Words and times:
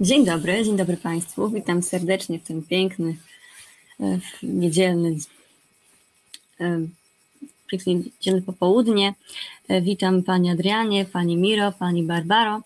Dzień 0.00 0.24
dobry, 0.24 0.64
dzień 0.64 0.76
dobry 0.76 0.96
Państwu. 0.96 1.50
Witam 1.50 1.82
serdecznie 1.82 2.38
w 2.38 2.44
ten 2.44 2.62
piękny, 2.62 3.16
e, 4.00 4.18
niedzielny, 4.42 5.16
e, 6.60 6.80
pięknie 7.66 7.94
niedzielne 7.94 8.42
popołudnie. 8.42 9.14
E, 9.68 9.82
witam 9.82 10.22
Pani 10.22 10.50
Adrianie, 10.50 11.04
Pani 11.04 11.36
Miro, 11.36 11.72
Pani 11.72 12.02
Barbaro. 12.02 12.62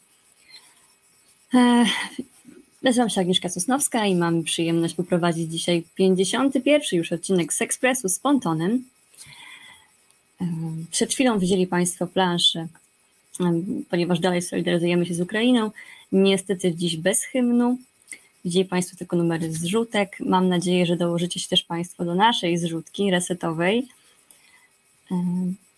Nazywam 2.83 3.11
się 3.11 3.21
Agnieszka 3.21 3.49
Sosnowska 3.49 4.07
i 4.07 4.15
mam 4.15 4.43
przyjemność 4.43 4.95
poprowadzić 4.95 5.53
dzisiaj 5.53 5.85
51. 5.95 6.83
już 6.93 7.13
odcinek 7.13 7.53
z 7.53 7.63
Ekspresu 7.63 8.09
z 8.09 8.19
Pontonem. 8.19 8.85
Przed 10.91 11.13
chwilą 11.13 11.39
widzieli 11.39 11.67
Państwo 11.67 12.07
planszę, 12.07 12.69
ponieważ 13.91 14.21
dalej 14.21 14.43
solidaryzujemy 14.43 15.07
się 15.07 15.15
z 15.15 15.21
Ukrainą. 15.21 15.71
Niestety 16.13 16.75
dziś 16.75 16.97
bez 16.97 17.25
hymnu. 17.25 17.79
Widzieli 18.45 18.65
Państwo 18.65 18.97
tylko 18.97 19.17
numery 19.17 19.53
zrzutek. 19.53 20.17
Mam 20.21 20.49
nadzieję, 20.49 20.87
że 20.87 20.97
dołożycie 20.97 21.41
się 21.41 21.49
też 21.49 21.63
Państwo 21.63 22.05
do 22.05 22.15
naszej 22.15 22.59
zrzutki 22.59 23.11
resetowej, 23.11 23.89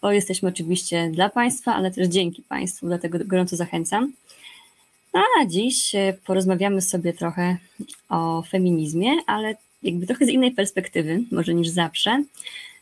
bo 0.03 0.13
jesteśmy 0.13 0.49
oczywiście 0.49 1.11
dla 1.13 1.29
Państwa, 1.29 1.75
ale 1.75 1.91
też 1.91 2.09
dzięki 2.09 2.43
Państwu, 2.43 2.87
dlatego 2.87 3.19
gorąco 3.25 3.57
zachęcam. 3.57 4.13
No, 5.15 5.23
a 5.41 5.47
dziś 5.47 5.95
e, 5.95 6.17
porozmawiamy 6.27 6.83
sobie 6.83 7.13
trochę 7.13 7.57
o 8.09 8.43
feminizmie, 8.43 9.11
ale 9.27 9.57
jakby 9.83 10.07
trochę 10.07 10.27
z 10.27 10.29
innej 10.29 10.53
perspektywy, 10.53 11.23
może 11.31 11.55
niż 11.55 11.69
zawsze, 11.69 12.25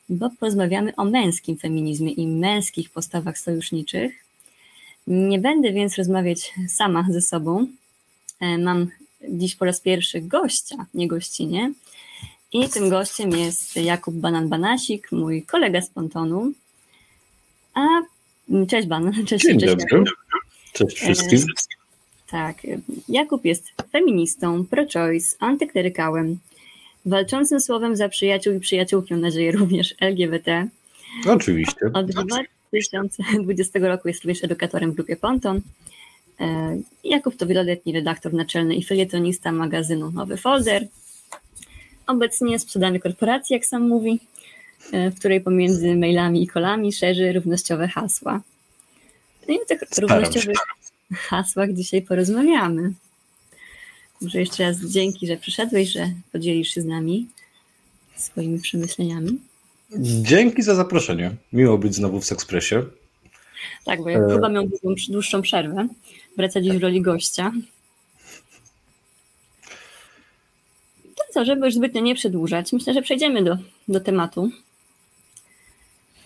bo 0.09 0.31
porozmawiamy 0.31 0.97
o 0.97 1.05
męskim 1.05 1.57
feminizmie 1.57 2.13
i 2.13 2.27
męskich 2.27 2.91
postawach 2.91 3.39
sojuszniczych. 3.39 4.28
Nie 5.09 5.39
będę 5.39 5.73
więc 5.73 5.97
rozmawiać 5.97 6.55
sama 6.69 7.07
ze 7.11 7.21
sobą. 7.21 7.67
E, 8.41 8.59
mam 8.59 8.87
dziś 9.29 9.57
po 9.57 9.65
raz 9.65 9.81
pierwszy 9.81 10.21
gościa, 10.21 10.87
nie 10.95 11.09
gościnie. 11.09 11.73
I 12.53 12.69
tym 12.69 12.89
gościem 12.89 13.31
jest 13.31 13.77
Jakub 13.77 14.15
Banan-Banasik, 14.15 15.01
mój 15.13 15.43
kolega 15.43 15.81
z 15.81 15.91
Pontonu. 15.91 16.53
A 17.75 17.81
cześć 18.69 18.89
Banan, 18.89 19.13
cześć. 19.27 19.45
Dzień 19.45 19.61
cześć, 19.61 19.77
dobry. 19.77 20.05
Cześć 20.73 20.97
wszystkim. 20.97 21.39
Tak, 22.31 22.57
Jakub 23.09 23.45
jest 23.45 23.69
feministą, 23.93 24.67
pro-choice, 24.67 25.37
antyklerykałem, 25.39 26.39
walczącym 27.07 27.61
słowem 27.61 27.97
za 27.97 28.09
przyjaciół 28.09 28.55
i 28.55 28.61
przyjaciółki, 28.61 29.15
mam 29.15 29.21
nadzieję 29.21 29.53
również 29.53 29.95
LGBT. 30.01 30.69
Oczywiście. 31.27 31.91
Od 31.93 32.11
2020 32.69 33.79
roku 33.79 34.09
jest 34.09 34.23
również 34.23 34.45
edukatorem 34.45 34.93
w 34.93 34.95
grupie 34.95 35.17
Ponton. 35.17 35.61
E, 36.41 36.79
Jakub 37.05 37.37
to 37.37 37.47
wieloletni 37.47 37.93
redaktor 37.93 38.33
naczelny 38.33 38.75
i 38.75 38.85
felietonista 38.85 39.53
magazynu 39.53 40.11
Nowy 40.11 40.37
Folder. 40.37 40.87
Obecnie 42.07 42.59
sprzedany 42.59 43.01
korporacji, 43.01 43.55
jak 43.55 43.67
sam 43.67 43.89
mówi, 43.89 44.21
e, 44.93 45.11
w 45.11 45.19
której 45.19 45.41
pomiędzy 45.41 45.97
mailami 45.97 46.43
i 46.43 46.47
kolami 46.47 46.93
szerzy 46.93 47.33
równościowe 47.33 47.89
hasła. 47.89 48.41
No 49.49 49.55
i 49.55 49.57
o 49.57 49.65
tych 49.65 49.81
równościowych 49.99 50.59
hasłach 51.15 51.73
dzisiaj 51.73 52.03
porozmawiamy. 52.03 52.93
Może 54.21 54.41
jeszcze 54.41 54.63
raz 54.63 54.77
dzięki, 54.81 55.27
że 55.27 55.37
przyszedłeś, 55.37 55.89
że 55.89 56.11
podzielisz 56.33 56.69
się 56.69 56.81
z 56.81 56.85
nami 56.85 57.29
swoimi 58.17 58.61
przemyśleniami. 58.61 59.39
Dzięki 60.23 60.63
za 60.63 60.75
zaproszenie. 60.75 61.31
Miło 61.53 61.79
być 61.79 61.95
znowu 61.95 62.21
w 62.21 62.25
Sekspresie. 62.25 62.83
Tak, 63.85 64.03
bo 64.03 64.09
ja 64.09 64.19
e... 64.19 64.29
chyba 64.29 64.49
miał 64.49 64.69
dłuższą, 64.83 65.13
dłuższą 65.13 65.43
przerwę. 65.43 65.89
Wraca 66.37 66.61
dziś 66.61 66.73
w 66.73 66.83
roli 66.83 67.03
gościa. 67.03 67.53
To 71.17 71.25
co, 71.33 71.45
żeby 71.45 71.67
już 71.67 71.75
zbytnio 71.75 72.01
nie 72.01 72.15
przedłużać, 72.15 72.73
myślę, 72.73 72.95
że 72.95 73.03
przejdziemy 73.03 73.45
do, 73.45 73.57
do 73.89 74.01
tematu. 74.01 74.51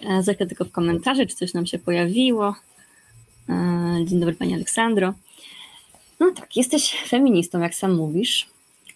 E, 0.00 0.22
Zerknę 0.22 0.47
tylko 0.47 0.64
w 0.64 0.72
komentarze, 0.72 1.26
czy 1.26 1.37
coś 1.37 1.54
nam 1.54 1.66
się 1.66 1.78
pojawiło. 1.78 2.54
E, 3.48 4.04
dzień 4.04 4.20
dobry 4.20 4.34
Pani 4.34 4.54
Aleksandro. 4.54 5.14
No 6.20 6.31
tak, 6.31 6.56
jesteś 6.56 6.97
feministą, 7.08 7.60
jak 7.60 7.75
sam 7.75 7.94
mówisz. 7.94 8.48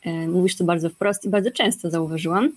E, 0.04 0.28
mówisz 0.28 0.56
to 0.56 0.64
bardzo 0.64 0.90
wprost 0.90 1.24
i 1.24 1.28
bardzo 1.28 1.50
często 1.50 1.90
zauważyłam. 1.90 2.52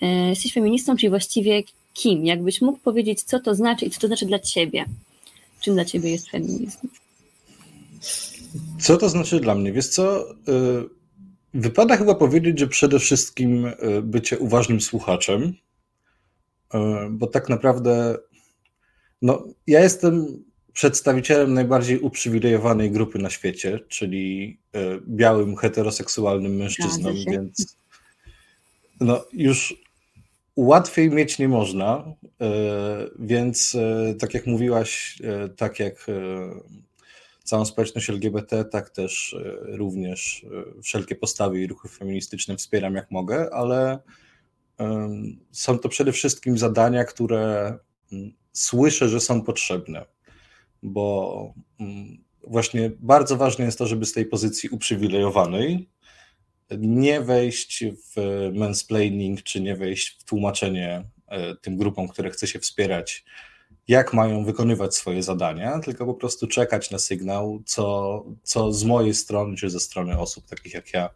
E, 0.00 0.28
jesteś 0.28 0.52
feministą, 0.52 0.96
czyli 0.96 1.10
właściwie 1.10 1.62
kim? 1.94 2.24
Jakbyś 2.24 2.60
mógł 2.60 2.78
powiedzieć, 2.78 3.22
co 3.22 3.40
to 3.40 3.54
znaczy 3.54 3.84
i 3.84 3.90
co 3.90 4.00
to 4.00 4.06
znaczy 4.06 4.26
dla 4.26 4.38
Ciebie? 4.38 4.84
Czym 5.60 5.74
dla 5.74 5.84
Ciebie 5.84 6.10
jest 6.10 6.30
feminizm? 6.30 6.88
Co 8.80 8.96
to 8.96 9.08
znaczy 9.08 9.40
dla 9.40 9.54
mnie? 9.54 9.72
Wiesz 9.72 9.88
co, 9.88 10.26
wypada 11.54 11.96
chyba 11.96 12.14
powiedzieć, 12.14 12.58
że 12.58 12.68
przede 12.68 12.98
wszystkim 12.98 13.72
bycie 14.02 14.38
uważnym 14.38 14.80
słuchaczem, 14.80 15.54
bo 17.10 17.26
tak 17.26 17.48
naprawdę 17.48 18.18
no, 19.22 19.44
ja 19.66 19.80
jestem 19.80 20.44
przedstawicielem 20.72 21.54
najbardziej 21.54 21.98
uprzywilejowanej 21.98 22.90
grupy 22.90 23.18
na 23.18 23.30
świecie, 23.30 23.80
czyli 23.88 24.58
e, 24.72 25.00
białym, 25.08 25.56
heteroseksualnym 25.56 26.56
mężczyzną, 26.56 27.14
więc 27.30 27.76
no, 29.00 29.24
już 29.32 29.82
łatwiej 30.66 31.10
mieć 31.10 31.38
nie 31.38 31.48
można, 31.48 32.14
e, 32.40 32.50
więc 33.18 33.74
e, 33.74 34.14
tak 34.14 34.34
jak 34.34 34.46
mówiłaś, 34.46 35.18
tak 35.56 35.78
jak 35.78 36.06
całą 37.44 37.64
społeczność 37.64 38.10
LGBT, 38.10 38.64
tak 38.64 38.90
też 38.90 39.36
również 39.62 40.46
wszelkie 40.82 41.16
postawy 41.16 41.60
i 41.60 41.66
ruchy 41.66 41.88
feministyczne 41.88 42.56
wspieram 42.56 42.94
jak 42.94 43.10
mogę, 43.10 43.54
ale 43.54 43.98
są 45.52 45.78
to 45.78 45.88
przede 45.88 46.12
wszystkim 46.12 46.58
zadania, 46.58 47.04
które 47.04 47.78
mm, 48.12 48.32
słyszę, 48.52 49.08
że 49.08 49.20
są 49.20 49.42
potrzebne 49.42 50.04
bo 50.82 51.54
mm, 51.80 52.24
właśnie 52.46 52.90
bardzo 52.98 53.36
ważne 53.36 53.64
jest 53.64 53.78
to, 53.78 53.86
żeby 53.86 54.06
z 54.06 54.12
tej 54.12 54.26
pozycji 54.26 54.68
uprzywilejowanej 54.68 55.88
nie 56.78 57.20
wejść 57.20 57.84
w 57.84 58.50
mansplaining, 58.54 59.42
czy 59.42 59.60
nie 59.60 59.76
wejść 59.76 60.18
w 60.20 60.24
tłumaczenie 60.24 61.04
e, 61.28 61.56
tym 61.56 61.76
grupom, 61.76 62.08
które 62.08 62.30
chce 62.30 62.46
się 62.46 62.58
wspierać, 62.58 63.24
jak 63.88 64.12
mają 64.12 64.44
wykonywać 64.44 64.94
swoje 64.94 65.22
zadania, 65.22 65.78
tylko 65.78 66.06
po 66.06 66.14
prostu 66.14 66.46
czekać 66.46 66.90
na 66.90 66.98
sygnał, 66.98 67.62
co, 67.66 68.24
co 68.42 68.72
z 68.72 68.84
mojej 68.84 69.14
strony, 69.14 69.56
czy 69.56 69.70
ze 69.70 69.80
strony 69.80 70.18
osób 70.18 70.46
takich 70.46 70.74
jak 70.74 70.92
ja 70.92 71.10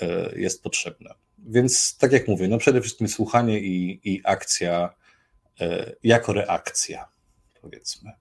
e, 0.00 0.38
jest 0.38 0.62
potrzebne. 0.62 1.14
Więc 1.38 1.96
tak 1.96 2.12
jak 2.12 2.28
mówię, 2.28 2.48
no 2.48 2.58
przede 2.58 2.80
wszystkim 2.80 3.08
słuchanie 3.08 3.60
i, 3.60 4.00
i 4.04 4.20
akcja 4.24 4.94
e, 5.60 5.92
jako 6.02 6.32
reakcja, 6.32 7.08
powiedzmy. 7.62 8.12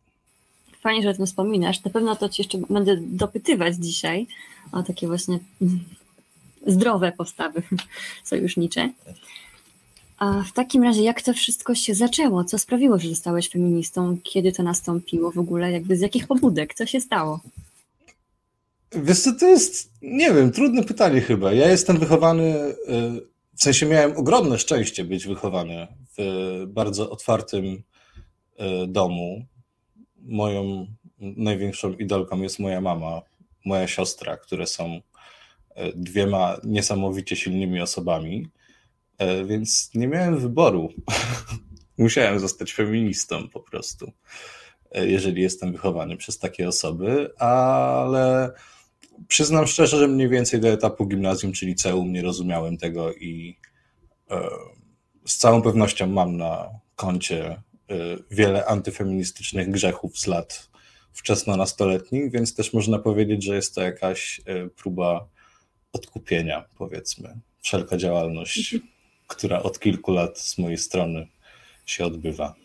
Fajnie, 0.81 1.03
że 1.03 1.09
o 1.09 1.13
tym 1.13 1.25
wspominasz. 1.25 1.83
Na 1.83 1.91
pewno 1.91 2.15
to 2.15 2.29
ci 2.29 2.41
jeszcze 2.41 2.57
będę 2.57 2.97
dopytywać 3.01 3.75
dzisiaj 3.75 4.27
o 4.71 4.83
takie 4.83 5.07
właśnie 5.07 5.39
zdrowe 6.67 7.11
postawy 7.11 7.61
sojusznicze. 8.23 8.89
A 10.17 10.43
w 10.43 10.53
takim 10.53 10.83
razie, 10.83 11.03
jak 11.03 11.21
to 11.21 11.33
wszystko 11.33 11.75
się 11.75 11.95
zaczęło? 11.95 12.43
Co 12.43 12.59
sprawiło, 12.59 12.99
że 12.99 13.09
zostałeś 13.09 13.49
feministą? 13.49 14.17
Kiedy 14.23 14.51
to 14.51 14.63
nastąpiło 14.63 15.31
w 15.31 15.37
ogóle? 15.37 15.71
Jakby 15.71 15.97
z 15.97 16.01
jakich 16.01 16.27
pobudek? 16.27 16.73
Co 16.73 16.85
się 16.85 17.01
stało? 17.01 17.39
Wiesz 18.91 19.19
co, 19.19 19.33
to 19.33 19.45
jest, 19.45 19.91
nie 20.01 20.33
wiem, 20.33 20.51
trudne 20.51 20.83
pytanie 20.83 21.21
chyba. 21.21 21.53
Ja 21.53 21.69
jestem 21.69 21.97
wychowany, 21.97 22.43
y, 22.43 22.75
w 23.53 23.63
sensie 23.63 23.85
miałem 23.85 24.17
ogromne 24.17 24.59
szczęście 24.59 25.03
być 25.03 25.27
wychowany 25.27 25.87
w 26.17 26.63
bardzo 26.67 27.09
otwartym 27.09 27.65
y, 27.65 27.81
domu, 28.87 29.45
moją 30.17 30.87
największą 31.19 31.93
idolką 31.93 32.41
jest 32.41 32.59
moja 32.59 32.81
mama, 32.81 33.21
moja 33.65 33.87
siostra, 33.87 34.37
które 34.37 34.67
są 34.67 35.01
dwiema 35.95 36.57
niesamowicie 36.63 37.35
silnymi 37.35 37.81
osobami, 37.81 38.47
e, 39.17 39.45
więc 39.45 39.91
nie 39.95 40.07
miałem 40.07 40.39
wyboru. 40.39 40.89
Musiałem 41.97 42.39
zostać 42.39 42.73
feministą 42.73 43.49
po 43.49 43.59
prostu, 43.59 44.11
e, 44.91 45.07
jeżeli 45.07 45.41
jestem 45.41 45.71
wychowany 45.71 46.17
przez 46.17 46.39
takie 46.39 46.67
osoby, 46.67 47.37
ale 47.37 48.51
przyznam 49.27 49.67
szczerze, 49.67 49.97
że 49.97 50.07
mniej 50.07 50.29
więcej 50.29 50.59
do 50.59 50.67
etapu 50.67 51.05
gimnazjum 51.07 51.53
czy 51.53 51.65
liceum 51.65 52.11
nie 52.11 52.21
rozumiałem 52.21 52.77
tego 52.77 53.13
i 53.13 53.57
z 55.25 55.37
całą 55.37 55.61
pewnością 55.61 56.07
mam 56.07 56.37
na 56.37 56.69
koncie 56.95 57.61
wiele 58.31 58.65
antyfeministycznych 58.65 59.71
grzechów 59.71 60.19
z 60.19 60.27
lat 60.27 60.69
wczesno-nastoletnich, 61.13 62.31
więc 62.31 62.55
też 62.55 62.73
można 62.73 62.99
powiedzieć, 62.99 63.43
że 63.43 63.55
jest 63.55 63.75
to 63.75 63.81
jakaś 63.81 64.41
próba 64.75 65.27
odkupienia, 65.93 66.65
powiedzmy. 66.77 67.35
Wszelka 67.61 67.97
działalność, 67.97 68.75
która 69.27 69.63
od 69.63 69.79
kilku 69.79 70.11
lat 70.11 70.39
z 70.39 70.57
mojej 70.57 70.77
strony 70.77 71.27
się 71.85 72.05
odbywa. 72.05 72.55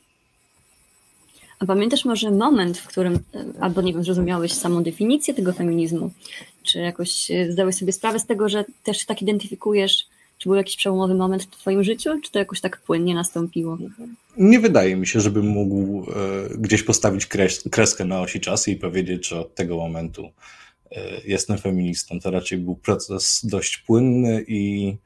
A 1.59 1.67
pamiętasz 1.67 2.05
może 2.05 2.31
moment, 2.31 2.79
w 2.79 2.87
którym, 2.87 3.15
y, 3.15 3.21
albo 3.61 3.83
nie 3.83 3.93
wiem, 3.93 4.05
zrozumiałeś 4.05 4.53
samą 4.53 4.83
definicję 4.83 5.35
tego 5.35 5.53
feminizmu? 5.53 6.11
Czy 6.63 6.79
jakoś 6.79 7.29
zdałeś 7.51 7.77
sobie 7.77 7.93
sprawę 7.93 8.19
z 8.19 8.27
tego, 8.27 8.49
że 8.49 8.65
też 8.83 8.99
się 8.99 9.07
tak 9.07 9.23
identyfikujesz? 9.23 10.07
Czy 10.39 10.49
był 10.49 10.57
jakiś 10.57 10.77
przełomowy 10.77 11.15
moment 11.15 11.45
w 11.45 11.51
Twoim 11.51 11.85
życiu, 11.85 12.11
czy 12.25 12.31
to 12.31 12.39
jakoś 12.39 12.61
tak 12.61 12.81
płynnie 12.81 13.15
nastąpiło? 13.15 13.79
Nie 14.37 14.61
wydaje 14.61 14.97
mi 14.97 15.07
się, 15.07 15.21
żebym 15.21 15.47
mógł 15.47 16.11
e, 16.11 16.15
gdzieś 16.59 16.83
postawić 16.83 17.27
kres, 17.27 17.65
kreskę 17.71 18.05
na 18.05 18.21
osi 18.21 18.41
czasu 18.41 18.71
i 18.71 18.77
powiedzieć, 18.77 19.29
że 19.29 19.41
od 19.41 19.55
tego 19.55 19.77
momentu 19.77 20.25
e, 20.25 20.31
jestem 21.25 21.59
feministą. 21.59 22.21
To 22.21 22.31
raczej 22.31 22.59
był 22.59 22.77
proces 22.77 23.41
dość 23.45 23.79
płynny 23.79 24.45
i 24.49 24.97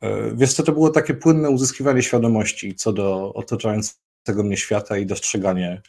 e, 0.00 0.34
wiesz 0.36 0.52
co, 0.52 0.62
to 0.62 0.72
było 0.72 0.90
takie 0.90 1.14
płynne 1.14 1.50
uzyskiwanie 1.50 2.02
świadomości 2.02 2.74
co 2.74 2.92
do 2.92 3.34
otaczającego 3.34 4.42
mnie 4.44 4.56
świata 4.56 4.98
i 4.98 5.06
dostrzeganie 5.06 5.82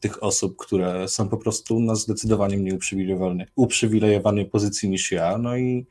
tych 0.00 0.22
osób, 0.22 0.56
które 0.56 1.08
są 1.08 1.28
po 1.28 1.36
prostu 1.36 1.80
na 1.80 1.94
zdecydowanie 1.94 2.56
mniej 2.56 2.74
uprzywilejowanej, 2.74 3.46
uprzywilejowanej 3.54 4.46
pozycji 4.46 4.88
niż 4.88 5.12
ja. 5.12 5.38
No 5.38 5.56
i 5.56 5.86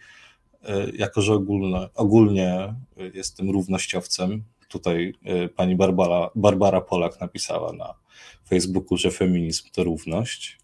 jako, 0.94 1.22
że 1.22 1.34
ogólne, 1.34 1.90
ogólnie 1.96 2.76
jestem 3.14 3.50
równościowcem, 3.50 4.44
tutaj 4.72 5.14
e, 5.24 5.50
pani 5.50 5.76
Barbara, 5.76 6.30
Barbara 6.36 6.82
Polak 6.82 7.20
napisała 7.20 7.74
na 7.74 7.94
Facebooku, 8.50 8.98
że 8.98 9.12
feminizm 9.12 9.70
to 9.72 9.84
równość. 9.84 10.58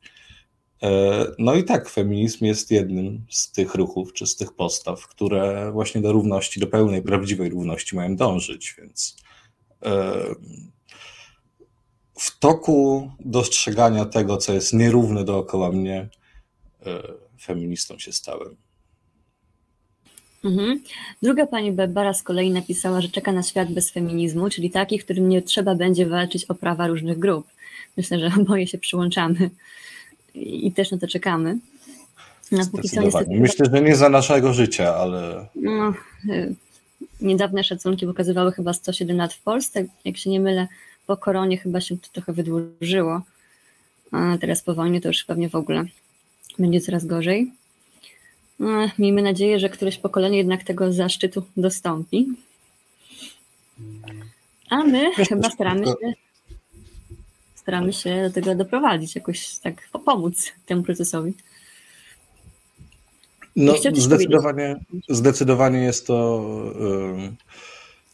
E, 0.84 1.26
no 1.40 1.56
i 1.56 1.64
tak, 1.64 1.90
feminizm 1.90 2.46
jest 2.46 2.72
jednym 2.72 3.26
z 3.30 3.52
tych 3.52 3.76
ruchów 3.76 4.14
czy 4.14 4.28
z 4.28 4.36
tych 4.36 4.54
postaw, 4.54 5.08
które 5.08 5.72
właśnie 5.72 6.02
do 6.02 6.12
równości, 6.12 6.60
do 6.60 6.68
pełnej, 6.68 7.02
prawdziwej 7.02 7.50
równości 7.50 7.96
mają 7.96 8.16
dążyć, 8.16 8.76
więc 8.78 9.18
e, 9.86 10.14
w 12.20 12.40
toku 12.40 13.12
dostrzegania 13.20 14.06
tego, 14.06 14.38
co 14.38 14.54
jest 14.54 14.74
nierówne 14.74 15.24
dookoła 15.24 15.72
mnie, 15.72 16.10
feministą 17.42 18.00
się 18.00 18.12
stałem. 18.12 18.56
Mhm. 20.46 20.84
Druga 21.22 21.48
pani 21.48 21.72
Barbara 21.72 22.14
z 22.14 22.24
kolei 22.24 22.52
napisała, 22.52 23.02
że 23.02 23.10
czeka 23.10 23.32
na 23.32 23.44
świat 23.44 23.72
bez 23.72 23.92
feminizmu, 23.92 24.50
czyli 24.50 24.72
taki, 24.72 25.00
w 25.00 25.04
którym 25.04 25.30
nie 25.30 25.42
trzeba 25.42 25.76
będzie 25.76 26.06
walczyć 26.06 26.46
o 26.46 26.56
prawa 26.56 26.88
różnych 26.88 27.20
grup. 27.20 27.48
Myślę, 27.98 28.20
że 28.20 28.32
oboje 28.42 28.68
się 28.68 28.78
przyłączamy 28.78 29.50
i 30.42 30.72
też 30.72 30.92
na 30.92 30.98
to 30.98 31.08
czekamy. 31.08 31.58
Na 32.52 32.66
póki 32.66 32.90
co 32.90 33.02
niestety... 33.02 33.40
Myślę, 33.40 33.66
że 33.74 33.82
nie 33.82 33.96
za 33.96 34.10
naszego 34.10 34.54
życia, 34.54 34.96
ale. 34.96 35.48
No, 35.56 35.94
y, 36.30 36.56
niedawne 37.22 37.64
szacunki 37.64 38.06
pokazywały 38.06 38.52
chyba 38.52 38.74
107 38.74 39.18
lat 39.18 39.34
w 39.34 39.42
Polsce. 39.42 39.86
Jak 40.06 40.18
się 40.18 40.30
nie 40.30 40.40
mylę, 40.40 40.68
po 41.08 41.18
koronie 41.18 41.58
chyba 41.58 41.82
się 41.82 41.98
to 41.98 42.08
trochę 42.14 42.34
wydłużyło. 42.34 43.22
A 44.12 44.38
teraz 44.42 44.62
po 44.62 44.74
wojnie 44.74 45.02
to 45.02 45.08
już 45.08 45.24
pewnie 45.24 45.50
w 45.50 45.56
ogóle 45.56 45.86
będzie 46.60 46.82
coraz 46.82 47.06
gorzej. 47.06 47.52
No, 48.60 48.90
miejmy 49.00 49.22
nadzieję, 49.22 49.60
że 49.60 49.70
któreś 49.70 49.98
pokolenie 49.98 50.38
jednak 50.38 50.64
tego 50.64 50.94
zaszczytu 50.94 51.44
dostąpi. 51.58 52.28
A 54.70 54.84
my 54.84 55.16
chyba 55.16 55.50
staramy 55.50 55.86
się, 55.86 56.14
staramy 57.68 57.94
się 57.94 58.22
do 58.24 58.34
tego 58.34 58.56
doprowadzić, 58.56 59.16
jakoś 59.16 59.58
tak 59.58 59.90
pomóc 60.06 60.52
temu 60.66 60.84
procesowi. 60.84 61.34
No, 63.56 63.74
zdecydowanie, 63.94 64.76
zdecydowanie 65.10 65.80
jest 65.80 66.08
to 66.08 66.46
y, 67.32 67.36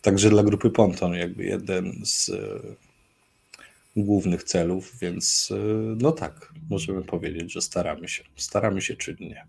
także 0.02 0.30
dla 0.30 0.44
grupy 0.44 0.70
Ponton 0.70 1.14
jakby 1.14 1.44
jeden 1.44 1.94
z 2.06 2.30
y, 2.30 2.76
głównych 3.96 4.44
celów, 4.44 5.00
więc 5.00 5.52
y, 5.52 5.96
no 5.98 6.12
tak, 6.12 6.54
możemy 6.70 7.02
powiedzieć, 7.02 7.54
że 7.54 7.62
staramy 7.62 8.08
się, 8.08 8.24
staramy 8.36 8.82
się 8.82 8.96
czynnie. 8.96 9.46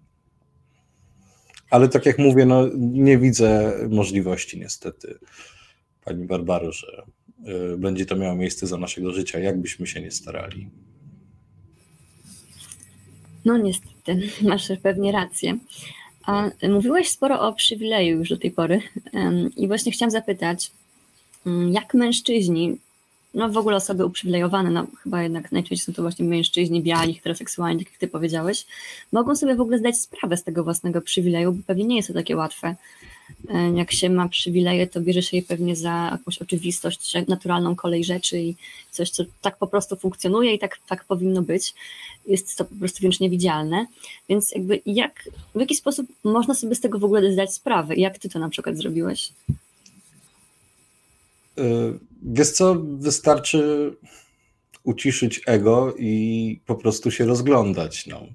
Ale 1.70 1.88
tak 1.88 2.06
jak 2.06 2.18
mówię, 2.18 2.46
no, 2.46 2.68
nie 2.76 3.18
widzę 3.18 3.78
możliwości 3.90 4.60
niestety, 4.60 5.18
Pani 6.04 6.24
Barbaro, 6.24 6.72
że 6.72 7.02
będzie 7.78 8.06
to 8.06 8.16
miało 8.16 8.34
miejsce 8.34 8.66
za 8.66 8.76
naszego 8.76 9.12
życia, 9.12 9.38
jakbyśmy 9.38 9.86
się 9.86 10.00
nie 10.00 10.10
starali. 10.10 10.68
No 13.44 13.58
niestety, 13.58 14.20
masz 14.48 14.68
pewnie 14.82 15.12
rację. 15.12 15.58
A 16.26 16.50
mówiłeś 16.68 17.08
sporo 17.08 17.40
o 17.40 17.52
przywileju 17.52 18.18
już 18.18 18.28
do 18.28 18.36
tej 18.36 18.50
pory 18.50 18.80
i 19.56 19.68
właśnie 19.68 19.92
chciałam 19.92 20.10
zapytać, 20.10 20.70
mm, 21.46 21.72
jak 21.72 21.94
mężczyźni 21.94 22.78
no 23.34 23.48
w 23.48 23.56
ogóle 23.56 23.76
osoby 23.76 24.06
uprzywilejowane, 24.06 24.70
no 24.70 24.86
chyba 25.02 25.22
jednak 25.22 25.52
najczęściej 25.52 25.86
są 25.86 25.92
to 25.92 26.02
właśnie 26.02 26.24
mężczyźni 26.24 26.82
biali, 26.82 27.14
heteroseksualni, 27.14 27.84
tak 27.84 27.92
jak 27.92 28.00
ty 28.00 28.08
powiedziałeś, 28.08 28.66
mogą 29.12 29.36
sobie 29.36 29.54
w 29.54 29.60
ogóle 29.60 29.78
zdać 29.78 29.98
sprawę 29.98 30.36
z 30.36 30.44
tego 30.44 30.64
własnego 30.64 31.00
przywileju, 31.00 31.52
bo 31.52 31.62
pewnie 31.66 31.84
nie 31.84 31.96
jest 31.96 32.08
to 32.08 32.14
takie 32.14 32.36
łatwe. 32.36 32.76
E, 33.48 33.70
jak 33.70 33.92
się 33.92 34.10
ma 34.10 34.28
przywileje, 34.28 34.86
to 34.86 35.00
bierze 35.00 35.22
się 35.22 35.36
je 35.36 35.42
pewnie 35.42 35.76
za 35.76 36.08
jakąś 36.12 36.38
oczywistość, 36.38 37.12
naturalną 37.28 37.76
kolej 37.76 38.04
rzeczy 38.04 38.40
i 38.40 38.56
coś, 38.90 39.10
co 39.10 39.24
tak 39.40 39.58
po 39.58 39.66
prostu 39.66 39.96
funkcjonuje 39.96 40.54
i 40.54 40.58
tak, 40.58 40.78
tak 40.88 41.04
powinno 41.04 41.42
być. 41.42 41.74
Jest 42.26 42.56
to 42.58 42.64
po 42.64 42.74
prostu 42.74 43.00
wręcz 43.00 43.20
niewidzialne. 43.20 43.86
Więc 44.28 44.52
jakby 44.52 44.82
jak, 44.86 45.28
w 45.54 45.60
jaki 45.60 45.74
sposób 45.74 46.06
można 46.24 46.54
sobie 46.54 46.74
z 46.74 46.80
tego 46.80 46.98
w 46.98 47.04
ogóle 47.04 47.32
zdać 47.32 47.54
sprawę? 47.54 47.94
Jak 47.94 48.18
ty 48.18 48.28
to 48.28 48.38
na 48.38 48.48
przykład 48.48 48.76
zrobiłeś? 48.76 49.32
Y, 51.58 51.62
wiesz 52.22 52.50
co, 52.50 52.74
wystarczy 52.80 53.92
uciszyć 54.84 55.40
ego 55.46 55.94
i 55.98 56.60
po 56.66 56.74
prostu 56.74 57.10
się 57.10 57.26
rozglądać. 57.26 58.06
No. 58.06 58.26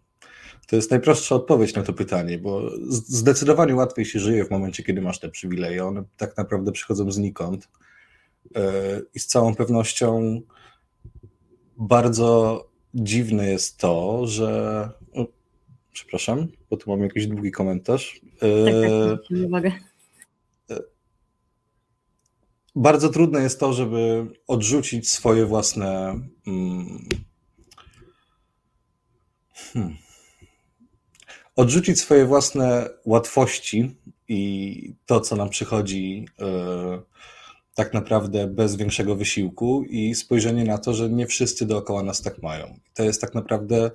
To 0.70 0.76
jest 0.76 0.92
najprostsza 0.92 1.36
odpowiedź 1.36 1.74
na 1.74 1.84
to 1.84 1.94
pytanie, 1.94 2.38
bo 2.38 2.72
zdecydowanie 2.90 3.76
łatwiej 3.76 4.06
się 4.06 4.20
żyje 4.20 4.46
w 4.46 4.52
momencie, 4.52 4.84
kiedy 4.84 5.02
masz 5.02 5.20
te 5.20 5.30
przywileje. 5.30 5.86
One 5.86 6.04
tak 6.18 6.38
naprawdę 6.38 6.72
przychodzą 6.72 7.12
znikąd. 7.12 7.70
Y, 8.46 8.60
I 9.16 9.20
z 9.20 9.28
całą 9.28 9.56
pewnością 9.56 10.42
bardzo 11.78 12.66
dziwne 12.94 13.50
jest 13.50 13.78
to, 13.78 14.28
że. 14.28 14.90
O, 15.14 15.28
przepraszam, 15.92 16.48
bo 16.70 16.78
tu 16.78 16.90
mam 16.90 17.02
jakiś 17.02 17.28
długi 17.28 17.52
komentarz. 17.52 18.22
Tak, 18.40 19.20
tak, 19.30 19.46
uwagę 19.46 19.72
bardzo 22.76 23.10
trudne 23.10 23.42
jest 23.42 23.60
to, 23.60 23.74
żeby 23.74 24.28
odrzucić 24.48 25.10
swoje 25.10 25.46
własne. 25.46 26.20
Mm, 26.48 27.10
hmm, 29.54 29.98
odrzucić 31.60 32.00
swoje 32.00 32.26
własne 32.26 32.90
łatwości 33.06 33.96
i 34.28 34.94
to, 35.06 35.20
co 35.20 35.36
nam 35.36 35.50
przychodzi 35.50 36.26
yy, 36.40 37.02
tak 37.76 37.94
naprawdę 37.94 38.48
bez 38.48 38.76
większego 38.76 39.16
wysiłku, 39.16 39.84
i 39.84 40.16
spojrzenie 40.16 40.64
na 40.64 40.78
to, 40.78 40.94
że 40.94 41.10
nie 41.10 41.28
wszyscy 41.28 41.66
dookoła 41.66 42.04
nas 42.04 42.22
tak 42.22 42.42
mają. 42.42 42.80
To 42.94 43.04
jest 43.04 43.22
tak 43.22 43.36
naprawdę 43.36 43.92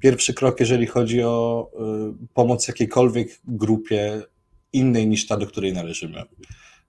pierwszy 0.00 0.34
krok, 0.34 0.60
jeżeli 0.60 0.86
chodzi 0.86 1.22
o 1.22 1.70
yy, 2.20 2.26
pomoc 2.34 2.68
jakiejkolwiek 2.68 3.28
grupie 3.44 4.22
innej 4.72 5.06
niż 5.06 5.26
ta, 5.26 5.36
do 5.36 5.46
której 5.46 5.72
należymy 5.72 6.22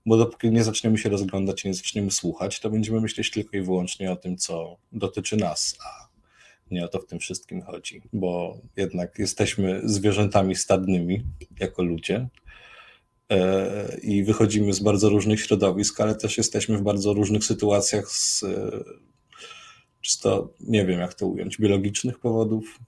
bo 0.06 0.16
dopóki 0.16 0.50
nie 0.50 0.64
zaczniemy 0.64 0.98
się 0.98 1.08
rozglądać 1.08 1.64
i 1.64 1.68
nie 1.68 1.74
zaczniemy 1.74 2.10
słuchać, 2.10 2.60
to 2.60 2.70
będziemy 2.70 3.00
myśleć 3.00 3.30
tylko 3.30 3.56
i 3.56 3.62
wyłącznie 3.62 4.12
o 4.12 4.16
tym, 4.16 4.36
co 4.36 4.76
dotyczy 4.92 5.36
nas, 5.36 5.76
a 5.84 6.07
nie 6.70 6.84
o 6.84 6.88
to 6.88 6.98
w 7.00 7.06
tym 7.06 7.18
wszystkim 7.18 7.62
chodzi, 7.62 8.02
bo 8.12 8.58
jednak 8.76 9.18
jesteśmy 9.18 9.80
zwierzętami 9.84 10.56
stadnymi 10.56 11.24
jako 11.60 11.82
ludzie 11.82 12.28
e, 13.30 13.98
i 14.02 14.24
wychodzimy 14.24 14.72
z 14.72 14.80
bardzo 14.80 15.08
różnych 15.08 15.40
środowisk, 15.40 16.00
ale 16.00 16.14
też 16.14 16.38
jesteśmy 16.38 16.78
w 16.78 16.82
bardzo 16.82 17.12
różnych 17.12 17.44
sytuacjach 17.44 18.08
z 18.10 18.42
e, 18.42 18.84
czysto, 20.00 20.52
nie 20.60 20.86
wiem 20.86 21.00
jak 21.00 21.14
to 21.14 21.26
ująć, 21.26 21.58
biologicznych 21.58 22.18
powodów. 22.18 22.78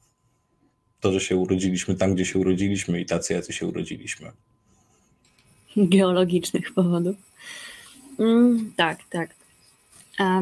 To, 1.00 1.12
że 1.12 1.20
się 1.20 1.36
urodziliśmy 1.36 1.94
tam, 1.94 2.14
gdzie 2.14 2.24
się 2.24 2.38
urodziliśmy 2.38 3.00
i 3.00 3.06
tacy, 3.06 3.34
jacy 3.34 3.52
się 3.52 3.66
urodziliśmy 3.66 4.32
geologicznych 5.76 6.74
powodów. 6.74 7.16
Mm, 8.18 8.72
tak, 8.76 8.98
tak. 9.10 9.34
A 10.18 10.40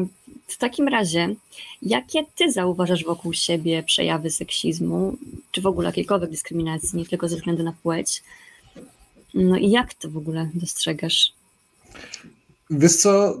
w 0.53 0.57
takim 0.57 0.87
razie, 0.87 1.35
jakie 1.81 2.25
ty 2.35 2.51
zauważasz 2.51 3.03
wokół 3.03 3.33
siebie 3.33 3.83
przejawy 3.83 4.31
seksizmu, 4.31 5.17
czy 5.51 5.61
w 5.61 5.65
ogóle 5.65 5.89
jakiejkolwiek 5.89 6.29
dyskryminacji, 6.29 6.99
nie 6.99 7.05
tylko 7.05 7.27
ze 7.29 7.35
względu 7.35 7.63
na 7.63 7.73
płeć? 7.83 8.23
No 9.33 9.57
i 9.57 9.69
jak 9.69 9.93
to 9.93 10.09
w 10.09 10.17
ogóle 10.17 10.49
dostrzegasz? 10.53 11.33
Wiesz 12.69 12.95
co, 12.95 13.37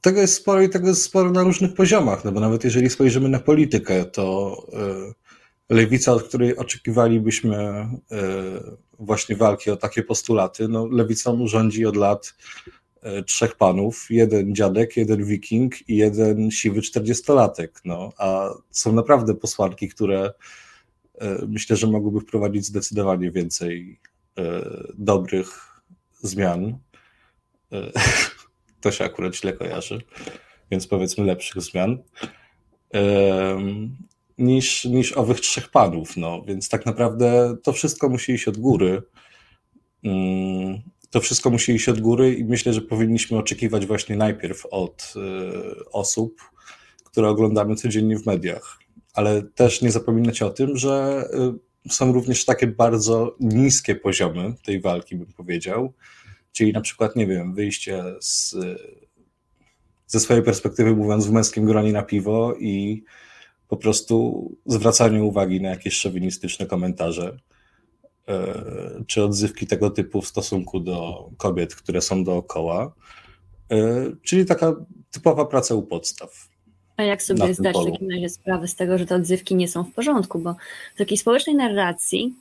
tego 0.00 0.20
jest 0.20 0.34
sporo 0.34 0.62
i 0.62 0.68
tego 0.68 0.88
jest 0.88 1.02
sporo 1.02 1.30
na 1.30 1.42
różnych 1.42 1.74
poziomach, 1.74 2.24
no 2.24 2.32
bo 2.32 2.40
nawet 2.40 2.64
jeżeli 2.64 2.90
spojrzymy 2.90 3.28
na 3.28 3.38
politykę, 3.38 4.04
to 4.04 4.56
yy 4.72 5.22
lewica, 5.72 6.12
od 6.12 6.22
której 6.22 6.56
oczekiwalibyśmy 6.56 7.56
e, 7.56 7.88
właśnie 8.98 9.36
walki 9.36 9.70
o 9.70 9.76
takie 9.76 10.02
postulaty, 10.02 10.68
no 10.68 10.86
lewicą 10.86 11.46
rządzi 11.46 11.86
od 11.86 11.96
lat 11.96 12.34
e, 12.66 12.70
trzech 13.26 13.56
panów, 13.56 14.06
jeden 14.10 14.54
dziadek, 14.54 14.96
jeden 14.96 15.24
wiking 15.24 15.88
i 15.88 15.96
jeden 15.96 16.50
siwy 16.50 16.82
czterdziestolatek, 16.82 17.80
no, 17.84 18.12
a 18.18 18.50
są 18.70 18.92
naprawdę 18.92 19.34
posłanki, 19.34 19.88
które 19.88 20.32
myślę, 21.48 21.76
że 21.76 21.86
mogłyby 21.86 22.20
wprowadzić 22.20 22.64
zdecydowanie 22.64 23.30
więcej 23.30 24.00
dobrych 24.94 25.80
zmian. 26.20 26.78
To 28.80 28.92
się 28.92 29.04
akurat 29.04 29.36
źle 29.36 29.52
kojarzy, 29.52 30.02
więc 30.70 30.86
powiedzmy 30.86 31.24
lepszych 31.24 31.62
zmian 31.62 31.98
niż, 34.38 34.84
niż 34.84 35.12
owych 35.12 35.40
trzech 35.40 35.70
panów. 35.70 36.16
No. 36.16 36.42
Więc 36.42 36.68
tak 36.68 36.86
naprawdę 36.86 37.56
to 37.62 37.72
wszystko 37.72 38.08
musi 38.08 38.32
iść 38.32 38.48
od 38.48 38.58
góry. 38.58 39.02
To 41.12 41.20
wszystko 41.20 41.50
musi 41.50 41.72
iść 41.72 41.88
od 41.88 42.00
góry 42.00 42.34
i 42.34 42.44
myślę, 42.44 42.72
że 42.72 42.80
powinniśmy 42.80 43.38
oczekiwać 43.38 43.86
właśnie 43.86 44.16
najpierw 44.16 44.66
od 44.70 45.14
y, 45.16 45.90
osób, 45.90 46.40
które 47.04 47.28
oglądamy 47.28 47.76
codziennie 47.76 48.18
w 48.18 48.26
mediach. 48.26 48.78
Ale 49.14 49.42
też 49.42 49.82
nie 49.82 49.90
zapominać 49.90 50.42
o 50.42 50.50
tym, 50.50 50.76
że 50.76 51.24
y, 51.86 51.92
są 51.92 52.12
również 52.12 52.44
takie 52.44 52.66
bardzo 52.66 53.36
niskie 53.40 53.94
poziomy 53.94 54.54
tej 54.64 54.80
walki, 54.80 55.16
bym 55.16 55.32
powiedział. 55.32 55.92
Czyli 56.52 56.72
na 56.72 56.80
przykład, 56.80 57.16
nie 57.16 57.26
wiem, 57.26 57.54
wyjście 57.54 58.04
z, 58.20 58.56
ze 60.06 60.20
swojej 60.20 60.42
perspektywy, 60.42 60.96
mówiąc, 60.96 61.26
w 61.26 61.32
męskim 61.32 61.66
gronie 61.66 61.92
na 61.92 62.02
piwo 62.02 62.54
i 62.54 63.04
po 63.68 63.76
prostu 63.76 64.48
zwracaniu 64.66 65.26
uwagi 65.26 65.60
na 65.60 65.70
jakieś 65.70 65.94
szowinistyczne 65.94 66.66
komentarze 66.66 67.28
e, 67.28 67.51
czy 69.06 69.24
odzywki 69.24 69.66
tego 69.66 69.90
typu 69.90 70.22
w 70.22 70.28
stosunku 70.28 70.80
do 70.80 71.28
kobiet, 71.36 71.74
które 71.74 72.00
są 72.00 72.24
dookoła. 72.24 72.92
E, 73.70 74.10
czyli 74.22 74.46
taka 74.46 74.74
typowa 75.10 75.44
praca 75.44 75.74
u 75.74 75.82
podstaw. 75.82 76.48
A 76.96 77.02
jak 77.02 77.22
sobie 77.22 77.54
zdać 77.54 77.76
w 77.76 77.92
takim 77.92 78.10
razie 78.10 78.28
sprawę 78.28 78.68
z 78.68 78.74
tego, 78.74 78.98
że 78.98 79.06
te 79.06 79.14
odzywki 79.14 79.54
nie 79.54 79.68
są 79.68 79.84
w 79.84 79.92
porządku? 79.92 80.38
Bo 80.38 80.54
w 80.94 80.98
takiej 80.98 81.18
społecznej 81.18 81.56
narracji 81.56 82.34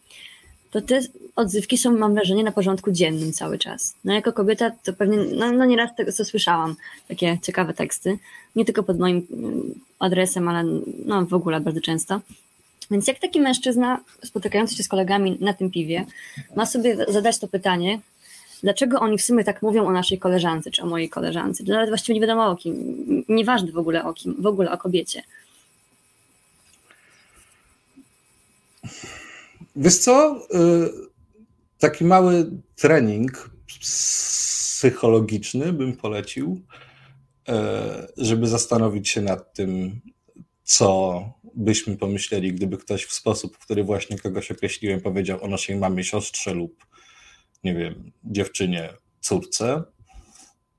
to 0.72 0.82
te 0.82 1.02
odzywki 1.36 1.78
są, 1.78 1.98
mam 1.98 2.14
wrażenie, 2.14 2.44
na 2.44 2.52
porządku 2.52 2.92
dziennym 2.92 3.34
cały 3.34 3.58
czas. 3.58 3.96
No 4.04 4.14
jako 4.14 4.34
kobieta 4.34 4.72
to 4.84 4.94
pewnie, 4.94 5.18
no, 5.18 5.52
no 5.52 5.66
nieraz 5.66 5.96
tego, 5.96 6.12
co 6.12 6.26
słyszałam, 6.26 6.76
takie 7.08 7.38
ciekawe 7.42 7.74
teksty, 7.74 8.18
nie 8.56 8.66
tylko 8.66 8.84
pod 8.84 9.00
moim 9.00 9.28
mm, 9.32 9.80
adresem, 10.00 10.48
ale 10.48 10.64
no 11.06 11.26
w 11.26 11.34
ogóle 11.34 11.62
bardzo 11.62 11.82
często. 11.82 12.22
Więc 12.92 13.08
jak 13.08 13.20
taki 13.20 13.42
mężczyzna 13.42 14.04
spotykający 14.24 14.76
się 14.76 14.84
z 14.84 14.88
kolegami 14.88 15.38
na 15.42 15.54
tym 15.54 15.72
piwie 15.72 16.06
ma 16.56 16.66
sobie 16.66 17.06
zadać 17.08 17.40
to 17.40 17.48
pytanie, 17.48 18.00
dlaczego 18.64 19.00
oni 19.00 19.18
w 19.18 19.22
sumie 19.22 19.44
tak 19.44 19.62
mówią 19.62 19.88
o 19.88 19.92
naszej 19.92 20.20
koleżance, 20.20 20.72
czy 20.72 20.82
o 20.82 20.86
mojej 20.86 21.10
koleżance, 21.10 21.64
nawet 21.64 21.90
właściwie 21.90 22.14
nie 22.14 22.22
wiadomo 22.22 22.48
o 22.48 22.56
kim, 22.56 22.76
nieważne 23.30 23.72
w 23.72 23.78
ogóle 23.78 24.04
o 24.04 24.14
kim, 24.14 24.36
w 24.40 24.46
ogóle 24.46 24.72
o 24.72 24.78
kobiecie. 24.78 25.24
Wiesz 29.76 29.98
co? 29.98 30.48
Y, 30.56 30.90
taki 31.80 32.06
mały 32.06 32.52
trening 32.76 33.50
psychologiczny 33.80 35.74
bym 35.74 35.98
polecił, 35.98 36.62
y, 37.50 37.54
żeby 38.18 38.48
zastanowić 38.48 39.10
się 39.10 39.22
nad 39.22 39.54
tym, 39.54 40.02
co 40.64 41.24
byśmy 41.56 41.98
pomyśleli, 41.98 42.54
gdyby 42.54 42.78
ktoś 42.78 43.06
w 43.06 43.14
sposób, 43.14 43.56
w 43.56 43.60
który 43.60 43.84
właśnie 43.84 44.20
kogoś 44.20 44.52
określiłem, 44.52 45.02
powiedział 45.02 45.44
o 45.44 45.48
naszej 45.48 45.76
mamie, 45.76 46.04
siostrze 46.04 46.54
lub, 46.54 46.86
nie 47.64 47.76
wiem, 47.76 48.12
dziewczynie, 48.24 48.90
córce. 49.20 49.84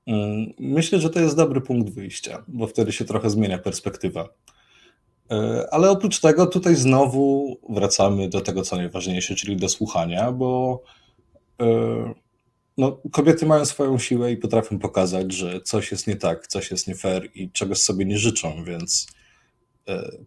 Y, 0.07 0.11
myślę, 0.59 0.99
że 0.99 1.09
to 1.09 1.19
jest 1.19 1.35
dobry 1.35 1.61
punkt 1.61 1.93
wyjścia, 1.93 2.43
bo 2.47 2.67
wtedy 2.67 2.91
się 2.91 3.05
trochę 3.05 3.29
zmienia 3.29 3.57
perspektywa. 3.57 4.29
E, 5.31 5.67
ale 5.71 5.89
oprócz 5.89 6.19
tego 6.19 6.47
tutaj 6.47 6.75
znowu 6.75 7.57
wracamy 7.69 8.29
do 8.29 8.41
tego, 8.41 8.61
co 8.61 8.75
najważniejsze, 8.75 9.35
czyli 9.35 9.57
do 9.57 9.69
słuchania, 9.69 10.31
bo 10.31 10.81
e, 11.61 12.13
no, 12.77 13.01
kobiety 13.11 13.45
mają 13.45 13.65
swoją 13.65 13.97
siłę 13.97 14.31
i 14.31 14.37
potrafią 14.37 14.79
pokazać, 14.79 15.33
że 15.33 15.61
coś 15.61 15.91
jest 15.91 16.07
nie 16.07 16.15
tak, 16.15 16.47
coś 16.47 16.71
jest 16.71 16.87
nie 16.87 16.95
fair 16.95 17.29
i 17.35 17.51
czegoś 17.51 17.77
sobie 17.77 18.05
nie 18.05 18.17
życzą, 18.17 18.63
więc 18.63 19.07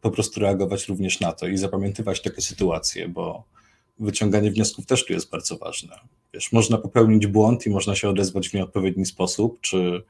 po 0.01 0.11
prostu 0.11 0.41
reagować 0.41 0.89
również 0.89 1.21
na 1.21 1.33
to 1.33 1.49
i 1.49 1.57
zapamiętywać 1.57 2.23
takie 2.23 2.43
sytuacje, 2.43 3.09
bo 3.09 3.45
wyciąganie 3.99 4.51
wniosków 4.51 4.87
też 4.87 5.05
tu 5.05 5.13
jest 5.13 5.31
bardzo 5.31 5.57
ważne. 5.57 5.99
Wiesz, 6.35 6.53
można 6.53 6.79
popełnić 6.79 7.27
błąd 7.27 7.67
i 7.67 7.71
można 7.71 7.95
się 7.95 8.09
odezwać 8.09 8.49
w 8.49 8.55
nieodpowiedni 8.55 9.07
sposób, 9.07 9.61
czy 9.61 10.03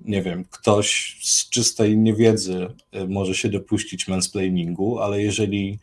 nie 0.00 0.22
wiem, 0.22 0.44
ktoś 0.50 1.18
z 1.22 1.50
czystej 1.50 1.98
niewiedzy 1.98 2.66
e, 2.92 3.06
może 3.06 3.34
się 3.34 3.48
dopuścić 3.48 4.08
mansplainingu, 4.08 4.98
ale 4.98 5.22
jeżeli 5.22 5.78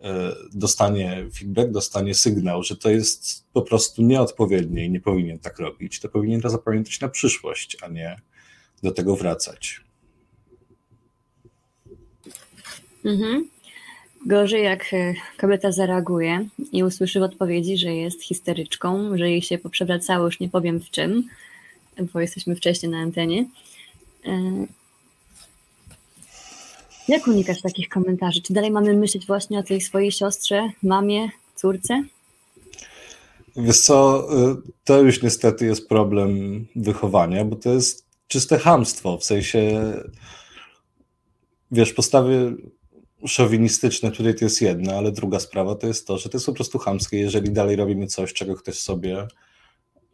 e, 0.00 0.34
dostanie 0.52 1.26
feedback, 1.38 1.70
dostanie 1.70 2.14
sygnał, 2.14 2.62
że 2.62 2.76
to 2.76 2.90
jest 2.90 3.44
po 3.52 3.62
prostu 3.62 4.02
nieodpowiednie 4.02 4.84
i 4.84 4.90
nie 4.90 5.00
powinien 5.00 5.38
tak 5.38 5.58
robić, 5.58 6.00
to 6.00 6.08
powinien 6.08 6.40
to 6.40 6.50
zapamiętać 6.50 7.00
na 7.00 7.08
przyszłość, 7.08 7.76
a 7.82 7.88
nie 7.88 8.16
do 8.82 8.92
tego 8.92 9.16
wracać. 9.16 9.80
Mhm. 13.04 13.48
Gorzej, 14.26 14.64
jak 14.64 14.94
e, 14.94 15.14
kobieta 15.36 15.72
zareaguje 15.72 16.48
i 16.72 16.84
usłyszy 16.84 17.20
w 17.20 17.22
odpowiedzi, 17.22 17.78
że 17.78 17.94
jest 17.94 18.22
histeryczką, 18.22 19.18
że 19.18 19.30
jej 19.30 19.42
się 19.42 19.58
poprzewracało, 19.58 20.24
już 20.24 20.40
nie 20.40 20.48
powiem 20.48 20.80
w 20.80 20.90
czym, 20.90 21.28
bo 22.12 22.20
jesteśmy 22.20 22.56
wcześniej 22.56 22.92
na 22.92 22.98
antenie. 22.98 23.44
E, 24.26 24.66
jak 27.08 27.26
unikać 27.26 27.62
takich 27.62 27.88
komentarzy? 27.88 28.42
Czy 28.42 28.52
dalej 28.52 28.70
mamy 28.70 28.94
myśleć 28.94 29.26
właśnie 29.26 29.58
o 29.58 29.62
tej 29.62 29.80
swojej 29.80 30.12
siostrze, 30.12 30.70
mamie, 30.82 31.28
córce? 31.54 32.04
Wiesz 33.56 33.80
co, 33.80 34.28
y, 34.52 34.56
to 34.84 35.02
już 35.02 35.22
niestety 35.22 35.66
jest 35.66 35.88
problem 35.88 36.64
wychowania, 36.76 37.44
bo 37.44 37.56
to 37.56 37.70
jest 37.70 38.06
czyste 38.28 38.58
hamstwo, 38.58 39.18
w 39.18 39.24
sensie 39.24 39.92
wiesz, 41.70 41.92
postawy 41.92 42.56
szowinistyczne 43.26 44.10
tutaj 44.10 44.34
to 44.34 44.44
jest 44.44 44.62
jedna, 44.62 44.94
ale 44.94 45.12
druga 45.12 45.40
sprawa 45.40 45.74
to 45.74 45.86
jest 45.86 46.06
to, 46.06 46.18
że 46.18 46.28
to 46.28 46.36
jest 46.36 46.46
po 46.46 46.52
prostu 46.52 46.78
hamskie, 46.78 47.18
jeżeli 47.18 47.50
dalej 47.50 47.76
robimy 47.76 48.06
coś, 48.06 48.32
czego 48.32 48.54
ktoś 48.54 48.78
sobie 48.78 49.26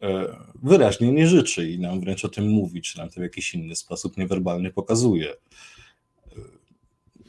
E, 0.01 0.35
wyraźnie 0.63 1.11
nie 1.11 1.27
życzy 1.27 1.71
i 1.71 1.79
nam 1.79 2.01
wręcz 2.01 2.25
o 2.25 2.29
tym 2.29 2.47
mówi, 2.49 2.81
czy 2.81 2.97
nam 2.97 3.09
to 3.09 3.19
w 3.19 3.23
jakiś 3.23 3.53
inny 3.53 3.75
sposób 3.75 4.17
niewerbalnie 4.17 4.71
pokazuje. 4.71 5.31
E, 5.31 5.35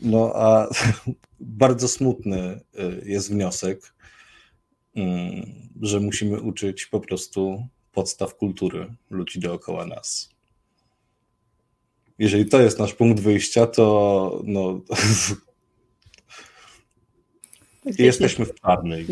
no 0.02 0.32
a 0.34 0.68
bardzo 1.40 1.88
smutny 1.88 2.38
e, 2.38 2.60
jest 3.04 3.30
wniosek, 3.30 3.94
mm, 4.94 5.46
że 5.82 6.00
musimy 6.00 6.40
uczyć 6.40 6.86
po 6.86 7.00
prostu 7.00 7.66
podstaw 7.92 8.34
kultury 8.34 8.94
ludzi 9.10 9.40
dookoła 9.40 9.86
nas. 9.86 10.28
Jeżeli 12.18 12.46
to 12.46 12.60
jest 12.60 12.78
nasz 12.78 12.94
punkt 12.94 13.22
wyjścia, 13.22 13.66
to 13.66 14.42
no, 14.44 14.80
jesteśmy 17.84 18.44
w 18.44 18.60
czarnej. 18.60 19.06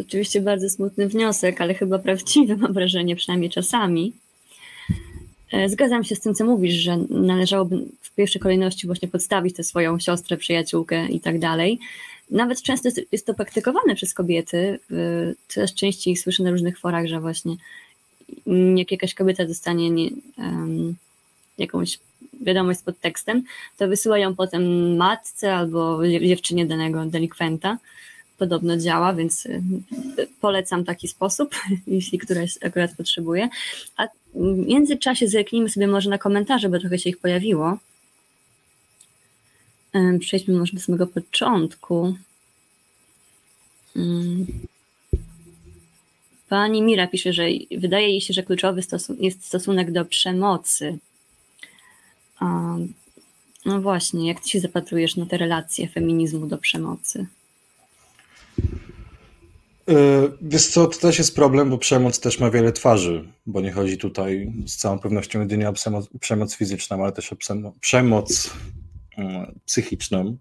Oczywiście 0.00 0.40
bardzo 0.40 0.70
smutny 0.70 1.08
wniosek, 1.08 1.60
ale 1.60 1.74
chyba 1.74 1.98
prawdziwy, 1.98 2.56
mam 2.56 2.72
wrażenie, 2.72 3.16
przynajmniej 3.16 3.50
czasami. 3.50 4.12
E, 5.52 5.68
zgadzam 5.68 6.04
się 6.04 6.16
z 6.16 6.20
tym, 6.20 6.34
co 6.34 6.44
mówisz, 6.44 6.74
że 6.74 6.96
należałoby 7.10 7.76
w 8.00 8.14
pierwszej 8.14 8.40
kolejności 8.40 8.86
właśnie 8.86 9.08
podstawić 9.08 9.56
tę 9.56 9.64
swoją 9.64 9.98
siostrę, 9.98 10.36
przyjaciółkę 10.36 11.08
i 11.08 11.20
tak 11.20 11.38
dalej. 11.38 11.78
Nawet 12.30 12.62
często 12.62 12.88
jest 13.12 13.26
to 13.26 13.34
praktykowane 13.34 13.94
przez 13.94 14.14
kobiety. 14.14 14.78
Coraz 15.48 15.74
częściej 15.74 16.16
słyszę 16.16 16.42
na 16.42 16.50
różnych 16.50 16.78
forach, 16.78 17.06
że 17.06 17.20
właśnie 17.20 17.56
jak 18.76 18.92
jakaś 18.92 19.14
kobieta 19.14 19.44
dostanie 19.44 19.90
nie, 19.90 20.10
um, 20.38 20.94
jakąś 21.58 21.98
wiadomość 22.40 22.80
z 22.80 22.82
podtekstem, 22.82 23.42
to 23.76 23.88
wysyłają 23.88 24.34
potem 24.34 24.96
matce 24.96 25.54
albo 25.54 26.08
dziewczynie 26.08 26.66
danego 26.66 27.06
delikwenta 27.06 27.78
podobno 28.38 28.76
działa, 28.76 29.14
więc 29.14 29.46
y, 29.46 29.62
polecam 30.40 30.84
taki 30.84 31.08
sposób, 31.08 31.54
jeśli 31.86 32.18
któraś 32.18 32.58
akurat 32.64 32.96
potrzebuje. 32.96 33.48
A 33.96 34.06
w 34.34 34.66
międzyczasie 34.66 35.28
zerknijmy 35.28 35.68
sobie 35.68 35.86
może 35.86 36.10
na 36.10 36.18
komentarze, 36.18 36.68
bo 36.68 36.78
trochę 36.78 36.98
się 36.98 37.10
ich 37.10 37.18
pojawiło. 37.18 37.78
Przejdźmy 40.20 40.58
może 40.58 40.72
do 40.72 40.80
samego 40.80 41.06
początku. 41.06 42.16
Pani 46.48 46.82
Mira 46.82 47.06
pisze, 47.06 47.32
że 47.32 47.44
wydaje 47.78 48.08
jej 48.08 48.20
się, 48.20 48.34
że 48.34 48.42
kluczowy 48.42 48.82
jest 49.18 49.46
stosunek 49.46 49.92
do 49.92 50.04
przemocy. 50.04 50.98
No 53.66 53.80
właśnie, 53.80 54.28
jak 54.28 54.40
ty 54.40 54.48
się 54.48 54.60
zapatrujesz 54.60 55.16
na 55.16 55.26
te 55.26 55.38
relacje 55.38 55.88
feminizmu 55.88 56.46
do 56.46 56.58
przemocy? 56.58 57.26
E, 59.88 60.28
wiesz 60.42 60.66
co, 60.66 60.86
to 60.86 60.98
też 60.98 61.18
jest 61.18 61.34
problem, 61.34 61.70
bo 61.70 61.78
przemoc 61.78 62.20
też 62.20 62.40
ma 62.40 62.50
wiele 62.50 62.72
twarzy, 62.72 63.28
bo 63.46 63.60
nie 63.60 63.72
chodzi 63.72 63.98
tutaj 63.98 64.52
z 64.66 64.76
całą 64.76 64.98
pewnością 64.98 65.40
jedynie 65.40 65.68
o 65.68 65.72
przemoc, 65.72 66.08
przemoc 66.20 66.54
fizyczną, 66.54 67.02
ale 67.02 67.12
też 67.12 67.32
o 67.32 67.36
przemoc 67.80 68.50
mm, 69.16 69.58
psychiczną. 69.66 70.36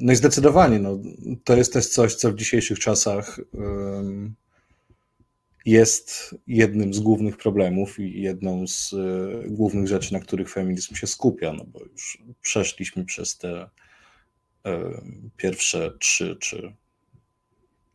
no 0.00 0.12
i 0.12 0.16
zdecydowanie, 0.16 0.78
no, 0.78 0.98
to 1.44 1.56
jest 1.56 1.72
też 1.72 1.88
coś, 1.88 2.14
co 2.14 2.32
w 2.32 2.36
dzisiejszych 2.36 2.78
czasach 2.78 3.40
jest 5.64 6.34
jednym 6.46 6.94
z 6.94 7.00
głównych 7.00 7.36
problemów 7.36 7.98
i 7.98 8.22
jedną 8.22 8.66
z 8.66 8.92
e, 8.92 9.48
głównych 9.48 9.88
rzeczy, 9.88 10.12
na 10.12 10.20
których 10.20 10.50
feminizm 10.50 10.94
się 10.94 11.06
skupia, 11.06 11.52
no 11.52 11.64
bo 11.64 11.80
już 11.84 12.22
przeszliśmy 12.42 13.04
przez 13.04 13.38
te 13.38 13.70
e, 14.66 15.02
pierwsze 15.36 15.92
trzy 15.98 16.36
czy 16.40 16.74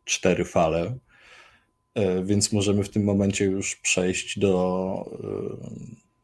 cztery 0.04 0.44
fale, 0.44 0.98
e, 1.94 2.24
więc 2.24 2.52
możemy 2.52 2.84
w 2.84 2.90
tym 2.90 3.04
momencie 3.04 3.44
już 3.44 3.76
przejść 3.76 4.38
do, 4.38 5.20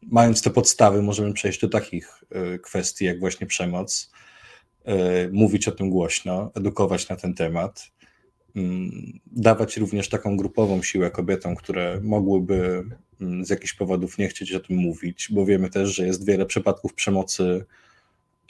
mając 0.03 0.43
te 0.43 0.51
podstawy, 0.51 1.03
możemy 1.03 1.33
przejść 1.33 1.61
do 1.61 1.69
takich 1.69 2.25
kwestii 2.63 3.05
jak 3.05 3.21
właśnie 3.21 3.47
przemoc, 3.47 4.11
mówić 5.33 5.69
o 5.69 5.73
tym 5.73 5.91
głośno, 5.91 6.51
edukować 6.55 7.09
na 7.09 7.17
ten 7.17 7.35
temat 7.35 7.91
dawać 9.27 9.77
również 9.77 10.09
taką 10.09 10.37
grupową 10.37 10.83
siłę 10.83 11.11
kobietom, 11.11 11.57
które 11.57 12.01
mogłyby 12.03 12.85
mm, 13.21 13.45
z 13.45 13.51
jakichś 13.51 13.73
powodów 13.73 14.19
nie 14.19 14.29
chcieć 14.29 14.53
o 14.53 14.61
tym 14.61 14.77
mówić, 14.77 15.29
bo 15.31 15.47
wiemy 15.47 15.71
też, 15.71 15.95
że 15.95 16.07
jest 16.07 16.27
wiele 16.27 16.47
przypadków 16.47 16.95
przemocy, 16.95 17.65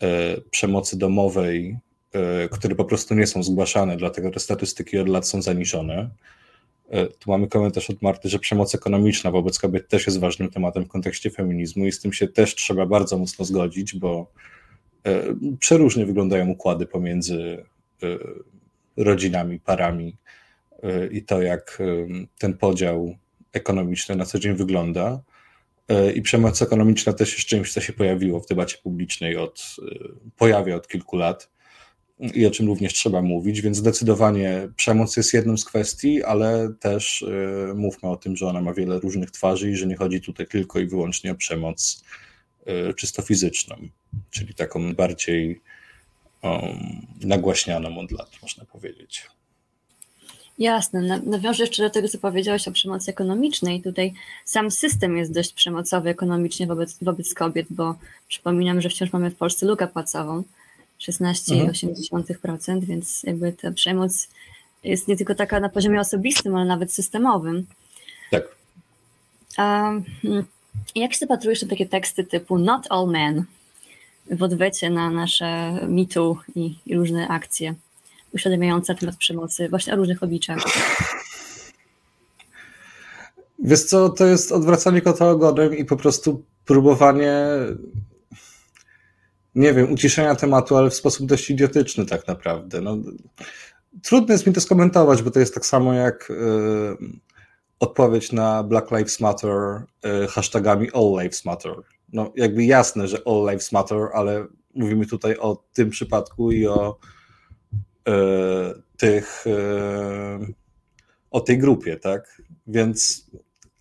e, 0.02 0.40
przemocy 0.50 0.98
domowej, 0.98 1.78
e, 2.12 2.48
które 2.48 2.74
po 2.74 2.84
prostu 2.84 3.14
nie 3.14 3.26
są 3.26 3.42
zgłaszane, 3.42 3.96
dlatego 3.96 4.30
te 4.30 4.40
statystyki 4.40 4.98
od 4.98 5.08
lat 5.08 5.28
są 5.28 5.42
zaniżone. 5.42 6.10
E, 6.90 7.06
tu 7.06 7.30
mamy 7.30 7.48
komentarz 7.48 7.90
od 7.90 8.02
Marty, 8.02 8.28
że 8.28 8.38
przemoc 8.38 8.74
ekonomiczna 8.74 9.30
wobec 9.30 9.58
kobiet 9.58 9.88
też 9.88 10.06
jest 10.06 10.20
ważnym 10.20 10.50
tematem 10.50 10.84
w 10.84 10.88
kontekście 10.88 11.30
feminizmu 11.30 11.86
i 11.86 11.92
z 11.92 12.00
tym 12.00 12.12
się 12.12 12.28
też 12.28 12.54
trzeba 12.54 12.86
bardzo 12.86 13.18
mocno 13.18 13.44
zgodzić, 13.44 13.94
bo 13.94 14.32
przeróżnie 15.60 16.06
wyglądają 16.06 16.48
układy 16.48 16.86
pomiędzy 16.86 17.64
rodzinami, 18.96 19.60
parami 19.60 20.16
y, 20.84 21.08
i 21.12 21.22
to, 21.22 21.42
jak 21.42 21.78
y, 21.80 22.08
ten 22.38 22.58
podział 22.58 23.16
ekonomiczny 23.52 24.16
na 24.16 24.24
co 24.24 24.38
dzień 24.38 24.56
wygląda. 24.56 25.20
Y, 25.90 26.12
I 26.12 26.22
przemoc 26.22 26.62
ekonomiczna 26.62 27.12
też 27.12 27.32
jest 27.32 27.48
czymś, 27.48 27.72
co 27.72 27.80
się 27.80 27.92
pojawiło 27.92 28.40
w 28.40 28.46
debacie 28.46 28.78
publicznej 28.82 29.36
od, 29.36 29.76
pojawia 30.36 30.76
od 30.76 30.88
kilku 30.88 31.16
lat 31.16 31.50
i 32.34 32.46
o 32.46 32.50
czym 32.50 32.66
również 32.66 32.94
trzeba 32.94 33.22
mówić, 33.22 33.60
więc 33.60 33.76
zdecydowanie 33.76 34.68
przemoc 34.76 35.16
jest 35.16 35.34
jedną 35.34 35.56
z 35.56 35.64
kwestii, 35.64 36.22
ale 36.22 36.72
też 36.80 37.24
mówmy 37.74 38.08
o 38.08 38.16
tym, 38.16 38.36
że 38.36 38.46
ona 38.46 38.60
ma 38.60 38.74
wiele 38.74 39.00
różnych 39.00 39.30
twarzy 39.30 39.70
i 39.70 39.76
że 39.76 39.86
nie 39.86 39.96
chodzi 39.96 40.20
tutaj 40.20 40.46
tylko 40.46 40.78
i 40.78 40.86
wyłącznie 40.86 41.32
o 41.32 41.34
przemoc 41.34 42.04
czysto 42.96 43.22
fizyczną, 43.22 43.76
czyli 44.30 44.54
taką 44.54 44.94
bardziej 44.94 45.60
um, 46.50 47.06
nagłaśnianą 47.20 47.98
od 47.98 48.10
lat, 48.10 48.30
można 48.42 48.64
powiedzieć. 48.64 49.26
Jasne. 50.58 51.20
Nawiążę 51.26 51.62
jeszcze 51.62 51.82
do 51.82 51.90
tego, 51.90 52.08
co 52.08 52.18
powiedziałeś 52.18 52.68
o 52.68 52.72
przemocy 52.72 53.10
ekonomicznej. 53.10 53.82
Tutaj 53.82 54.14
sam 54.44 54.70
system 54.70 55.16
jest 55.16 55.32
dość 55.32 55.52
przemocowy 55.52 56.10
ekonomicznie 56.10 56.66
wobec, 56.66 56.98
wobec 57.02 57.34
kobiet, 57.34 57.66
bo 57.70 57.94
przypominam, 58.28 58.80
że 58.80 58.88
wciąż 58.88 59.12
mamy 59.12 59.30
w 59.30 59.36
Polsce 59.36 59.66
lukę 59.66 59.86
płacową 59.86 60.42
16,8%, 61.00 62.52
mhm. 62.52 62.80
więc 62.80 63.22
jakby 63.22 63.52
ta 63.52 63.72
przemoc 63.72 64.28
jest 64.84 65.08
nie 65.08 65.16
tylko 65.16 65.34
taka 65.34 65.60
na 65.60 65.68
poziomie 65.68 66.00
osobistym, 66.00 66.54
ale 66.54 66.64
nawet 66.64 66.92
systemowym. 66.92 67.66
Tak. 68.30 68.44
A, 69.56 69.92
hmm, 70.22 70.44
jak 70.94 71.12
się 71.12 71.18
zapatrujesz 71.18 71.62
na 71.62 71.68
takie 71.68 71.86
teksty 71.86 72.24
typu 72.24 72.58
Not 72.58 72.86
all 72.90 73.08
men, 73.08 73.44
w 74.30 74.42
odwecie 74.42 74.90
na 74.90 75.10
nasze 75.10 75.80
mitu 75.88 76.38
i, 76.54 76.74
i 76.86 76.96
różne 76.96 77.28
akcje 77.28 77.74
uświadamiające 78.32 78.94
temat 78.94 79.16
przemocy 79.16 79.68
właśnie 79.68 79.92
o 79.92 79.96
różnych 79.96 80.22
obliczach. 80.22 80.58
Wiesz 83.58 83.84
co, 83.84 84.08
to 84.08 84.26
jest 84.26 84.52
odwracanie 84.52 85.00
kota 85.00 85.30
ogonem 85.30 85.76
i 85.76 85.84
po 85.84 85.96
prostu 85.96 86.42
próbowanie 86.64 87.34
nie 89.54 89.74
wiem, 89.74 89.92
uciszenia 89.92 90.34
tematu, 90.34 90.76
ale 90.76 90.90
w 90.90 90.94
sposób 90.94 91.26
dość 91.26 91.50
idiotyczny 91.50 92.06
tak 92.06 92.26
naprawdę. 92.26 92.80
No, 92.80 92.96
trudno 94.02 94.32
jest 94.32 94.46
mi 94.46 94.52
to 94.52 94.60
skomentować, 94.60 95.22
bo 95.22 95.30
to 95.30 95.40
jest 95.40 95.54
tak 95.54 95.66
samo 95.66 95.92
jak 95.92 96.30
y, 96.30 96.34
odpowiedź 97.80 98.32
na 98.32 98.62
Black 98.62 98.90
Lives 98.90 99.20
Matter 99.20 99.50
y, 100.24 100.28
hashtagami 100.28 100.90
All 100.94 101.22
Lives 101.22 101.44
Matter 101.44 101.72
no 102.12 102.32
jakby 102.36 102.64
jasne, 102.64 103.08
że 103.08 103.18
all 103.26 103.46
lives 103.50 103.72
matter, 103.72 103.98
ale 104.12 104.46
mówimy 104.74 105.06
tutaj 105.06 105.36
o 105.36 105.64
tym 105.72 105.90
przypadku 105.90 106.52
i 106.52 106.66
o 106.66 106.98
e, 108.08 108.14
tych, 108.96 109.44
e, 109.46 110.38
o 111.30 111.40
tej 111.40 111.58
grupie, 111.58 111.96
tak? 111.96 112.42
Więc 112.66 113.30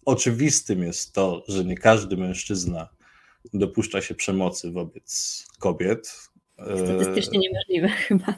oczywistym 0.06 0.84
jest 0.84 1.14
to, 1.14 1.44
że 1.48 1.66
nie 1.66 1.78
każdy 1.78 2.18
mężczyzna 2.18 2.90
dopuszcza 3.54 4.02
się 4.02 4.16
przemocy 4.16 4.72
wobec 4.72 5.44
kobiet. 5.60 6.30
E, 6.58 6.78
Statystycznie 6.78 7.40
niemożliwe 7.40 7.88
chyba. 7.88 8.36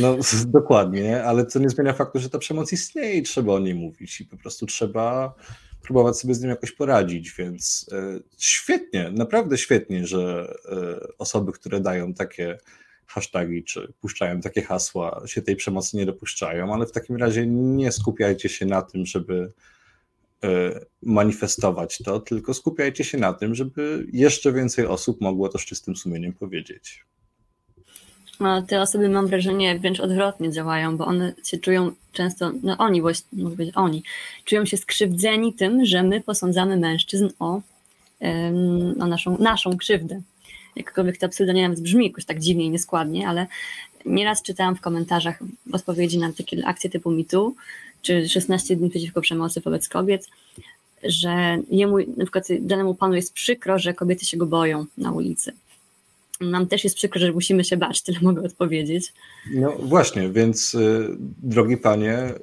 No 0.00 0.16
dokładnie, 0.46 1.24
ale 1.24 1.46
co 1.46 1.58
nie 1.58 1.68
zmienia 1.68 1.92
faktu, 1.92 2.18
że 2.18 2.30
ta 2.30 2.38
przemoc 2.38 2.72
istnieje 2.72 3.14
i 3.14 3.22
trzeba 3.22 3.52
o 3.52 3.58
niej 3.58 3.74
mówić 3.74 4.20
i 4.20 4.24
po 4.24 4.36
prostu 4.36 4.66
trzeba 4.66 5.34
próbować 5.82 6.18
sobie 6.18 6.34
z 6.34 6.40
nim 6.40 6.50
jakoś 6.50 6.72
poradzić, 6.72 7.32
więc 7.32 7.86
e, 7.92 8.20
świetnie, 8.38 9.10
naprawdę 9.10 9.58
świetnie, 9.58 10.06
że 10.06 10.54
e, 10.72 11.18
osoby, 11.18 11.52
które 11.52 11.80
dają 11.80 12.14
takie 12.14 12.58
hasztagi, 13.06 13.64
czy 13.64 13.92
puszczają 14.00 14.40
takie 14.40 14.62
hasła, 14.62 15.22
się 15.26 15.42
tej 15.42 15.56
przemocy 15.56 15.96
nie 15.96 16.06
dopuszczają, 16.06 16.74
ale 16.74 16.86
w 16.86 16.92
takim 16.92 17.16
razie 17.16 17.46
nie 17.46 17.92
skupiajcie 17.92 18.48
się 18.48 18.66
na 18.66 18.82
tym, 18.82 19.06
żeby 19.06 19.52
e, 20.44 20.80
manifestować 21.02 21.98
to, 21.98 22.20
tylko 22.20 22.54
skupiajcie 22.54 23.04
się 23.04 23.18
na 23.18 23.32
tym, 23.32 23.54
żeby 23.54 24.06
jeszcze 24.12 24.52
więcej 24.52 24.86
osób 24.86 25.20
mogło 25.20 25.48
to 25.48 25.58
z 25.58 25.64
czystym 25.64 25.96
sumieniem 25.96 26.32
powiedzieć 26.32 27.04
no, 28.40 28.62
te 28.62 28.80
osoby 28.80 29.08
mam 29.08 29.26
wrażenie 29.26 29.78
wręcz 29.78 30.00
odwrotnie 30.00 30.52
działają, 30.52 30.96
bo 30.96 31.06
one 31.06 31.32
się 31.44 31.58
czują 31.58 31.92
często, 32.12 32.52
no 32.62 32.76
oni, 32.78 33.02
właściwie, 33.02 33.42
mogę 33.42 33.56
powiedzieć 33.56 33.76
oni, 33.76 34.02
czują 34.44 34.64
się 34.64 34.76
skrzywdzeni 34.76 35.52
tym, 35.52 35.86
że 35.86 36.02
my 36.02 36.20
posądzamy 36.20 36.76
mężczyzn 36.76 37.28
o, 37.38 37.60
o 39.00 39.06
naszą, 39.06 39.38
naszą 39.38 39.76
krzywdę. 39.76 40.20
Jakkolwiek 40.76 41.18
to 41.18 41.28
nawet 41.46 41.80
brzmi 41.80 42.06
jakoś 42.06 42.24
tak 42.24 42.40
dziwnie 42.40 42.64
i 42.64 42.70
nieskładnie, 42.70 43.28
ale 43.28 43.46
nieraz 44.06 44.42
czytałam 44.42 44.76
w 44.76 44.80
komentarzach 44.80 45.38
odpowiedzi 45.72 46.18
na 46.18 46.32
takie 46.32 46.66
akcje 46.66 46.90
typu 46.90 47.10
MeToo, 47.10 47.52
czy 48.02 48.28
16 48.28 48.76
dni 48.76 48.90
przeciwko 48.90 49.20
przemocy 49.20 49.60
wobec 49.60 49.88
kobiet, 49.88 50.28
że 51.02 51.58
jemu, 51.70 51.98
na 51.98 52.24
przykład 52.24 52.48
danemu 52.60 52.94
panu 52.94 53.14
jest 53.14 53.32
przykro, 53.32 53.78
że 53.78 53.94
kobiety 53.94 54.24
się 54.24 54.36
go 54.36 54.46
boją 54.46 54.86
na 54.98 55.12
ulicy 55.12 55.52
nam 56.40 56.66
też 56.66 56.84
jest 56.84 56.96
przykro, 56.96 57.20
że 57.20 57.32
musimy 57.32 57.64
się 57.64 57.76
bać, 57.76 58.02
tyle 58.02 58.18
mogę 58.22 58.42
odpowiedzieć. 58.42 59.12
No 59.54 59.72
właśnie, 59.78 60.30
więc 60.30 60.74
y, 60.74 61.08
drogi 61.42 61.76
panie, 61.76 62.18
y, 62.18 62.34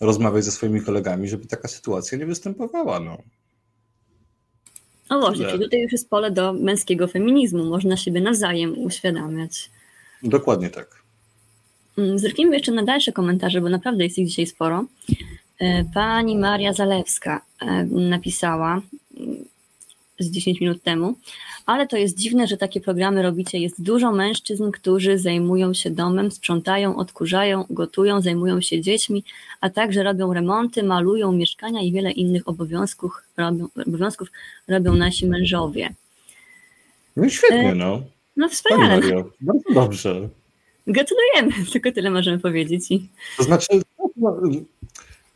rozmawiaj 0.00 0.42
ze 0.42 0.50
swoimi 0.50 0.82
kolegami, 0.82 1.28
żeby 1.28 1.46
taka 1.46 1.68
sytuacja 1.68 2.18
nie 2.18 2.26
występowała. 2.26 3.00
No. 3.00 3.18
O 5.08 5.20
właśnie, 5.20 5.46
czyli 5.46 5.64
tutaj 5.64 5.80
już 5.80 5.92
jest 5.92 6.10
pole 6.10 6.30
do 6.30 6.52
męskiego 6.52 7.08
feminizmu, 7.08 7.64
można 7.64 7.96
siebie 7.96 8.20
nawzajem 8.20 8.78
uświadamiać. 8.78 9.70
Dokładnie 10.22 10.70
tak. 10.70 11.02
Mm, 11.98 12.18
zerknijmy 12.18 12.56
jeszcze 12.56 12.72
na 12.72 12.82
dalsze 12.82 13.12
komentarze, 13.12 13.60
bo 13.60 13.68
naprawdę 13.68 14.04
jest 14.04 14.18
ich 14.18 14.28
dzisiaj 14.28 14.46
sporo. 14.46 14.84
E, 15.58 15.84
pani 15.94 16.38
Maria 16.38 16.72
Zalewska 16.72 17.40
e, 17.60 17.84
napisała 17.84 18.82
z 20.18 20.30
10 20.30 20.60
minut 20.60 20.82
temu 20.82 21.14
ale 21.68 21.86
to 21.86 21.96
jest 21.96 22.16
dziwne, 22.16 22.46
że 22.46 22.56
takie 22.56 22.80
programy 22.80 23.22
robicie. 23.22 23.58
Jest 23.58 23.82
dużo 23.82 24.12
mężczyzn, 24.12 24.70
którzy 24.70 25.18
zajmują 25.18 25.74
się 25.74 25.90
domem, 25.90 26.30
sprzątają, 26.30 26.96
odkurzają, 26.96 27.64
gotują, 27.70 28.20
zajmują 28.20 28.60
się 28.60 28.80
dziećmi, 28.80 29.24
a 29.60 29.70
także 29.70 30.02
robią 30.02 30.32
remonty, 30.32 30.82
malują 30.82 31.32
mieszkania 31.32 31.82
i 31.82 31.92
wiele 31.92 32.10
innych 32.10 32.48
obowiązków 32.48 33.22
robią, 33.36 33.68
obowiązków 33.86 34.28
robią 34.68 34.94
nasi 34.94 35.26
mężowie. 35.26 35.94
No 37.16 37.28
świetnie, 37.28 37.70
e, 37.70 37.74
no. 37.74 38.02
No 38.36 38.48
wspaniale. 38.48 39.00
Mario, 39.00 39.30
bardzo 39.40 39.74
dobrze. 39.74 40.28
Gratulujemy, 40.86 41.64
tylko 41.72 41.92
tyle 41.92 42.10
możemy 42.10 42.38
powiedzieć. 42.38 42.88
To 43.36 43.42
znaczy, 43.42 43.66
no, 44.16 44.40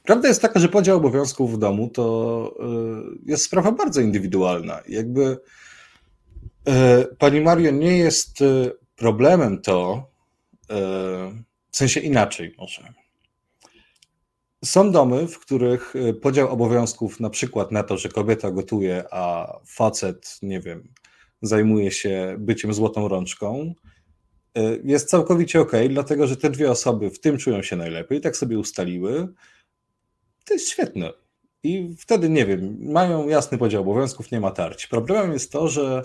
Prawda 0.02 0.28
jest 0.28 0.42
taka, 0.42 0.60
że 0.60 0.68
podział 0.68 0.96
obowiązków 0.96 1.54
w 1.54 1.58
domu 1.58 1.90
to 1.90 2.54
y, 3.24 3.30
jest 3.30 3.44
sprawa 3.44 3.72
bardzo 3.72 4.00
indywidualna. 4.00 4.80
Jakby 4.88 5.38
E, 6.68 7.04
pani 7.18 7.40
Mario, 7.40 7.70
nie 7.70 7.98
jest 7.98 8.42
e, 8.42 8.70
problemem 8.96 9.62
to, 9.62 10.12
w 11.70 11.76
sensie 11.76 12.00
inaczej 12.00 12.54
może. 12.58 12.92
Są 14.64 14.90
domy, 14.90 15.28
w 15.28 15.38
których 15.38 15.94
podział 16.22 16.48
obowiązków, 16.48 17.20
na 17.20 17.30
przykład 17.30 17.72
na 17.72 17.82
to, 17.82 17.96
że 17.98 18.08
kobieta 18.08 18.50
gotuje, 18.50 19.04
a 19.10 19.52
facet, 19.66 20.38
nie 20.42 20.60
wiem, 20.60 20.88
zajmuje 21.42 21.90
się 21.90 22.36
byciem 22.38 22.74
złotą 22.74 23.08
rączką, 23.08 23.74
jest 24.84 25.08
całkowicie 25.08 25.60
ok, 25.60 25.72
dlatego 25.88 26.26
że 26.26 26.36
te 26.36 26.50
dwie 26.50 26.70
osoby 26.70 27.10
w 27.10 27.20
tym 27.20 27.38
czują 27.38 27.62
się 27.62 27.76
najlepiej, 27.76 28.20
tak 28.20 28.36
sobie 28.36 28.58
ustaliły. 28.58 29.28
To 30.52 30.56
jest 30.56 30.70
świetne. 30.70 31.12
I 31.62 31.94
wtedy, 31.98 32.28
nie 32.28 32.46
wiem, 32.46 32.78
mają 32.80 33.28
jasny 33.28 33.58
podział 33.58 33.82
obowiązków, 33.82 34.30
nie 34.30 34.40
ma 34.40 34.50
tarć. 34.50 34.86
Problemem 34.86 35.32
jest 35.32 35.52
to, 35.52 35.68
że 35.68 36.02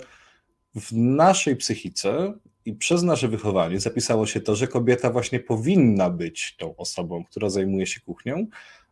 w 0.74 0.92
naszej 0.92 1.56
psychice 1.56 2.32
i 2.64 2.72
przez 2.72 3.02
nasze 3.02 3.28
wychowanie 3.28 3.80
zapisało 3.80 4.26
się 4.26 4.40
to, 4.40 4.56
że 4.56 4.68
kobieta 4.68 5.10
właśnie 5.10 5.40
powinna 5.40 6.10
być 6.10 6.56
tą 6.58 6.76
osobą, 6.76 7.24
która 7.24 7.50
zajmuje 7.50 7.86
się 7.86 8.00
kuchnią, 8.00 8.46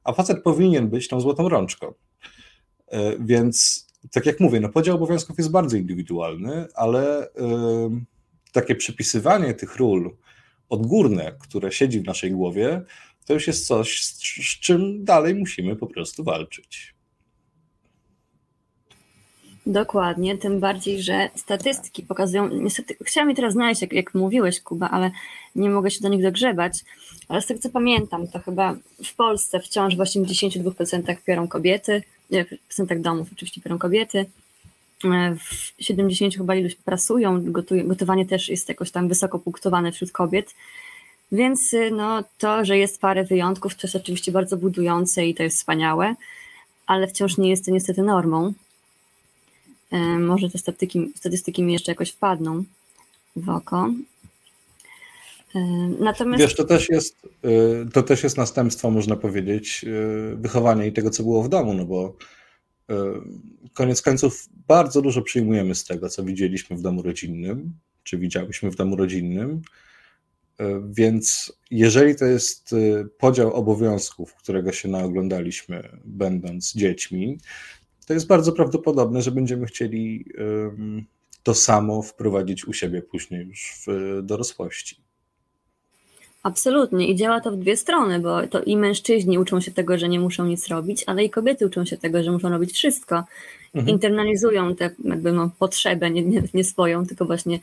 a 0.04 0.12
facet 0.12 0.42
powinien 0.42 0.88
być 0.88 1.08
tą 1.08 1.20
złotą 1.20 1.48
rączką. 1.48 1.94
E, 2.88 3.12
więc, 3.18 3.86
tak 4.12 4.26
jak 4.26 4.40
mówię, 4.40 4.60
no 4.60 4.68
podział 4.68 4.96
obowiązków 4.96 5.38
jest 5.38 5.50
bardzo 5.50 5.76
indywidualny, 5.76 6.66
ale 6.74 7.28
yy, 7.36 8.00
takie 8.52 8.74
przypisywanie 8.74 9.54
tych 9.54 9.76
ról 9.76 10.16
odgórne, 10.68 11.36
które 11.40 11.72
siedzi 11.72 12.00
w 12.00 12.06
naszej 12.06 12.30
głowie, 12.30 12.82
to 13.26 13.34
już 13.34 13.46
jest 13.46 13.66
coś, 13.66 14.04
z, 14.04 14.18
z 14.22 14.60
czym 14.60 15.04
dalej 15.04 15.34
musimy 15.34 15.76
po 15.76 15.86
prostu 15.86 16.24
walczyć. 16.24 16.96
Dokładnie, 19.66 20.38
tym 20.38 20.60
bardziej, 20.60 21.02
że 21.02 21.30
statystyki 21.34 22.02
pokazują, 22.02 22.48
niestety, 22.48 22.96
chciałam 23.04 23.30
je 23.30 23.36
teraz 23.36 23.52
znaleźć, 23.52 23.82
jak, 23.82 23.92
jak 23.92 24.14
mówiłeś, 24.14 24.60
Kuba, 24.60 24.90
ale 24.90 25.10
nie 25.56 25.70
mogę 25.70 25.90
się 25.90 26.00
do 26.00 26.08
nich 26.08 26.22
dogrzebać, 26.22 26.84
ale 27.28 27.42
z 27.42 27.46
tego 27.46 27.60
co 27.60 27.70
pamiętam, 27.70 28.28
to 28.28 28.38
chyba 28.38 28.76
w 29.04 29.14
Polsce 29.14 29.60
wciąż 29.60 29.96
w 29.96 29.98
82% 29.98 31.16
piorą 31.26 31.48
kobiety, 31.48 32.02
nie, 32.30 32.44
w 32.44 32.48
procentach 32.48 33.00
domów 33.00 33.28
oczywiście 33.32 33.60
piorą 33.60 33.78
kobiety, 33.78 34.26
w 35.38 35.84
70 35.84 36.36
chyba 36.36 36.54
iluś 36.54 36.74
prasują, 36.74 37.52
gotowanie 37.84 38.26
też 38.26 38.48
jest 38.48 38.68
jakoś 38.68 38.90
tam 38.90 39.08
wysoko 39.08 39.38
punktowane 39.38 39.92
wśród 39.92 40.12
kobiet, 40.12 40.54
więc 41.32 41.74
no, 41.92 42.24
to, 42.38 42.64
że 42.64 42.78
jest 42.78 43.00
parę 43.00 43.24
wyjątków, 43.24 43.74
to 43.74 43.80
jest 43.86 43.96
oczywiście 43.96 44.32
bardzo 44.32 44.56
budujące 44.56 45.26
i 45.26 45.34
to 45.34 45.42
jest 45.42 45.56
wspaniałe, 45.56 46.14
ale 46.86 47.06
wciąż 47.06 47.38
nie 47.38 47.50
jest 47.50 47.64
to 47.64 47.70
niestety 47.70 48.02
normą. 48.02 48.52
E, 49.90 49.98
może 50.18 50.50
te 50.50 50.58
statystyki, 50.58 51.12
statystyki 51.14 51.62
mi 51.62 51.72
jeszcze 51.72 51.92
jakoś 51.92 52.10
wpadną 52.10 52.64
w 53.36 53.48
oko. 53.48 53.90
E, 55.54 55.60
natomiast... 56.00 56.42
Wiesz, 56.42 56.54
to 56.54 56.64
też, 56.64 56.88
jest, 56.88 57.16
e, 57.44 57.90
to 57.92 58.02
też 58.02 58.22
jest 58.22 58.36
następstwo, 58.36 58.90
można 58.90 59.16
powiedzieć, 59.16 59.84
wychowania 60.34 60.84
i 60.84 60.92
tego, 60.92 61.10
co 61.10 61.22
było 61.22 61.42
w 61.42 61.48
domu, 61.48 61.74
no 61.74 61.84
bo 61.84 62.16
koniec 63.74 64.02
końców 64.02 64.48
bardzo 64.68 65.02
dużo 65.02 65.22
przyjmujemy 65.22 65.74
z 65.74 65.84
tego, 65.84 66.08
co 66.08 66.24
widzieliśmy 66.24 66.76
w 66.76 66.82
domu 66.82 67.02
rodzinnym, 67.02 67.72
czy 68.02 68.18
widziałyśmy 68.18 68.70
w 68.70 68.76
domu 68.76 68.96
rodzinnym. 68.96 69.62
Więc 70.88 71.52
jeżeli 71.70 72.16
to 72.16 72.24
jest 72.24 72.74
podział 73.18 73.52
obowiązków, 73.52 74.34
którego 74.34 74.72
się 74.72 74.88
naoglądaliśmy, 74.88 75.88
będąc 76.04 76.72
dziećmi, 76.74 77.38
to 78.06 78.14
jest 78.14 78.26
bardzo 78.26 78.52
prawdopodobne, 78.52 79.22
że 79.22 79.30
będziemy 79.30 79.66
chcieli 79.66 80.24
to 81.42 81.54
samo 81.54 82.02
wprowadzić 82.02 82.68
u 82.68 82.72
siebie 82.72 83.02
później 83.02 83.46
już 83.46 83.74
w 83.86 84.20
dorosłości. 84.22 84.96
Absolutnie 86.42 87.08
i 87.08 87.16
działa 87.16 87.40
to 87.40 87.50
w 87.50 87.56
dwie 87.56 87.76
strony, 87.76 88.20
bo 88.20 88.46
to 88.46 88.62
i 88.62 88.76
mężczyźni 88.76 89.38
uczą 89.38 89.60
się 89.60 89.70
tego, 89.70 89.98
że 89.98 90.08
nie 90.08 90.20
muszą 90.20 90.46
nic 90.46 90.68
robić, 90.68 91.04
ale 91.06 91.24
i 91.24 91.30
kobiety 91.30 91.66
uczą 91.66 91.84
się 91.84 91.96
tego, 91.96 92.22
że 92.22 92.32
muszą 92.32 92.50
robić 92.50 92.72
wszystko. 92.72 93.24
Mhm. 93.74 93.94
Internalizują 93.94 94.76
tę 94.76 94.90
jakby 95.04 95.32
no, 95.32 95.50
potrzebę, 95.58 96.10
nie, 96.10 96.22
nie, 96.22 96.42
nie 96.54 96.64
swoją, 96.64 97.06
tylko 97.06 97.24
właśnie 97.24 97.60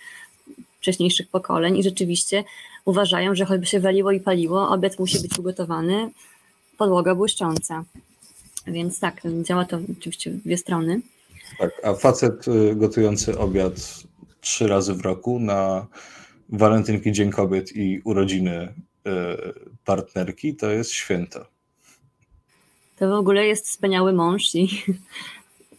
wcześniejszych 0.84 1.28
pokoleń 1.28 1.78
i 1.78 1.84
rzeczywiście 1.84 2.44
uważają, 2.86 3.36
że 3.36 3.46
choćby 3.46 3.66
się 3.66 3.80
waliło 3.80 4.12
i 4.12 4.20
paliło, 4.20 4.70
obiad 4.70 5.00
musi 5.00 5.20
być 5.20 5.40
ugotowany, 5.40 6.12
podłoga 6.78 7.16
błyszcząca. 7.16 7.84
Więc 8.68 9.00
tak, 9.00 9.22
działa 9.44 9.66
to 9.66 9.80
oczywiście 9.98 10.32
w 10.32 10.44
dwie 10.44 10.58
strony. 10.58 11.02
Tak, 11.60 11.72
a 11.84 11.94
facet 11.94 12.48
y, 12.48 12.76
gotujący 12.76 13.40
obiad 13.40 13.74
trzy 14.42 14.68
razy 14.68 14.94
w 14.94 15.02
roku 15.02 15.40
na 15.40 15.88
walentynki, 16.50 17.12
Dzień 17.12 17.32
Kobiet 17.32 17.76
i 17.76 18.02
urodziny 18.04 18.64
y, 18.64 18.74
partnerki 19.86 20.56
to 20.56 20.72
jest 20.72 20.92
święto. 20.92 21.46
To 22.96 23.10
w 23.10 23.14
ogóle 23.14 23.46
jest 23.46 23.68
wspaniały 23.68 24.14
mąż 24.14 24.56
i 24.56 24.84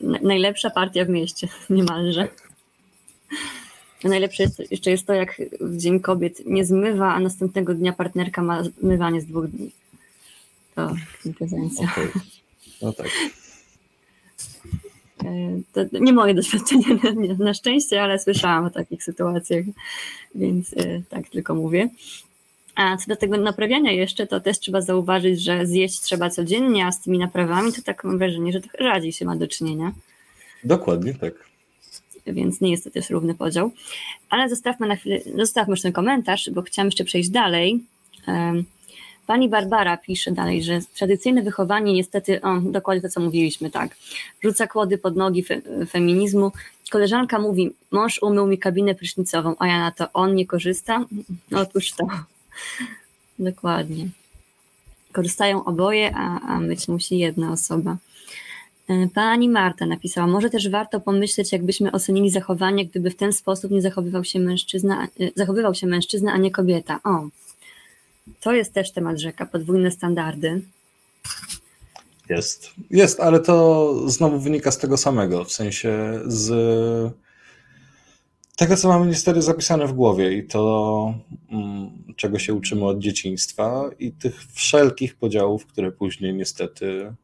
najlepsza 0.32 0.70
partia 0.70 1.04
w 1.04 1.08
mieście, 1.08 1.48
niemalże. 1.70 2.28
Najlepsze 4.04 4.42
jest, 4.42 4.70
jeszcze 4.70 4.90
jest 4.90 5.06
to, 5.06 5.12
jak 5.12 5.42
w 5.60 5.76
Dzień 5.76 6.00
Kobiet 6.00 6.46
nie 6.46 6.64
zmywa, 6.64 7.14
a 7.14 7.20
następnego 7.20 7.74
dnia 7.74 7.92
partnerka 7.92 8.42
ma 8.42 8.62
zmywanie 8.64 9.20
z 9.20 9.26
dwóch 9.26 9.46
dni. 9.46 9.70
To 10.74 10.94
kwintesencja. 11.18 11.84
Okay. 11.92 12.08
No 12.82 12.92
tak. 12.92 13.08
E, 15.24 15.60
to 15.72 15.98
nie 15.98 16.12
moje 16.12 16.34
doświadczenie 16.34 16.84
na 17.38 17.54
szczęście, 17.54 18.02
ale 18.02 18.18
słyszałam 18.18 18.64
o 18.64 18.70
takich 18.70 19.04
sytuacjach, 19.04 19.64
więc 20.34 20.72
e, 20.72 21.02
tak 21.08 21.28
tylko 21.28 21.54
mówię. 21.54 21.88
A 22.74 22.96
co 22.96 23.06
do 23.08 23.16
tego 23.16 23.36
naprawiania 23.36 23.92
jeszcze, 23.92 24.26
to 24.26 24.40
też 24.40 24.58
trzeba 24.58 24.80
zauważyć, 24.80 25.42
że 25.42 25.66
zjeść 25.66 26.00
trzeba 26.00 26.30
codziennie, 26.30 26.86
a 26.86 26.92
z 26.92 27.00
tymi 27.00 27.18
naprawami 27.18 27.72
to 27.72 27.82
tak 27.82 28.04
mam 28.04 28.18
wrażenie, 28.18 28.52
że 28.52 28.60
trochę 28.60 28.78
rzadziej 28.78 29.12
się 29.12 29.24
ma 29.24 29.36
do 29.36 29.48
czynienia. 29.48 29.92
Dokładnie 30.64 31.14
tak. 31.14 31.34
Więc 32.26 32.60
nie 32.60 32.70
jest 32.70 32.84
to 32.84 32.90
też 32.90 33.10
równy 33.10 33.34
podział. 33.34 33.70
Ale 34.30 34.48
zostawmy 34.48 34.86
na 34.86 34.96
chwilę, 34.96 35.20
zostawmy 35.34 35.72
już 35.72 35.82
ten 35.82 35.92
komentarz, 35.92 36.50
bo 36.50 36.62
chciałam 36.62 36.86
jeszcze 36.86 37.04
przejść 37.04 37.30
dalej. 37.30 37.80
Pani 39.26 39.48
Barbara 39.48 39.96
pisze 39.96 40.32
dalej, 40.32 40.62
że 40.62 40.80
tradycyjne 40.94 41.42
wychowanie 41.42 41.92
niestety, 41.92 42.42
o, 42.42 42.60
dokładnie 42.60 43.02
to, 43.02 43.08
co 43.08 43.20
mówiliśmy, 43.20 43.70
tak, 43.70 43.96
rzuca 44.42 44.66
kłody 44.66 44.98
pod 44.98 45.16
nogi 45.16 45.42
fe, 45.42 45.60
feminizmu. 45.90 46.52
Koleżanka 46.90 47.38
mówi, 47.38 47.70
mąż 47.90 48.22
umył 48.22 48.46
mi 48.46 48.58
kabinę 48.58 48.94
prysznicową, 48.94 49.54
a 49.58 49.66
ja 49.66 49.78
na 49.78 49.90
to, 49.90 50.12
on 50.12 50.34
nie 50.34 50.46
korzysta? 50.46 51.04
Otóż 51.54 51.92
to. 51.92 52.06
Dokładnie. 53.38 54.08
Korzystają 55.12 55.64
oboje, 55.64 56.12
a, 56.16 56.40
a 56.40 56.60
myć 56.60 56.88
musi 56.88 57.18
jedna 57.18 57.52
osoba. 57.52 57.96
E, 58.88 59.08
pani 59.14 59.48
Marta 59.48 59.86
napisała, 59.86 60.26
może 60.26 60.50
też 60.50 60.68
warto 60.68 61.00
pomyśleć, 61.00 61.52
jakbyśmy 61.52 61.92
ocenili 61.92 62.30
zachowanie, 62.30 62.86
gdyby 62.86 63.10
w 63.10 63.16
ten 63.16 63.32
sposób 63.32 63.70
nie 63.70 63.82
zachowywał 63.82 64.24
się 64.24 64.38
mężczyzna, 64.40 65.08
e, 65.20 65.30
zachowywał 65.36 65.74
się 65.74 65.86
mężczyzna, 65.86 66.32
a 66.32 66.38
nie 66.38 66.50
kobieta. 66.50 67.00
O, 67.04 67.28
to 68.40 68.52
jest 68.52 68.72
też 68.72 68.92
temat 68.92 69.18
rzeka, 69.18 69.46
podwójne 69.46 69.90
standardy. 69.90 70.62
Jest, 72.28 72.70
jest, 72.90 73.20
ale 73.20 73.40
to 73.40 73.94
znowu 74.08 74.38
wynika 74.38 74.70
z 74.70 74.78
tego 74.78 74.96
samego, 74.96 75.44
w 75.44 75.52
sensie 75.52 76.20
z 76.26 76.52
tego, 78.56 78.76
co 78.76 78.88
mamy 78.88 79.06
niestety 79.06 79.42
zapisane 79.42 79.86
w 79.86 79.92
głowie 79.92 80.32
i 80.32 80.46
to, 80.46 81.14
mm, 81.50 81.90
czego 82.16 82.38
się 82.38 82.54
uczymy 82.54 82.84
od 82.84 82.98
dzieciństwa 82.98 83.90
i 83.98 84.12
tych 84.12 84.44
wszelkich 84.52 85.16
podziałów, 85.16 85.66
które 85.66 85.92
później 85.92 86.34
niestety 86.34 87.14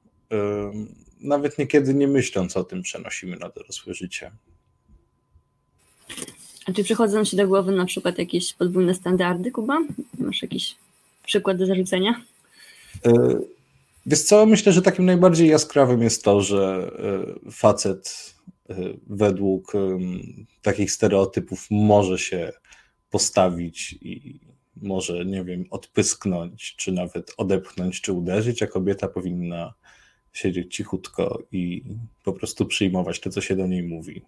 nawet 1.20 1.58
niekiedy 1.58 1.94
nie 1.94 2.08
myśląc 2.08 2.56
o 2.56 2.64
tym 2.64 2.82
przenosimy 2.82 3.36
na 3.36 3.48
dorosłe 3.48 3.94
życie. 3.94 4.30
A 6.66 6.72
czy 6.72 6.84
przychodzą 6.84 7.24
ci 7.24 7.36
do 7.36 7.48
głowy 7.48 7.72
na 7.72 7.84
przykład 7.84 8.18
jakieś 8.18 8.54
podwójne 8.54 8.94
standardy, 8.94 9.50
Kuba? 9.50 9.78
Masz 10.18 10.42
jakiś 10.42 10.76
przykład 11.24 11.56
do 11.56 11.66
zarzucenia? 11.66 12.22
E, 13.06 13.12
wiesz 14.06 14.22
co, 14.22 14.46
myślę, 14.46 14.72
że 14.72 14.82
takim 14.82 15.04
najbardziej 15.04 15.48
jaskrawym 15.48 16.02
jest 16.02 16.24
to, 16.24 16.40
że 16.40 16.90
e, 17.46 17.50
facet 17.50 18.34
e, 18.70 18.74
według 19.06 19.72
takich 20.62 20.92
stereotypów 20.92 21.66
może 21.70 22.18
się 22.18 22.52
postawić 23.10 23.92
i 23.92 24.40
może, 24.76 25.24
nie 25.24 25.44
wiem, 25.44 25.64
odpysknąć, 25.70 26.76
czy 26.76 26.92
nawet 26.92 27.34
odepchnąć, 27.36 28.00
czy 28.00 28.12
uderzyć, 28.12 28.62
a 28.62 28.66
kobieta 28.66 29.08
powinna 29.08 29.74
siedzieć 30.32 30.76
cichutko 30.76 31.42
i 31.52 31.82
po 32.24 32.32
prostu 32.32 32.66
przyjmować 32.66 33.20
to, 33.20 33.30
co 33.30 33.40
się 33.40 33.56
do 33.56 33.66
niej 33.66 33.82
mówi. 33.82 34.22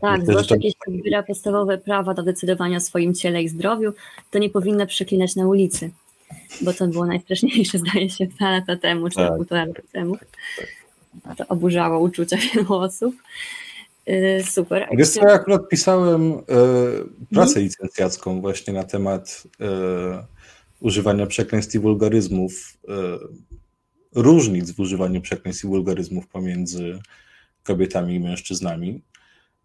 Tak, 0.00 0.18
Myślę, 0.18 0.32
zwłaszcza 0.32 0.54
to... 0.54 0.60
jeśli 0.62 0.80
odbiera 0.98 1.22
podstawowe 1.22 1.78
prawa 1.78 2.14
do 2.14 2.22
decydowania 2.22 2.76
o 2.76 2.80
swoim 2.80 3.14
ciele 3.14 3.42
i 3.42 3.48
zdrowiu, 3.48 3.92
to 4.30 4.38
nie 4.38 4.50
powinna 4.50 4.86
przeklinać 4.86 5.36
na 5.36 5.48
ulicy, 5.48 5.90
bo 6.60 6.72
to 6.72 6.88
było 6.88 7.06
najstraszniejsze, 7.06 7.78
zdaje 7.88 8.10
się, 8.10 8.26
dwa 8.26 8.50
lata 8.50 8.76
temu, 8.76 9.08
czy 9.08 9.16
tak, 9.16 9.36
półtora 9.36 9.64
lata 9.64 9.82
temu. 9.92 10.16
To 11.36 11.46
oburzało 11.48 12.00
uczucia 12.00 12.36
wielu 12.54 12.74
osób. 12.74 13.14
Yy, 14.06 14.42
super. 14.50 14.88
Wiesz 14.92 15.08
co, 15.08 15.28
ja 15.28 15.32
akurat 15.32 15.68
pisałem 15.68 16.30
yy, 16.30 16.42
pracę 17.30 17.54
hmm? 17.54 17.64
licencjacką 17.64 18.40
właśnie 18.40 18.72
na 18.72 18.84
temat 18.84 19.42
yy, 19.60 19.66
używania 20.80 21.26
przekleństw 21.26 21.74
i 21.74 21.78
wulgaryzmów, 21.78 22.78
różnic 24.14 24.70
w 24.70 24.80
używaniu 24.80 25.20
przekleństw 25.20 25.64
i 25.64 25.66
wulgaryzmów 25.66 26.26
pomiędzy 26.26 26.98
kobietami 27.62 28.14
i 28.14 28.20
mężczyznami. 28.20 29.02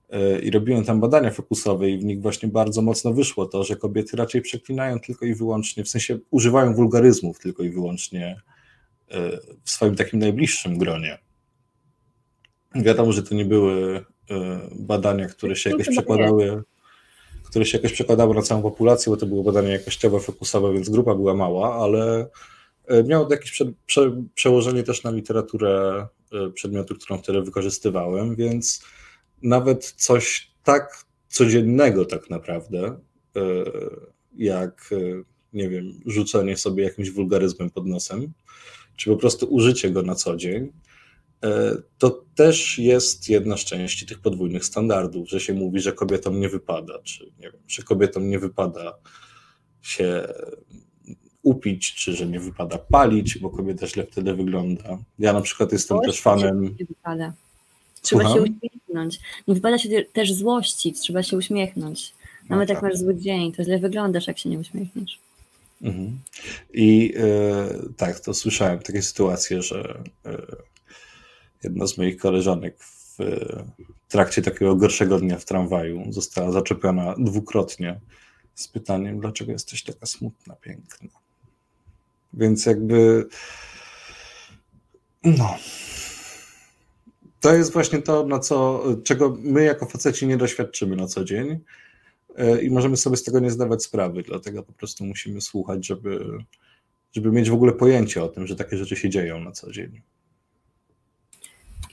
e, 0.10 0.40
i 0.40 0.52
robiłem 0.52 0.84
tam 0.86 1.00
badania 1.00 1.32
fokusowe 1.32 1.90
i 1.90 1.98
w 1.98 2.06
nich 2.06 2.22
właśnie 2.22 2.50
bardzo 2.50 2.82
mocno 2.82 3.14
wyszło 3.14 3.46
to, 3.46 3.64
że 3.64 3.76
kobiety 3.76 4.18
raczej 4.18 4.42
przeklinają 4.42 5.00
tylko 5.00 5.26
i 5.26 5.36
wyłącznie, 5.36 5.84
w 5.84 5.90
sensie 5.90 6.20
używają 6.32 6.74
wulgaryzmów 6.74 7.40
tylko 7.40 7.64
i 7.64 7.70
wyłącznie 7.70 8.42
e, 9.12 9.38
w 9.64 9.70
swoim 9.70 9.96
takim 9.96 10.20
najbliższym 10.20 10.78
gronie. 10.78 11.18
Wiadomo, 12.76 13.12
że 13.12 13.24
to 13.24 13.36
nie 13.36 13.46
były 13.46 14.06
badania, 14.80 15.28
które 15.28 15.56
się 15.56 15.70
jakoś 15.70 15.90
przekładały 15.90 16.64
które 17.50 17.66
się 17.66 17.78
jakoś 17.78 17.94
przekładały 17.94 18.36
na 18.36 18.42
całą 18.42 18.62
populację, 18.62 19.10
bo 19.10 19.18
to 19.18 19.26
było 19.26 19.44
badanie 19.44 19.70
jakościowe, 19.70 20.20
fokusowe, 20.20 20.74
więc 20.74 20.90
grupa 20.90 21.16
była 21.16 21.34
mała, 21.34 21.76
ale 21.76 22.20
e, 22.20 22.28
miało 23.06 23.26
to 23.26 23.34
jakieś 23.34 23.52
prze, 23.52 23.72
prze, 23.86 24.24
przełożenie 24.36 24.84
też 24.84 25.04
na 25.04 25.12
literaturę 25.12 26.08
e, 26.32 26.50
przedmiotu, 26.50 26.96
którą 26.96 27.18
wtedy 27.18 27.42
wykorzystywałem, 27.42 28.36
więc 28.36 28.84
nawet 29.42 29.86
coś 29.86 30.52
tak 30.64 31.06
codziennego 31.28 32.06
tak 32.06 32.30
naprawdę, 32.30 33.00
e, 33.36 33.42
jak 34.36 34.90
nie 35.54 35.70
wiem, 35.70 36.00
rzucenie 36.06 36.58
sobie 36.58 36.84
jakimś 36.84 37.12
wulgaryzmem 37.12 37.70
pod 37.70 37.86
nosem, 37.86 38.34
czy 38.96 39.10
po 39.10 39.16
prostu 39.16 39.46
użycie 39.46 39.92
go 39.92 40.02
na 40.02 40.16
co 40.16 40.36
dzień, 40.36 40.72
E, 41.44 41.76
to 41.98 42.26
też 42.36 42.80
jest 42.80 43.30
jedna 43.30 43.58
z 43.58 43.60
części 43.60 44.06
tych 44.06 44.20
podwójnych 44.20 44.66
standardów, 44.66 45.30
że 45.30 45.40
się 45.40 45.54
mówi, 45.54 45.80
że 45.80 45.94
kobietom 45.94 46.40
nie 46.40 46.50
wypada, 46.50 47.00
czy 47.04 47.26
nie 47.26 47.52
wiem, 47.52 47.62
że 47.68 47.84
kobietom 47.84 48.30
nie 48.30 48.40
wypada 48.40 48.98
się 49.82 50.28
upić, 51.44 51.94
czy 51.94 52.14
że 52.14 52.28
nie 52.28 52.40
wypada 52.40 52.78
palić, 52.78 53.38
bo 53.38 53.50
kobieta 53.50 53.88
źle 53.88 54.06
wtedy 54.06 54.34
wygląda. 54.34 54.98
Ja 55.20 55.34
na 55.34 55.42
przykład 55.42 55.72
jestem 55.72 56.00
też 56.02 56.22
fanem. 56.22 56.64
Nie 56.64 56.86
wypada. 56.86 57.34
Trzeba 58.02 58.24
Słucham? 58.24 58.46
się 58.46 58.52
uśmiechnąć. 58.52 59.20
Nie 59.48 59.56
wypada 59.56 59.78
się 59.78 59.90
też 60.14 60.34
złościć, 60.34 61.00
trzeba 61.00 61.24
się 61.24 61.38
uśmiechnąć. 61.38 62.14
Nawet 62.50 62.70
no 62.70 62.74
jak 62.74 62.82
tak. 62.82 62.92
masz 62.92 63.00
zły 63.00 63.16
dzień, 63.16 63.52
to 63.52 63.64
źle 63.64 63.80
wyglądasz, 63.80 64.28
jak 64.28 64.40
się 64.40 64.50
nie 64.50 64.60
uśmiechniesz. 64.60 65.20
Mhm. 65.82 66.20
I 66.74 67.14
e, 67.18 67.68
tak, 67.98 68.20
to 68.20 68.34
słyszałem 68.34 68.80
takie 68.80 69.02
sytuacje, 69.02 69.62
że 69.62 70.04
e, 70.26 70.38
jedna 71.64 71.88
z 71.88 71.98
moich 71.98 72.18
koleżanek 72.18 72.76
w 72.80 73.18
trakcie 74.10 74.42
takiego 74.42 74.76
gorszego 74.76 75.20
dnia 75.20 75.38
w 75.38 75.46
tramwaju 75.46 76.12
została 76.12 76.52
zaczepiona 76.52 77.16
dwukrotnie 77.18 78.00
z 78.56 78.68
pytaniem, 78.68 79.20
dlaczego 79.20 79.52
jesteś 79.52 79.84
taka 79.84 80.06
smutna, 80.06 80.56
piękna. 80.56 81.10
Więc 82.34 82.66
jakby 82.66 83.28
no. 85.24 85.56
To 87.40 87.54
jest 87.54 87.74
właśnie 87.74 88.02
to, 88.02 88.26
na 88.26 88.40
co, 88.40 88.84
czego 89.04 89.38
my 89.40 89.64
jako 89.64 89.86
faceci 89.86 90.28
nie 90.28 90.38
doświadczymy 90.38 90.96
na 90.96 91.08
co 91.08 91.24
dzień 91.24 91.60
e, 92.36 92.62
i 92.62 92.70
możemy 92.70 92.98
sobie 92.98 93.18
z 93.18 93.24
tego 93.24 93.40
nie 93.40 93.52
zdawać 93.52 93.84
sprawy, 93.84 94.24
dlatego 94.24 94.64
po 94.64 94.74
prostu 94.74 95.06
musimy 95.06 95.42
słuchać, 95.42 95.88
żeby, 95.88 96.38
żeby 97.12 97.32
mieć 97.32 97.50
w 97.50 97.54
ogóle 97.54 97.72
pojęcie 97.72 98.24
o 98.24 98.28
tym, 98.28 98.48
że 98.48 98.56
takie 98.56 98.78
rzeczy 98.78 98.96
się 98.96 99.10
dzieją 99.10 99.40
na 99.40 99.52
co 99.52 99.72
dzień. 99.72 100.02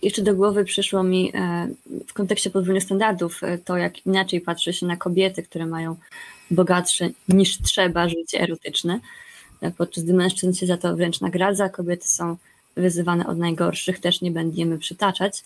Jeszcze 0.03 0.23
do 0.23 0.35
głowy 0.35 0.65
przyszło 0.65 1.03
mi 1.03 1.33
e, 1.35 1.69
w 2.07 2.13
kontekście 2.13 2.51
podwójnych 2.51 2.85
standardów 2.85 3.43
e, 3.43 3.59
to, 3.59 3.77
jak 3.77 4.07
inaczej 4.07 4.41
patrzy 4.41 4.73
się 4.73 4.87
na 4.87 4.97
kobiety, 4.97 5.43
które 5.43 5.67
mają 5.67 5.97
bogatsze 6.51 7.11
niż 7.29 7.63
trzeba 7.63 8.09
życie 8.09 8.41
erotyczne, 8.41 9.01
podczas 9.77 10.05
gdy 10.05 10.15
mężczyzn 10.15 10.53
się 10.53 10.67
za 10.67 10.77
to 10.77 10.97
wręcz 10.97 11.21
nagradza, 11.21 11.69
kobiety 11.69 12.09
są 12.09 12.37
wyzywane 12.77 13.27
od 13.27 13.39
najgorszych, 13.39 14.01
też 14.01 14.21
nie 14.21 14.31
będziemy 14.31 14.79
przytaczać, 14.79 15.45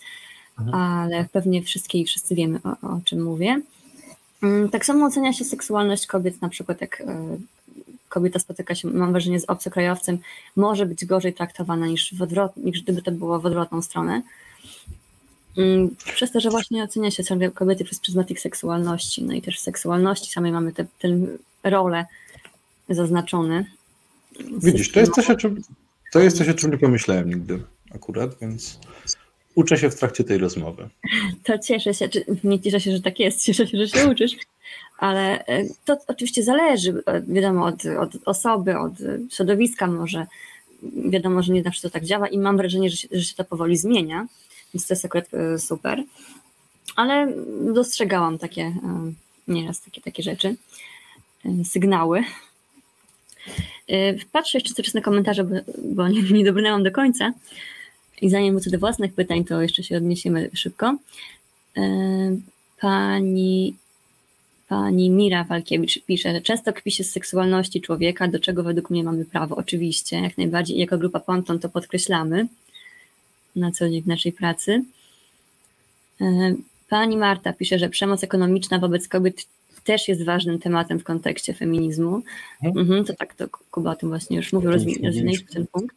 mhm. 0.59 0.75
ale 0.75 1.25
pewnie 1.31 1.63
wszystkie 1.63 1.99
i 1.99 2.05
wszyscy 2.05 2.35
wiemy 2.35 2.59
o, 2.63 2.87
o 2.87 2.99
czym 3.05 3.23
mówię. 3.23 3.61
Mm, 4.43 4.69
tak 4.69 4.85
samo 4.85 5.05
ocenia 5.05 5.33
się 5.33 5.45
seksualność 5.45 6.07
kobiet, 6.07 6.41
na 6.41 6.49
przykład 6.49 6.81
jak 6.81 7.03
kobieta 8.09 8.39
spotyka 8.39 8.75
się, 8.75 8.87
mam 8.87 9.11
wrażenie, 9.11 9.39
z 9.39 9.45
obcokrajowcem, 9.45 10.17
może 10.55 10.85
być 10.85 11.05
gorzej 11.05 11.33
traktowana 11.33 11.87
niż, 11.87 12.13
w 12.13 12.21
odwrot, 12.21 12.57
niż 12.57 12.81
gdyby 12.81 13.01
to 13.01 13.11
było 13.11 13.39
w 13.39 13.45
odwrotną 13.45 13.81
stronę. 13.81 14.21
Mm, 15.57 15.95
przez 15.95 16.31
to, 16.31 16.39
że 16.39 16.49
właśnie 16.49 16.83
ocenia 16.83 17.11
się 17.11 17.23
ciągle 17.23 17.51
kobiety 17.51 17.85
przez 17.85 17.99
pryzmat 17.99 18.31
ich 18.31 18.39
seksualności, 18.39 19.23
no 19.23 19.33
i 19.33 19.41
też 19.41 19.57
w 19.57 19.63
seksualności 19.63 20.31
samej 20.31 20.51
mamy 20.51 20.73
tę 20.73 20.85
rolę 21.63 22.05
zaznaczony. 22.89 23.65
Widzisz, 24.39 24.91
to 24.91 24.99
jest, 24.99 25.13
coś, 25.13 25.29
o 25.29 25.35
czym, 25.35 25.61
to 26.11 26.19
jest 26.19 26.37
coś, 26.37 26.49
o 26.49 26.53
czym 26.53 26.71
nie 26.71 26.77
pomyślałem 26.77 27.29
nigdy 27.29 27.63
akurat, 27.95 28.39
więc 28.41 28.79
uczę 29.55 29.77
się 29.77 29.89
w 29.89 29.95
trakcie 29.95 30.23
tej 30.23 30.37
rozmowy. 30.37 30.89
To 31.43 31.59
cieszę 31.59 31.93
się, 31.93 32.09
nie 32.43 32.59
cieszę 32.59 32.79
się, 32.79 32.91
że 32.91 33.01
tak 33.01 33.19
jest, 33.19 33.43
cieszę 33.43 33.67
się, 33.67 33.77
że 33.77 33.87
się 33.87 34.07
uczysz, 34.09 34.31
ale 34.97 35.45
e, 35.45 35.63
to 35.85 35.97
oczywiście 36.07 36.43
zależy, 36.43 37.03
e, 37.05 37.21
wiadomo, 37.21 37.65
od, 37.65 37.85
od 37.85 38.11
osoby, 38.25 38.77
od 38.77 38.93
środowiska 39.31 39.87
może, 39.87 40.27
wiadomo, 41.09 41.43
że 41.43 41.53
nie 41.53 41.63
zawsze 41.63 41.81
to 41.81 41.89
tak 41.89 42.05
działa 42.05 42.27
i 42.27 42.37
mam 42.37 42.57
wrażenie, 42.57 42.89
że 42.89 42.97
się, 42.97 43.07
że 43.11 43.23
się 43.23 43.35
to 43.35 43.43
powoli 43.43 43.77
zmienia, 43.77 44.27
więc 44.73 44.87
to 44.87 44.93
jest 44.93 45.05
akurat 45.05 45.33
e, 45.33 45.59
super, 45.59 46.03
ale 46.95 47.33
dostrzegałam 47.73 48.37
takie 48.37 48.73
nieraz 49.47 49.81
takie, 49.81 50.01
takie 50.01 50.23
rzeczy, 50.23 50.55
sygnały. 51.63 52.23
Patrzę 54.31 54.57
jeszcze 54.57 54.73
cały 54.73 54.87
na 54.93 55.01
komentarze, 55.01 55.43
bo, 55.43 55.55
bo 55.83 56.07
nie, 56.07 56.21
nie 56.21 56.45
dobrnęłam 56.45 56.83
do 56.83 56.91
końca 56.91 57.33
i 58.21 58.29
zanim 58.29 58.53
wrócę 58.53 58.69
do 58.69 58.79
własnych 58.79 59.13
pytań, 59.13 59.45
to 59.45 59.61
jeszcze 59.61 59.83
się 59.83 59.97
odniesiemy 59.97 60.49
szybko. 60.53 60.97
Pani 62.79 63.75
Pani 64.71 65.09
Mira 65.09 65.43
Walkiewicz 65.43 66.05
pisze, 66.05 66.31
że 66.31 66.41
często 66.41 66.73
kpi 66.73 66.91
się 66.91 67.03
z 67.03 67.11
seksualności 67.11 67.81
człowieka, 67.81 68.27
do 68.27 68.39
czego 68.39 68.63
według 68.63 68.89
mnie 68.89 69.03
mamy 69.03 69.25
prawo. 69.25 69.55
Oczywiście, 69.55 70.21
jak 70.21 70.37
najbardziej. 70.37 70.77
Jako 70.77 70.97
grupa 70.97 71.19
Ponton 71.19 71.59
to 71.59 71.69
podkreślamy 71.69 72.47
na 73.55 73.71
co 73.71 73.89
dzień 73.89 74.01
w 74.01 74.07
naszej 74.07 74.31
pracy. 74.31 74.83
E, 76.21 76.55
pani 76.89 77.17
Marta 77.17 77.53
pisze, 77.53 77.79
że 77.79 77.89
przemoc 77.89 78.23
ekonomiczna 78.23 78.79
wobec 78.79 79.07
kobiet 79.07 79.45
też 79.83 80.07
jest 80.07 80.25
ważnym 80.25 80.59
tematem 80.59 80.99
w 80.99 81.03
kontekście 81.03 81.53
feminizmu. 81.53 82.21
Mhm, 82.63 82.77
mhm 82.77 83.05
to 83.05 83.13
tak, 83.13 83.33
to 83.33 83.49
Kuba 83.49 83.91
o 83.91 83.95
tym 83.95 84.09
właśnie 84.09 84.37
już 84.37 84.53
mówił, 84.53 84.71
rozwinęliśmy 84.71 85.47
ten 85.53 85.67
punkt. 85.67 85.95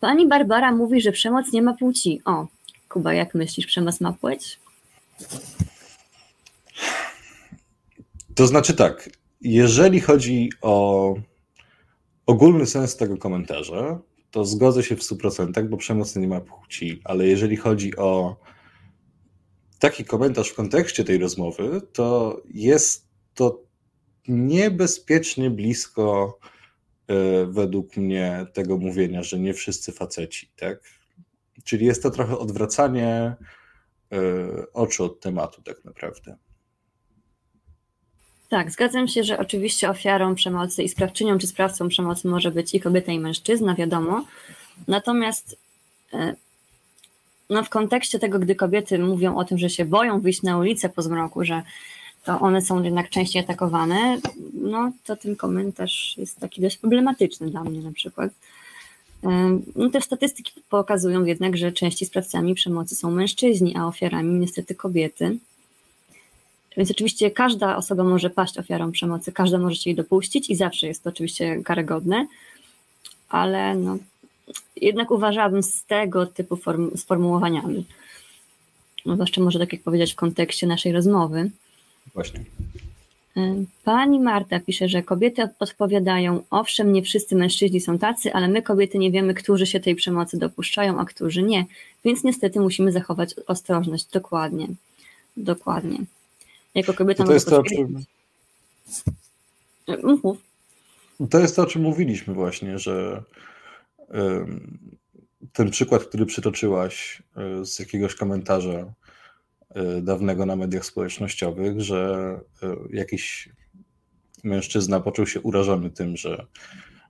Pani 0.00 0.28
Barbara 0.28 0.72
mówi, 0.72 1.00
że 1.00 1.12
przemoc 1.12 1.52
nie 1.52 1.62
ma 1.62 1.74
płci. 1.74 2.20
O, 2.24 2.46
Kuba, 2.88 3.14
jak 3.14 3.34
myślisz, 3.34 3.66
przemoc 3.66 4.00
ma 4.00 4.12
płeć? 4.12 4.58
To 8.34 8.46
znaczy 8.46 8.74
tak, 8.74 9.10
jeżeli 9.40 10.00
chodzi 10.00 10.50
o 10.62 11.14
ogólny 12.26 12.66
sens 12.66 12.96
tego 12.96 13.16
komentarza, 13.16 13.98
to 14.30 14.44
zgodzę 14.44 14.82
się 14.82 14.96
w 14.96 15.00
100%, 15.00 15.68
bo 15.68 15.76
przemoc 15.76 16.16
nie 16.16 16.28
ma 16.28 16.40
płci, 16.40 17.00
ale 17.04 17.26
jeżeli 17.26 17.56
chodzi 17.56 17.96
o 17.96 18.36
taki 19.82 20.04
komentarz 20.04 20.48
w 20.48 20.54
kontekście 20.54 21.04
tej 21.04 21.18
rozmowy, 21.18 21.80
to 21.92 22.40
jest 22.54 23.08
to 23.34 23.62
niebezpiecznie 24.28 25.50
blisko 25.50 26.38
y, 27.10 27.46
według 27.46 27.96
mnie 27.96 28.46
tego 28.52 28.78
mówienia, 28.78 29.22
że 29.22 29.38
nie 29.38 29.54
wszyscy 29.54 29.92
faceci, 29.92 30.50
tak? 30.56 30.78
Czyli 31.64 31.86
jest 31.86 32.02
to 32.02 32.10
trochę 32.10 32.38
odwracanie 32.38 33.36
y, 34.12 34.72
oczu 34.72 35.04
od 35.04 35.20
tematu 35.20 35.62
tak 35.62 35.84
naprawdę. 35.84 36.36
Tak, 38.48 38.70
zgadzam 38.70 39.08
się, 39.08 39.24
że 39.24 39.38
oczywiście 39.38 39.90
ofiarą 39.90 40.34
przemocy 40.34 40.82
i 40.82 40.88
sprawczynią 40.88 41.38
czy 41.38 41.46
sprawcą 41.46 41.88
przemocy 41.88 42.28
może 42.28 42.50
być 42.50 42.74
i 42.74 42.80
kobieta, 42.80 43.12
i 43.12 43.20
mężczyzna, 43.20 43.74
wiadomo. 43.74 44.26
Natomiast 44.88 45.56
e, 46.12 46.34
no, 47.50 47.64
w 47.64 47.68
kontekście 47.68 48.18
tego, 48.18 48.38
gdy 48.38 48.54
kobiety 48.54 48.98
mówią 48.98 49.36
o 49.36 49.44
tym, 49.44 49.58
że 49.58 49.70
się 49.70 49.84
boją 49.84 50.20
wyjść 50.20 50.42
na 50.42 50.58
ulicę 50.58 50.88
po 50.88 51.02
zmroku, 51.02 51.44
że 51.44 51.62
to 52.24 52.40
one 52.40 52.62
są 52.62 52.82
jednak 52.82 53.10
częściej 53.10 53.42
atakowane, 53.42 54.18
no 54.54 54.92
to 55.04 55.16
ten 55.16 55.36
komentarz 55.36 56.14
jest 56.18 56.40
taki 56.40 56.60
dość 56.60 56.76
problematyczny 56.76 57.50
dla 57.50 57.64
mnie 57.64 57.80
na 57.80 57.92
przykład. 57.92 58.32
No, 59.76 59.90
te 59.90 60.00
statystyki 60.00 60.52
pokazują 60.70 61.24
jednak, 61.24 61.56
że 61.56 61.72
częściej 61.72 62.08
sprawcami 62.08 62.54
przemocy 62.54 62.94
są 62.94 63.10
mężczyźni, 63.10 63.76
a 63.76 63.86
ofiarami 63.86 64.40
niestety 64.40 64.74
kobiety. 64.74 65.38
Więc 66.76 66.90
oczywiście 66.90 67.30
każda 67.30 67.76
osoba 67.76 68.04
może 68.04 68.30
paść 68.30 68.58
ofiarą 68.58 68.92
przemocy, 68.92 69.32
każda 69.32 69.58
może 69.58 69.76
się 69.76 69.90
jej 69.90 69.96
dopuścić 69.96 70.50
i 70.50 70.56
zawsze 70.56 70.86
jest 70.86 71.02
to 71.02 71.10
oczywiście 71.10 71.62
karygodne, 71.64 72.26
ale 73.28 73.74
no, 73.74 73.98
jednak 74.76 75.10
uważałabym 75.10 75.62
z 75.62 75.84
tego 75.84 76.26
typu 76.26 76.56
form, 76.56 76.96
sformułowaniami. 76.96 77.86
No, 79.06 79.14
zwłaszcza 79.14 79.40
może 79.40 79.58
tak 79.58 79.72
jak 79.72 79.82
powiedzieć 79.82 80.12
w 80.12 80.16
kontekście 80.16 80.66
naszej 80.66 80.92
rozmowy. 80.92 81.50
Właśnie. 82.14 82.40
Y, 83.36 83.64
pani 83.84 84.20
Marta 84.20 84.60
pisze, 84.60 84.88
że 84.88 85.02
kobiety 85.02 85.42
odpowiadają, 85.58 86.42
owszem, 86.50 86.92
nie 86.92 87.02
wszyscy 87.02 87.36
mężczyźni 87.36 87.80
są 87.80 87.98
tacy, 87.98 88.32
ale 88.32 88.48
my 88.48 88.62
kobiety 88.62 88.98
nie 88.98 89.10
wiemy, 89.10 89.34
którzy 89.34 89.66
się 89.66 89.80
tej 89.80 89.94
przemocy 89.94 90.38
dopuszczają, 90.38 91.00
a 91.00 91.04
którzy 91.04 91.42
nie, 91.42 91.64
więc 92.04 92.24
niestety 92.24 92.60
musimy 92.60 92.92
zachować 92.92 93.34
ostrożność. 93.46 94.04
Dokładnie. 94.04 94.66
Dokładnie. 95.36 95.98
Jako 96.74 96.94
kobieta 96.94 97.24
to 97.24 97.32
jest 97.32 97.48
to, 97.48 97.62
czym... 97.62 98.04
Mów. 100.22 100.38
To 101.30 101.38
jest 101.38 101.56
to, 101.56 101.62
o 101.62 101.66
czym 101.66 101.82
mówiliśmy 101.82 102.34
właśnie, 102.34 102.78
że 102.78 103.22
ten 105.52 105.70
przykład, 105.70 106.04
który 106.04 106.26
przytoczyłaś 106.26 107.22
e, 107.36 107.64
z 107.64 107.78
jakiegoś 107.78 108.14
komentarza 108.14 108.94
e, 109.70 110.02
dawnego 110.02 110.46
na 110.46 110.56
mediach 110.56 110.84
społecznościowych, 110.84 111.80
że 111.80 112.40
e, 112.62 112.76
jakiś 112.90 113.48
mężczyzna 114.44 115.00
poczuł 115.00 115.26
się 115.26 115.40
urażony 115.40 115.90
tym, 115.90 116.16
że 116.16 116.46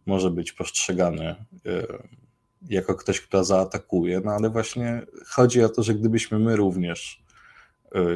może 0.07 0.31
być 0.31 0.53
postrzegany 0.53 1.35
jako 2.69 2.95
ktoś, 2.95 3.21
kto 3.21 3.45
zaatakuje, 3.45 4.21
no 4.25 4.33
ale 4.33 4.51
właśnie 4.51 5.03
chodzi 5.27 5.63
o 5.63 5.69
to, 5.69 5.83
że 5.83 5.95
gdybyśmy 5.95 6.39
my 6.39 6.57
również 6.57 7.23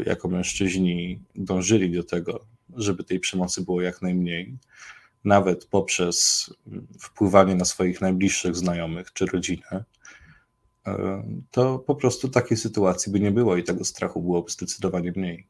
jako 0.07 0.29
mężczyźni 0.29 1.21
dążyli 1.35 1.91
do 1.91 2.05
tego, 2.05 2.47
żeby 2.77 3.05
tej 3.05 3.21
przemocy 3.21 3.63
było 3.63 3.83
jak 3.83 4.03
najmniej, 4.03 4.59
nawet 5.27 5.65
poprzez 5.65 6.51
wpływanie 7.01 7.55
na 7.55 7.65
swoich 7.65 8.01
najbliższych 8.01 8.57
znajomych 8.57 9.13
czy 9.13 9.27
rodzinę, 9.27 9.85
e, 10.87 11.23
to 11.51 11.79
po 11.79 11.95
prostu 11.95 12.29
takiej 12.29 12.57
sytuacji 12.57 13.13
by 13.13 13.21
nie 13.21 13.31
było 13.31 13.57
i 13.57 13.65
tego 13.65 13.85
strachu 13.85 14.23
byłoby 14.23 14.51
zdecydowanie 14.51 15.13
mniej. 15.17 15.47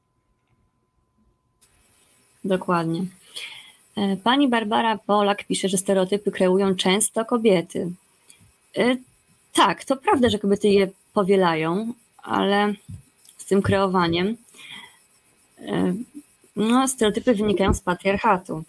Dokładnie. 2.44 3.06
E, 3.96 4.16
pani 4.16 4.48
Barbara 4.48 4.98
Polak 4.98 5.44
pisze, 5.44 5.68
że 5.68 5.78
stereotypy 5.78 6.30
kreują 6.30 6.74
często 6.74 7.24
kobiety. 7.24 7.92
E, 8.76 8.96
tak, 9.52 9.84
to 9.84 9.96
prawda, 9.96 10.28
że 10.28 10.38
kobiety 10.38 10.68
je 10.68 10.90
powielają, 11.12 11.92
ale 12.22 12.74
z 13.36 13.44
tym 13.44 13.62
kreowaniem 13.62 14.36
no, 16.56 16.88
stereotypy 16.88 17.34
wynikają 17.34 17.74
z 17.74 17.80
patriarchatu 17.80 18.64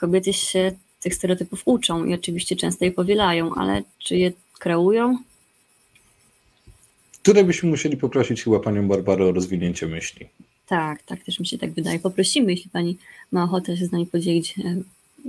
kobiety 0.00 0.32
się 0.32 0.72
tych 1.00 1.14
stereotypów 1.14 1.62
uczą 1.64 2.04
i 2.04 2.14
oczywiście 2.14 2.56
często 2.56 2.84
je 2.84 2.92
powielają, 2.92 3.54
ale 3.54 3.82
czy 3.98 4.16
je 4.16 4.32
kreują? 4.58 5.18
Tutaj 7.22 7.44
byśmy 7.44 7.70
musieli 7.70 7.96
poprosić 7.96 8.44
chyba 8.44 8.60
panią 8.60 8.88
Barbarę 8.88 9.24
o 9.24 9.32
rozwinięcie 9.32 9.86
myśli. 9.86 10.26
Tak, 10.66 11.02
tak, 11.02 11.24
też 11.24 11.40
mi 11.40 11.46
się 11.46 11.58
tak 11.58 11.70
wydaje. 11.70 11.98
Poprosimy, 11.98 12.50
jeśli 12.50 12.70
pani 12.70 12.96
ma 13.32 13.44
ochotę 13.44 13.76
się 13.76 13.86
z 13.86 13.92
nami 13.92 14.06
podzielić 14.06 14.54
e, 14.58 14.76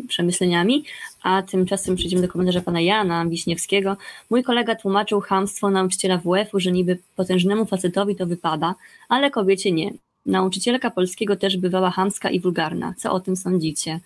przemyśleniami, 0.08 0.84
a 1.24 1.42
tymczasem 1.42 1.96
przejdziemy 1.96 2.22
do 2.22 2.28
komentarza 2.28 2.62
pana 2.62 2.82
Jana 2.82 3.26
Wiśniewskiego. 3.26 3.98
Mój 4.30 4.44
kolega 4.44 4.76
tłumaczył 4.76 5.22
hamstwo 5.22 5.70
nauczyciela 5.70 6.18
WF-u, 6.18 6.60
że 6.60 6.72
niby 6.72 6.98
potężnemu 7.16 7.66
facetowi 7.66 8.16
to 8.16 8.26
wypada, 8.26 8.76
ale 9.10 9.32
kobiecie 9.32 9.72
nie. 9.72 9.94
Nauczycielka 10.26 10.92
polskiego 10.92 11.36
też 11.36 11.58
bywała 11.58 11.92
hamska 11.92 12.30
i 12.30 12.40
wulgarna. 12.40 12.94
Co 12.98 13.12
o 13.12 13.20
tym 13.20 13.36
sądzicie? 13.36 14.00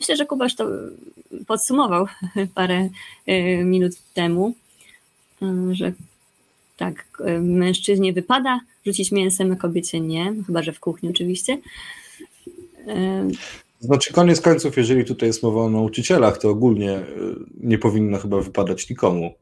Myślę, 0.00 0.16
że 0.16 0.26
Kubasz 0.26 0.54
to 0.54 0.68
podsumował 1.46 2.06
parę 2.54 2.88
y, 3.28 3.64
minut 3.64 3.92
temu, 4.14 4.54
y, 5.42 5.74
że 5.74 5.92
tak, 6.76 7.04
y, 7.20 7.40
mężczyźnie 7.40 8.12
wypada 8.12 8.60
rzucić 8.86 9.12
mięsem, 9.12 9.52
a 9.52 9.56
kobiecie 9.56 10.00
nie, 10.00 10.34
chyba 10.46 10.62
że 10.62 10.72
w 10.72 10.80
kuchni 10.80 11.08
oczywiście. 11.08 11.58
Znaczy, 13.80 14.12
koniec 14.12 14.40
końców, 14.40 14.76
jeżeli 14.76 15.04
tutaj 15.04 15.28
jest 15.28 15.42
mowa 15.42 15.60
o 15.60 15.70
nauczycielach, 15.70 16.38
to 16.38 16.50
ogólnie 16.50 17.00
nie 17.60 17.78
powinno 17.78 18.18
chyba 18.18 18.40
wypadać 18.40 18.90
nikomu. 18.90 19.34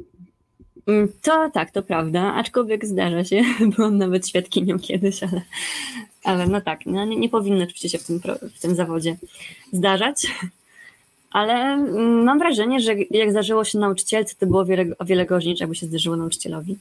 Mm, 0.87 1.09
to 1.23 1.51
tak, 1.51 1.71
to 1.71 1.83
prawda, 1.83 2.35
aczkolwiek 2.35 2.87
zdarza 2.87 3.25
się, 3.25 3.43
byłam 3.77 3.99
nawet 3.99 4.29
świadkinią 4.29 4.79
kiedyś, 4.79 5.23
ale, 5.23 5.43
ale 6.25 6.47
no 6.47 6.61
tak, 6.61 6.87
no 6.87 7.05
nie, 7.05 7.17
nie 7.17 7.29
powinno 7.29 7.65
oczywiście 7.65 7.89
się 7.89 7.99
w 7.99 8.05
tym, 8.05 8.21
w 8.55 8.61
tym 8.61 8.75
zawodzie 8.75 9.17
zdarzać, 9.73 10.27
ale 11.31 11.55
mm, 11.55 12.25
mam 12.25 12.39
wrażenie, 12.39 12.81
że 12.81 12.95
jak 13.11 13.31
zdarzyło 13.31 13.65
się 13.65 13.79
nauczycielce, 13.79 14.35
to 14.39 14.47
było 14.47 14.65
wiele, 14.65 14.85
o 14.99 15.05
wiele 15.05 15.27
gorzej 15.27 15.51
niż 15.51 15.61
jakby 15.61 15.75
się 15.75 15.87
zdarzyło 15.87 16.17
nauczycielowi. 16.17 16.79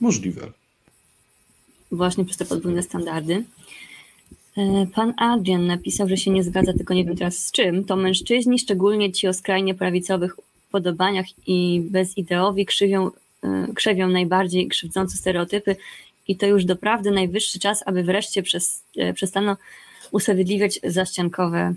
Możliwe. 0.00 0.52
Właśnie 1.92 2.24
przez 2.24 2.36
te 2.36 2.44
podwójne 2.44 2.82
standardy. 2.82 3.44
E, 4.56 4.86
pan 4.94 5.14
Adrian 5.16 5.66
napisał, 5.66 6.08
że 6.08 6.16
się 6.16 6.30
nie 6.30 6.44
zgadza, 6.44 6.72
tylko 6.72 6.94
nie 6.94 7.04
wiem 7.04 7.16
teraz 7.16 7.38
z 7.38 7.52
czym. 7.52 7.84
To 7.84 7.96
mężczyźni, 7.96 8.58
szczególnie 8.58 9.12
ci 9.12 9.28
o 9.28 9.34
skrajnie 9.34 9.74
prawicowych 9.74 10.36
upodobaniach 10.68 11.26
i 11.46 11.82
bezideowi 11.90 12.66
krzywią, 12.66 13.10
e, 13.42 13.66
krzewią 13.74 14.08
najbardziej 14.08 14.68
krzywdzące 14.68 15.16
stereotypy 15.16 15.76
i 16.28 16.36
to 16.36 16.46
już 16.46 16.64
doprawdy 16.64 17.10
najwyższy 17.10 17.58
czas, 17.58 17.82
aby 17.86 18.02
wreszcie 18.02 18.42
przez, 18.42 18.82
e, 18.96 19.14
przestano 19.14 19.56
usprawiedliwiać 20.10 20.80
zaściankowe 20.84 21.74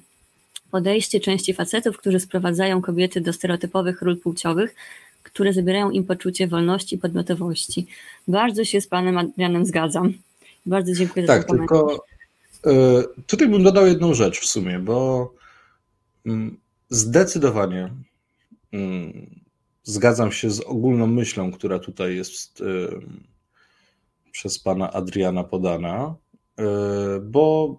podejście 0.72 1.20
części 1.20 1.54
facetów, 1.54 1.98
którzy 1.98 2.20
sprowadzają 2.20 2.82
kobiety 2.82 3.22
do 3.22 3.34
stereotypowych 3.34 4.02
ról 4.02 4.18
płciowych, 4.18 4.76
które 5.24 5.54
zabierają 5.54 5.92
im 5.92 6.04
poczucie 6.04 6.48
wolności 6.48 6.96
i 6.96 6.98
podmiotowości. 6.98 7.88
Bardzo 8.28 8.66
się 8.66 8.82
z 8.82 8.88
panem 8.88 9.18
Adrianem 9.18 9.66
zgadzam. 9.66 10.14
Bardzo 10.66 10.94
dziękuję 10.94 11.26
tak, 11.26 11.42
za 11.42 11.48
Tak, 11.48 11.58
tylko 11.58 12.06
y, 12.68 13.24
tutaj 13.28 13.48
bym 13.48 13.64
dodał 13.64 13.88
jedną 13.88 14.14
rzecz 14.14 14.40
w 14.40 14.46
sumie, 14.46 14.80
bo 14.80 15.34
y, 16.28 16.30
zdecydowanie 16.90 17.90
y, 18.74 18.78
zgadzam 19.84 20.32
się 20.32 20.52
z 20.52 20.60
ogólną 20.60 21.08
myślą, 21.08 21.52
która 21.52 21.80
tutaj 21.80 22.16
jest 22.16 22.64
przez 24.36 24.60
pana 24.60 24.94
Adriana 24.94 25.44
podana, 25.44 26.16
e, 26.60 26.66
bo 27.24 27.78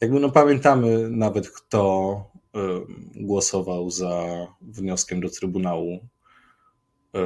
jakby 0.00 0.20
no 0.20 0.30
pamiętamy 0.30 1.10
nawet 1.10 1.50
kto 1.50 2.24
e, 2.54 2.58
głosował 3.14 3.90
za 3.90 4.26
wnioskiem 4.60 5.20
do 5.20 5.30
Trybunału 5.30 5.98
e, 7.14 7.20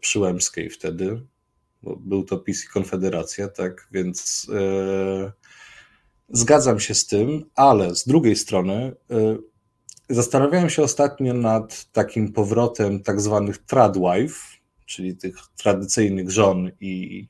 Przyłębskiej 0.00 0.70
wtedy, 0.70 1.26
bo 1.82 1.96
był 1.96 2.24
to 2.24 2.38
PiS 2.38 2.64
i 2.64 2.68
Konfederacja, 2.68 3.48
tak, 3.48 3.88
więc 3.92 4.46
zgadzam 6.28 6.80
się 6.80 6.94
z 6.94 7.06
tym, 7.06 7.44
ale 7.54 7.94
z 7.94 8.04
drugiej 8.04 8.36
strony 8.36 8.96
zastanawiałem 10.08 10.70
się 10.70 10.82
ostatnio 10.82 11.34
nad 11.34 11.84
takim 11.92 12.32
powrotem 12.32 13.02
tak 13.02 13.20
zwanych 13.20 13.58
tradwife, 13.58 14.53
czyli 14.86 15.16
tych 15.16 15.36
tradycyjnych 15.56 16.30
żon 16.30 16.70
i 16.80 17.26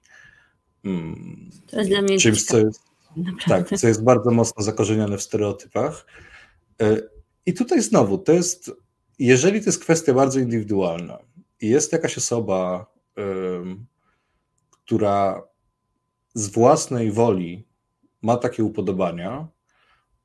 mm, 0.85 1.51
to 1.67 1.79
jest 1.79 1.90
dla 1.90 2.03
mnie 2.03 2.19
czymś, 2.19 2.45
co 2.45 2.59
jest, 2.59 2.81
tak, 3.49 3.79
co 3.79 3.88
jest 3.88 4.05
bardzo 4.05 4.31
mocno 4.31 4.62
zakorzenione 4.62 5.19
w 5.19 5.23
stereotypach. 5.23 6.07
E, 6.83 7.01
I 7.47 7.55
tutaj 7.55 7.83
znowu, 7.83 8.19
to 8.19 8.33
jest, 8.33 8.71
jeżeli 9.19 9.61
to 9.61 9.67
jest 9.67 9.81
kwestia 9.81 10.14
bardzo 10.14 10.40
indywidualna 10.40 11.19
i 11.61 11.69
jest 11.69 11.93
jakaś 11.93 12.19
osoba, 12.19 12.87
która 14.71 15.43
z 16.35 16.49
własnej 16.49 17.12
woli 17.12 17.67
ma 18.23 18.37
takie 18.37 18.64
upodobania, 18.64 19.49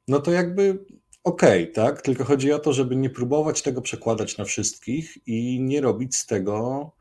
no 0.08 0.20
to 0.20 0.32
jakby 0.32 0.86
okej, 1.24 1.64
okay, 1.64 1.74
tak? 1.74 2.02
Tylko 2.02 2.24
chodzi 2.24 2.52
o 2.52 2.60
to, 2.60 2.74
żeby 2.74 2.96
nie 2.96 3.10
próbować 3.10 3.62
tego 3.62 3.82
przekładać 3.82 4.38
na 4.38 4.46
wszystkich 4.46 5.28
i 5.28 5.62
nie 5.62 5.82
robić 5.82 6.16
z 6.16 6.26
tego 6.26 6.92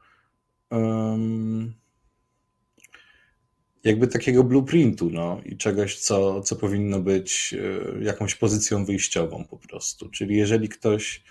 jakby 3.84 4.08
takiego 4.08 4.44
blueprintu 4.44 5.10
no, 5.10 5.40
i 5.44 5.56
czegoś, 5.56 5.98
co, 5.98 6.40
co 6.42 6.56
powinno 6.56 7.00
być 7.00 7.54
e, 7.54 8.04
jakąś 8.04 8.34
pozycją 8.34 8.84
wyjściową 8.84 9.44
po 9.44 9.56
prostu. 9.56 10.08
Czyli 10.08 10.36
jeżeli 10.36 10.68
ktoś 10.68 11.22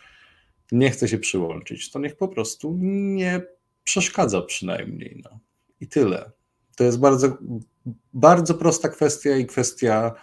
nie 0.72 0.92
chce 0.92 1.08
się 1.08 1.18
przyłączyć, 1.18 1.92
to 1.92 2.00
niech 2.00 2.16
po 2.16 2.28
prostu 2.28 2.78
nie 2.82 3.42
przeszkadza 3.84 4.42
przynajmniej. 4.42 5.22
No. 5.24 5.40
I 5.82 5.88
tyle. 5.88 6.32
To 6.76 6.84
jest 6.84 7.00
bardzo, 7.00 7.38
bardzo 8.14 8.54
prosta 8.54 8.90
kwestia 8.90 9.38
i 9.38 9.46
kwestia 9.46 10.14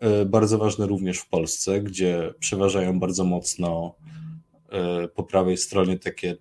e, 0.00 0.24
bardzo 0.24 0.58
ważna 0.58 0.86
również 0.86 1.18
w 1.18 1.28
Polsce, 1.28 1.80
gdzie 1.80 2.34
przeważają 2.38 3.00
bardzo 3.00 3.24
mocno 3.24 3.94
e, 4.68 5.08
po 5.08 5.22
prawej 5.22 5.56
stronie 5.56 5.98
takie 5.98 6.36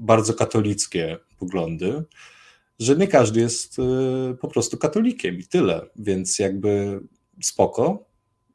bardzo 0.00 0.34
katolickie 0.34 1.18
poglądy, 1.38 2.02
że 2.78 2.96
nie 2.96 3.08
każdy 3.08 3.40
jest 3.40 3.78
y, 3.78 3.82
po 4.40 4.48
prostu 4.48 4.78
katolikiem 4.78 5.38
i 5.38 5.44
tyle. 5.44 5.86
Więc 5.96 6.38
jakby 6.38 7.00
spoko, 7.42 8.04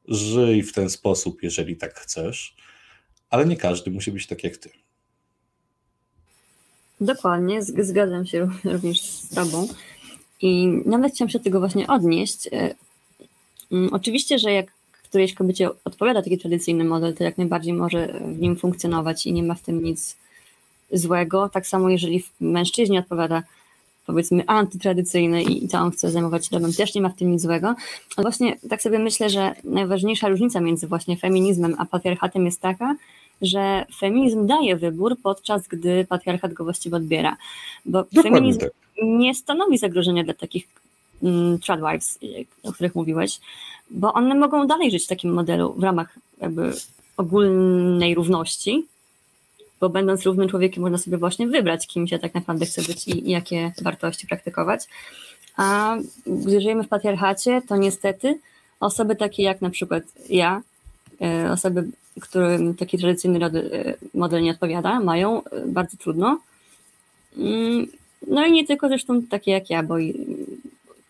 żyj 0.08 0.64
w 0.64 0.74
ten 0.74 0.90
sposób, 0.90 1.44
jeżeli 1.44 1.78
tak 1.78 1.96
chcesz, 1.96 2.56
ale 3.30 3.46
nie 3.46 3.58
każdy 3.58 3.92
musi 3.92 4.12
być 4.12 4.28
tak 4.28 4.44
jak 4.44 4.58
ty. 4.58 4.70
Dokładnie, 7.02 7.64
zgadzam 7.64 8.26
się 8.26 8.50
również 8.74 9.02
z 9.02 9.30
Tobą. 9.30 9.68
I 10.42 10.68
nawet 10.86 11.14
chciałam 11.14 11.30
się 11.30 11.40
tego 11.40 11.60
właśnie 11.60 11.88
odnieść. 11.88 12.48
E, 12.48 12.76
mm, 13.72 13.94
oczywiście, 13.94 14.40
że 14.40 14.52
jak 14.52 14.72
którejś 15.04 15.34
kobiecie 15.34 15.70
odpowiada 15.84 16.22
taki 16.22 16.38
tradycyjny 16.38 16.84
model, 16.84 17.14
to 17.14 17.24
jak 17.24 17.38
najbardziej 17.38 17.74
może 17.74 18.08
w 18.08 18.40
nim 18.40 18.56
funkcjonować 18.56 19.26
i 19.26 19.34
nie 19.34 19.44
ma 19.44 19.56
w 19.56 19.62
tym 19.62 19.84
nic 19.84 20.18
złego. 20.92 21.50
Tak 21.50 21.68
samo 21.68 21.90
jeżeli 21.90 22.24
mężczyźnie 22.40 23.00
odpowiada 23.00 23.44
powiedzmy 24.06 24.44
antytradycyjny 24.48 25.44
i 25.44 25.68
to 25.68 25.78
on 25.78 25.92
chce 25.92 26.12
zajmować 26.12 26.46
się 26.46 26.50
domem, 26.52 26.74
też 26.74 26.96
nie 26.96 27.02
ma 27.02 27.10
w 27.10 27.16
tym 27.16 27.32
nic 27.32 27.42
złego. 27.42 27.76
Ale 28.18 28.24
właśnie 28.24 28.58
tak 28.70 28.82
sobie 28.82 29.00
myślę, 29.00 29.30
że 29.30 29.56
najważniejsza 29.64 30.30
różnica 30.30 30.62
między 30.62 30.88
właśnie 30.88 31.18
feminizmem 31.18 31.76
a 31.78 31.86
patriarchatem 31.86 32.46
jest 32.46 32.62
taka, 32.62 32.96
że 33.42 33.86
feminizm 34.00 34.48
daje 34.48 34.76
wybór, 34.76 35.16
podczas 35.24 35.68
gdy 35.68 36.06
patriarchat 36.10 36.54
go 36.54 36.64
właściwie 36.64 36.98
odbiera. 36.98 37.38
Bo 37.86 38.04
Dokładnie 38.04 38.24
feminizm 38.24 38.60
tak. 38.60 38.72
nie 39.04 39.36
stanowi 39.36 39.78
zagrożenia 39.78 40.24
dla 40.24 40.34
takich 40.34 40.68
mm, 41.24 41.60
tradwives, 41.60 42.20
o 42.64 42.72
których 42.72 42.96
mówiłeś, 42.96 43.40
bo 43.92 44.14
one 44.14 44.36
mogą 44.36 44.68
dalej 44.68 44.92
żyć 44.92 45.06
w 45.06 45.08
takim 45.08 45.34
modelu 45.34 45.74
w 45.74 45.84
ramach 45.84 46.20
jakby 46.42 46.74
ogólnej 47.18 48.16
równości, 48.16 48.86
bo 49.80 49.90
będąc 49.90 50.24
równym 50.24 50.50
człowiekiem 50.50 50.84
można 50.84 50.98
sobie 50.98 51.18
właśnie 51.18 51.48
wybrać, 51.48 51.88
kim 51.88 52.08
się 52.08 52.20
tak 52.20 52.34
naprawdę 52.34 52.66
chce 52.66 52.82
być 52.82 53.08
i, 53.08 53.28
i 53.28 53.32
jakie 53.32 53.72
wartości 53.82 54.28
praktykować. 54.28 54.88
A 55.58 55.98
gdy 56.28 56.62
żyjemy 56.62 56.84
w 56.84 56.88
patriarchacie, 56.88 57.62
to 57.68 57.78
niestety 57.78 58.40
osoby 58.80 59.16
takie 59.16 59.44
jak 59.44 59.62
na 59.62 59.70
przykład 59.70 60.04
ja, 60.30 60.62
e, 61.22 61.52
osoby, 61.52 61.88
którym 62.22 62.76
taki 62.76 62.98
tradycyjny 62.98 63.46
e, 63.46 63.94
model 64.14 64.44
nie 64.44 64.52
odpowiada, 64.52 65.00
mają 65.00 65.44
e, 65.44 65.68
bardzo 65.68 65.98
trudno. 65.98 66.40
Mm, 67.38 67.88
no 68.28 68.46
i 68.46 68.52
nie 68.52 68.68
tylko 68.68 68.88
zresztą 68.88 69.22
takie 69.22 69.52
jak 69.52 69.70
ja, 69.70 69.84
bo 69.84 69.96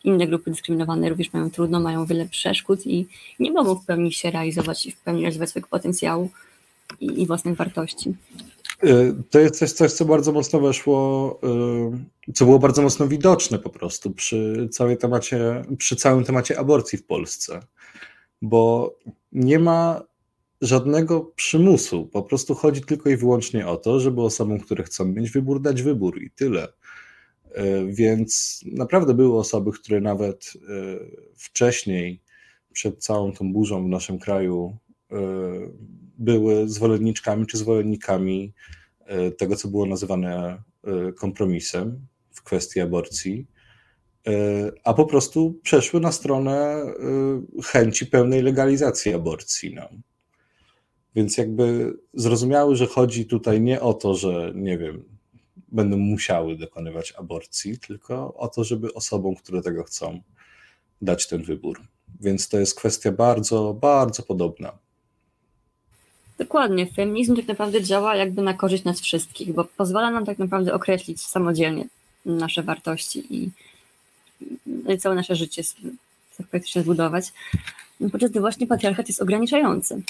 inne 0.03 0.27
grupy 0.27 0.51
dyskryminowane 0.51 1.09
również 1.09 1.33
mają 1.33 1.51
trudno, 1.51 1.79
mają 1.79 2.05
wiele 2.05 2.25
przeszkód 2.25 2.87
i 2.87 3.07
nie 3.39 3.51
mogą 3.51 3.75
w 3.75 3.85
pełni 3.85 4.13
się 4.13 4.31
realizować 4.31 4.85
i 4.85 4.91
w 4.91 4.97
pełni 4.97 5.21
realizować 5.21 5.49
swojego 5.49 5.67
potencjału 5.69 6.29
i, 6.99 7.21
i 7.21 7.27
własnych 7.27 7.55
wartości. 7.55 8.13
Y, 8.83 9.15
to 9.29 9.39
jest 9.39 9.55
coś, 9.55 9.71
coś, 9.71 9.91
co 9.91 10.05
bardzo 10.05 10.31
mocno 10.31 10.59
weszło, 10.59 11.39
y, 12.27 12.33
co 12.33 12.45
było 12.45 12.59
bardzo 12.59 12.81
mocno 12.81 13.07
widoczne 13.07 13.59
po 13.59 13.69
prostu 13.69 14.11
przy, 14.11 14.69
całej 14.71 14.97
temacie, 14.97 15.61
przy 15.77 15.95
całym 15.95 16.23
temacie 16.23 16.59
aborcji 16.59 16.97
w 16.97 17.05
Polsce, 17.05 17.59
bo 18.41 18.95
nie 19.31 19.59
ma 19.59 20.03
żadnego 20.61 21.21
przymusu. 21.21 22.07
Po 22.07 22.23
prostu 22.23 22.55
chodzi 22.55 22.81
tylko 22.81 23.09
i 23.09 23.17
wyłącznie 23.17 23.67
o 23.67 23.77
to, 23.77 23.99
żeby 23.99 24.21
osobom, 24.21 24.59
które 24.59 24.83
chcą 24.83 25.05
mieć 25.05 25.31
wybór, 25.31 25.61
dać 25.61 25.81
wybór 25.81 26.21
i 26.21 26.31
tyle. 26.31 26.67
Y, 26.67 27.87
więc 27.87 28.61
naprawdę 28.65 29.13
były 29.13 29.39
osoby, 29.39 29.71
które 29.71 30.01
nawet 30.01 30.53
wcześniej, 31.35 32.21
przed 32.73 33.03
całą 33.03 33.31
tą 33.31 33.53
burzą 33.53 33.85
w 33.85 33.89
naszym 33.89 34.19
kraju, 34.19 34.77
były 36.17 36.69
zwolenniczkami 36.69 37.45
czy 37.45 37.57
zwolennikami 37.57 38.53
e, 39.05 39.31
tego, 39.31 39.55
co 39.55 39.67
było 39.67 39.85
nazywane 39.85 40.63
e, 40.83 41.11
kompromisem 41.13 42.07
w 42.31 42.43
kwestii 42.43 42.79
aborcji, 42.79 43.47
a 44.83 44.93
po 44.93 45.05
prostu 45.05 45.59
przeszły 45.63 45.99
na 45.99 46.11
stronę 46.11 46.85
chęci 47.65 48.05
pełnej 48.05 48.41
legalizacji 48.41 49.13
aborcji. 49.13 49.75
No. 49.75 49.89
Więc 51.15 51.37
jakby 51.37 51.93
zrozumiały, 52.13 52.75
że 52.75 52.87
chodzi 52.87 53.25
tutaj 53.25 53.61
nie 53.61 53.81
o 53.81 53.93
to, 53.93 54.15
że 54.15 54.51
nie 54.55 54.77
wiem, 54.77 55.03
będą 55.71 55.97
musiały 55.97 56.57
dokonywać 56.57 57.11
aborcji, 57.11 57.79
tylko 57.79 58.33
o 58.33 58.47
to, 58.47 58.63
żeby 58.63 58.93
osobom, 58.93 59.35
które 59.35 59.61
tego 59.61 59.83
chcą, 59.83 60.21
dać 61.01 61.27
ten 61.27 61.43
wybór. 61.43 61.81
Więc 62.21 62.49
to 62.49 62.59
jest 62.59 62.75
kwestia 62.75 63.11
bardzo, 63.11 63.73
bardzo 63.73 64.23
podobna. 64.23 64.79
Dokładnie. 66.39 66.87
Feminizm 66.87 67.35
tak 67.35 67.47
naprawdę 67.47 67.83
działa 67.83 68.15
jakby 68.15 68.41
na 68.41 68.53
korzyść 68.53 68.83
nas 68.83 69.01
wszystkich, 69.01 69.53
bo 69.53 69.65
pozwala 69.65 70.11
nam 70.11 70.25
tak 70.25 70.39
naprawdę 70.39 70.73
określić 70.73 71.21
samodzielnie 71.21 71.85
nasze 72.25 72.63
wartości 72.63 73.35
i, 73.35 73.49
i 74.93 74.97
całe 74.97 75.15
nasze 75.15 75.35
życie 75.35 75.63
tak 76.37 76.47
praktycznie 76.47 76.81
zbudować. 76.81 77.25
No, 77.99 78.09
podczas 78.09 78.31
gdy 78.31 78.39
właśnie 78.39 78.67
patriarchat 78.67 79.07
jest 79.07 79.21
ograniczający. 79.21 80.01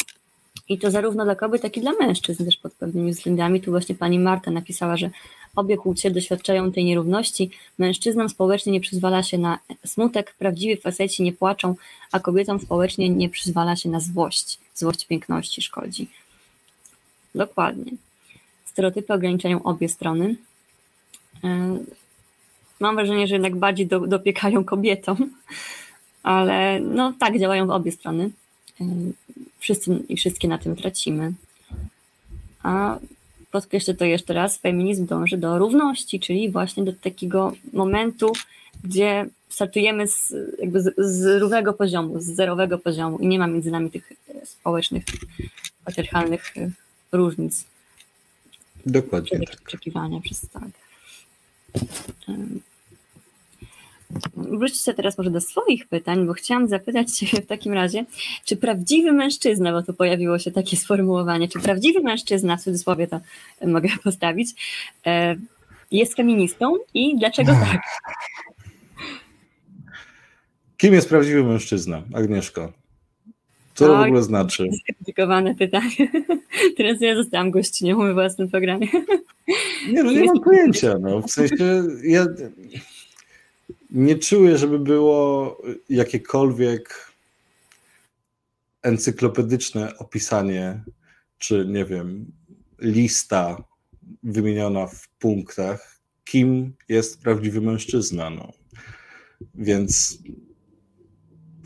I 0.69 0.77
to 0.77 0.91
zarówno 0.91 1.23
dla 1.23 1.35
kobiet, 1.35 1.63
jak 1.63 1.77
i 1.77 1.81
dla 1.81 1.91
mężczyzn 1.99 2.45
też 2.45 2.57
pod 2.57 2.73
pewnymi 2.73 3.11
względami. 3.11 3.61
Tu 3.61 3.71
właśnie 3.71 3.95
pani 3.95 4.19
Marta 4.19 4.51
napisała, 4.51 4.97
że 4.97 5.09
obie 5.55 5.77
płcie 5.77 6.11
doświadczają 6.11 6.71
tej 6.71 6.85
nierówności. 6.85 7.49
Mężczyznom 7.77 8.29
społecznie 8.29 8.71
nie 8.71 8.81
przyzwala 8.81 9.23
się 9.23 9.37
na 9.37 9.59
smutek, 9.85 10.35
prawdziwi 10.39 10.81
faceci 10.81 11.23
nie 11.23 11.33
płaczą, 11.33 11.75
a 12.11 12.19
kobietom 12.19 12.59
społecznie 12.59 13.09
nie 13.09 13.29
przyzwala 13.29 13.75
się 13.75 13.89
na 13.89 13.99
złość. 13.99 14.59
Złość 14.79 15.05
piękności 15.05 15.61
szkodzi. 15.61 16.07
Dokładnie. 17.35 17.91
Stereotypy 18.65 19.13
ograniczają 19.13 19.63
obie 19.63 19.89
strony. 19.89 20.35
E, 21.43 21.77
mam 22.79 22.95
wrażenie, 22.95 23.27
że 23.27 23.35
jednak 23.35 23.55
bardziej 23.55 23.87
do, 23.87 23.99
dopiekają 23.99 24.63
kobietom, 24.63 25.29
ale 26.23 26.79
no 26.79 27.13
tak, 27.19 27.39
działają 27.39 27.67
w 27.67 27.69
obie 27.69 27.91
strony. 27.91 28.29
E, 28.81 28.85
wszyscy 29.59 29.99
i 30.09 30.17
wszystkie 30.17 30.47
na 30.47 30.57
tym 30.57 30.75
tracimy. 30.75 31.33
A 32.63 32.99
podkreślę 33.51 33.93
to 33.93 34.05
jeszcze 34.05 34.33
raz, 34.33 34.57
feminizm 34.57 35.05
dąży 35.05 35.37
do 35.37 35.57
równości, 35.57 36.19
czyli 36.19 36.51
właśnie 36.51 36.83
do 36.83 36.93
takiego 36.93 37.53
momentu, 37.73 38.33
gdzie 38.83 39.25
startujemy 39.49 40.07
z, 40.07 40.33
jakby 40.59 40.81
z, 40.81 40.93
z 40.97 41.41
równego 41.41 41.73
poziomu, 41.73 42.19
z 42.19 42.25
zerowego 42.25 42.77
poziomu 42.77 43.17
i 43.17 43.27
nie 43.27 43.39
ma 43.39 43.47
między 43.47 43.71
nami 43.71 43.91
tych 43.91 44.13
społecznych, 44.43 45.03
patriarchalnych 45.85 46.53
różnic. 47.11 47.65
Dokładnie 48.85 49.39
tak. 49.39 49.61
Oczekiwania 49.67 50.21
przez 50.21 50.49
tak. 50.49 50.69
Wróćcie 54.35 54.93
teraz 54.93 55.17
może 55.17 55.29
do 55.29 55.41
swoich 55.41 55.87
pytań, 55.87 56.27
bo 56.27 56.33
chciałam 56.33 56.67
zapytać 56.67 57.11
Cię 57.11 57.41
w 57.41 57.45
takim 57.45 57.73
razie, 57.73 58.05
czy 58.45 58.57
prawdziwy 58.57 59.11
mężczyzna, 59.11 59.71
bo 59.71 59.83
tu 59.83 59.93
pojawiło 59.93 60.39
się 60.39 60.51
takie 60.51 60.77
sformułowanie, 60.77 61.47
czy 61.47 61.59
prawdziwy 61.59 61.99
mężczyzna, 61.99 62.57
w 62.57 62.61
cudzysłowie 62.61 63.07
to 63.07 63.19
mogę 63.67 63.89
postawić, 64.03 64.49
e, 65.05 65.35
jest 65.91 66.15
feministą 66.15 66.73
i 66.93 67.17
dlaczego 67.17 67.51
tak? 67.71 67.81
Kim 70.79 70.93
jest 70.93 71.09
prawdziwy 71.09 71.43
mężczyzna, 71.43 72.03
Agnieszko? 72.13 72.73
Co 73.75 73.87
to 73.87 73.97
w 73.97 74.01
ogóle 74.01 74.23
znaczy? 74.23 74.69
Skomplikowane 74.83 75.55
pytanie. 75.55 76.11
Teraz 76.77 77.01
ja 77.01 77.15
zostałam 77.15 77.51
gościnią 77.51 77.97
we 77.99 78.13
własnym 78.13 78.49
programie. 78.49 78.87
Nie, 79.91 80.03
no 80.03 80.11
nie 80.11 80.23
mam 80.23 80.41
pojęcia. 80.41 80.99
No. 80.99 81.21
W 81.21 81.31
sensie 81.31 81.83
ja 82.03 82.25
nie 83.91 84.15
czuję, 84.15 84.57
żeby 84.57 84.79
było 84.79 85.57
jakiekolwiek 85.89 87.11
encyklopedyczne 88.81 89.97
opisanie, 89.97 90.83
czy 91.37 91.65
nie 91.67 91.85
wiem, 91.85 92.25
lista 92.81 93.63
wymieniona 94.23 94.87
w 94.87 95.07
punktach, 95.07 95.99
kim 96.25 96.73
jest 96.89 97.21
prawdziwy 97.21 97.61
mężczyzna. 97.61 98.29
No. 98.29 98.51
Więc 99.55 100.17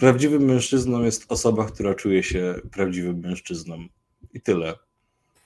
Prawdziwym 0.04 0.46
mężczyzną 0.46 1.04
jest 1.04 1.32
osoba, 1.32 1.66
która 1.66 1.96
czuje 1.96 2.24
się 2.24 2.56
prawdziwym 2.72 3.20
mężczyzną. 3.20 3.86
I 4.34 4.42
tyle. 4.42 4.74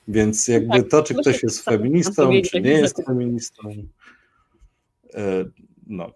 Więc 0.08 0.48
jakby 0.48 0.80
tak, 0.80 0.90
to, 0.90 1.04
czy 1.04 1.16
ktoś 1.16 1.44
jest 1.44 1.64
feministą, 1.64 2.32
czy 2.52 2.62
nie 2.62 2.72
jest 2.72 3.06
feministą, 3.06 3.70
e, 5.14 5.46
no, 5.88 6.12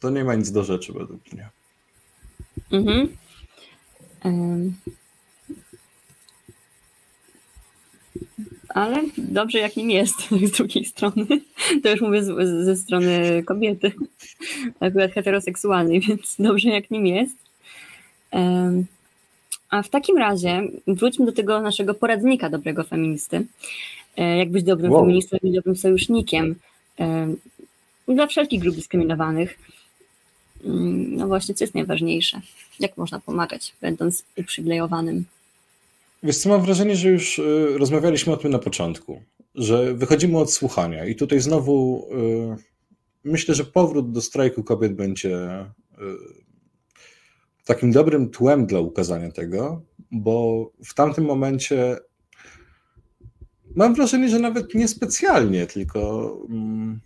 to 0.00 0.10
nie 0.10 0.24
ma 0.24 0.34
nic 0.34 0.50
do 0.50 0.64
rzeczy 0.64 0.92
według 0.92 1.32
mnie. 1.32 1.48
Mhm. 2.70 3.16
Um, 4.24 4.74
ale 8.78 9.02
dobrze 9.18 9.58
jak 9.58 9.76
nim 9.76 9.90
jest 9.90 10.16
z 10.48 10.50
drugiej 10.50 10.84
strony. 10.84 11.26
To 11.82 11.90
już 11.90 12.00
mówię 12.00 12.22
z, 12.22 12.64
ze 12.64 12.76
strony 12.76 13.42
kobiety, 13.46 13.92
akurat 14.80 15.12
heteroseksualnej, 15.12 16.00
więc 16.08 16.36
dobrze 16.38 16.68
jak 16.68 16.90
nim 16.90 17.06
jest. 17.06 17.36
A 19.70 19.82
w 19.82 19.88
takim 19.88 20.18
razie 20.18 20.62
wróćmy 20.86 21.26
do 21.26 21.32
tego 21.32 21.60
naszego 21.60 21.94
poradnika 21.94 22.50
dobrego 22.50 22.84
feministy. 22.84 23.46
E, 24.16 24.38
jak 24.38 24.50
być 24.50 24.64
dobrym 24.64 24.92
wow. 24.92 25.02
feministą, 25.02 25.28
jak 25.32 25.42
być 25.42 25.54
dobrym 25.54 25.76
sojusznikiem 25.76 26.54
dla 28.08 28.26
wszelkich 28.26 28.60
grup 28.60 28.74
dyskryminowanych. 28.74 29.58
Mm, 30.64 31.16
no 31.16 31.26
właśnie, 31.26 31.54
co 31.54 31.64
jest 31.64 31.74
najważniejsze? 31.74 32.40
Jak 32.80 32.96
można 32.96 33.20
pomagać, 33.20 33.72
będąc 33.80 34.24
uprzywilejowanym? 34.36 35.24
Wiesz 36.22 36.38
co, 36.38 36.48
mam 36.48 36.62
wrażenie, 36.62 36.96
że 36.96 37.08
już 37.08 37.38
y, 37.38 37.78
rozmawialiśmy 37.78 38.32
o 38.32 38.36
tym 38.36 38.52
na 38.52 38.58
początku, 38.58 39.22
że 39.54 39.94
wychodzimy 39.94 40.38
od 40.38 40.52
słuchania 40.52 41.04
i 41.06 41.14
tutaj 41.14 41.40
znowu 41.40 42.08
y, 42.58 42.64
myślę, 43.24 43.54
że 43.54 43.64
powrót 43.64 44.12
do 44.12 44.20
strajku 44.20 44.64
kobiet 44.64 44.94
będzie 44.94 45.60
y, 45.60 46.04
takim 47.64 47.92
dobrym 47.92 48.30
tłem 48.30 48.66
dla 48.66 48.80
ukazania 48.80 49.30
tego, 49.32 49.82
bo 50.10 50.66
w 50.84 50.94
tamtym 50.94 51.24
momencie 51.24 51.96
mam 53.74 53.94
wrażenie, 53.94 54.28
że 54.28 54.38
nawet 54.38 54.74
niespecjalnie, 54.74 55.66
tylko 55.66 56.32
mm, 56.50 57.00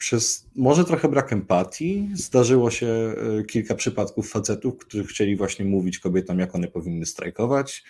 przez 0.00 0.46
może 0.56 0.84
trochę 0.84 1.08
brak 1.08 1.32
empatii 1.32 2.08
zdarzyło 2.14 2.70
się 2.70 2.86
e, 2.86 3.44
kilka 3.44 3.74
przypadków 3.74 4.30
facetów, 4.30 4.78
którzy 4.78 5.04
chcieli 5.04 5.36
właśnie 5.36 5.64
mówić 5.64 5.98
kobietom, 5.98 6.38
jak 6.38 6.54
one 6.54 6.68
powinny 6.68 7.06
strajkować, 7.06 7.84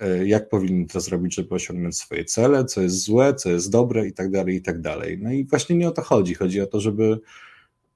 e, 0.00 0.26
jak 0.26 0.48
powinny 0.48 0.86
to 0.86 1.00
zrobić, 1.00 1.34
żeby 1.34 1.54
osiągnąć 1.54 1.96
swoje 1.96 2.24
cele, 2.24 2.64
co 2.64 2.82
jest 2.82 3.02
złe, 3.02 3.34
co 3.34 3.50
jest 3.50 3.70
dobre 3.70 4.06
i 4.06 4.12
tak 4.12 4.30
dalej, 4.30 4.56
i 4.56 4.62
tak 4.62 4.80
dalej. 4.80 5.18
No 5.22 5.32
i 5.32 5.44
właśnie 5.44 5.76
nie 5.76 5.88
o 5.88 5.92
to 5.92 6.02
chodzi. 6.02 6.34
Chodzi 6.34 6.60
o 6.60 6.66
to, 6.66 6.80
żeby 6.80 7.20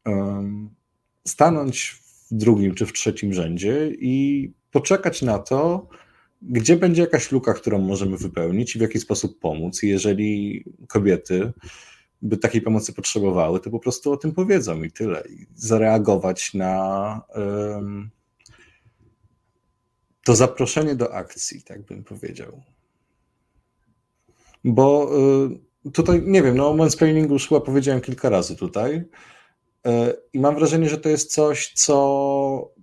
um, 0.07 0.71
stanąć 1.27 1.91
w 2.31 2.35
drugim 2.35 2.75
czy 2.75 2.87
w 2.87 2.93
trzecim 2.93 3.33
rzędzie 3.33 3.91
i 3.99 4.53
poczekać 4.71 5.23
na 5.23 5.39
to, 5.39 5.89
gdzie 6.43 6.77
będzie 6.77 7.03
jakaś 7.03 7.33
luka, 7.33 7.55
którą 7.55 7.79
możemy 7.79 8.17
wypełnić 8.17 8.77
i 8.77 8.79
w 8.79 8.83
jaki 8.83 9.01
sposób 9.01 9.39
pomóc. 9.39 9.83
Jeżeli 9.83 10.65
kobiety 10.89 11.53
by 12.23 12.37
takiej 12.37 12.63
pomocy 12.63 12.93
potrzebowały, 12.93 13.61
to 13.61 13.71
po 13.71 13.79
prostu 13.79 14.13
o 14.13 14.17
tym 14.17 14.33
powiedzą 14.33 14.83
i 14.83 14.91
tyle. 14.91 15.23
I 15.29 15.47
zareagować 15.55 16.55
na 16.55 17.23
um, 17.35 18.11
to 20.25 20.35
zaproszenie 20.35 20.95
do 20.95 21.15
akcji, 21.15 21.63
tak 21.63 21.83
bym 21.83 22.05
powiedział. 22.05 22.63
Bo 24.65 25.11
y, 25.85 25.91
tutaj, 25.91 26.23
nie 26.25 26.43
wiem, 26.43 26.57
no 26.57 26.69
o 26.69 26.77
mansplainingu 26.77 27.33
już 27.33 27.49
chyba 27.49 27.61
powiedziałem 27.61 28.01
kilka 28.01 28.29
razy 28.29 28.57
tutaj 28.57 28.97
y, 28.97 29.05
i 30.33 30.41
mam 30.41 30.55
wrażenie, 30.55 30.89
że 30.89 30.99
to 30.99 31.09
jest 31.09 31.33
coś, 31.33 31.73
co 31.73 32.75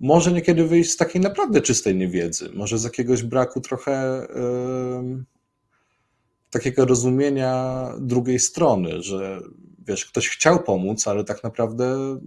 może 0.00 0.32
niekiedy 0.32 0.66
wyjść 0.66 0.90
z 0.90 0.96
takiej 0.96 1.22
naprawdę 1.22 1.60
czystej 1.60 1.94
niewiedzy, 1.94 2.50
może 2.54 2.78
z 2.78 2.84
jakiegoś 2.84 3.22
braku 3.22 3.60
trochę... 3.60 4.26
Y, 5.20 5.35
takiego 6.58 6.84
rozumienia 6.84 7.84
drugiej 7.98 8.38
strony, 8.38 9.02
że 9.02 9.40
wiesz, 9.86 10.06
ktoś 10.06 10.28
chciał 10.28 10.62
pomóc, 10.62 11.08
ale 11.08 11.24
tak 11.24 11.42
naprawdę 11.44 12.18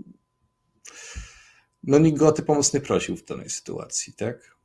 no 1.84 1.98
nikt 1.98 2.20
go 2.20 2.28
o 2.28 2.32
tę 2.32 2.42
pomoc 2.42 2.74
nie 2.74 2.82
prosił 2.82 3.16
w 3.16 3.26
danej 3.26 3.50
sytuacji, 3.50 4.14
tak? 4.14 4.56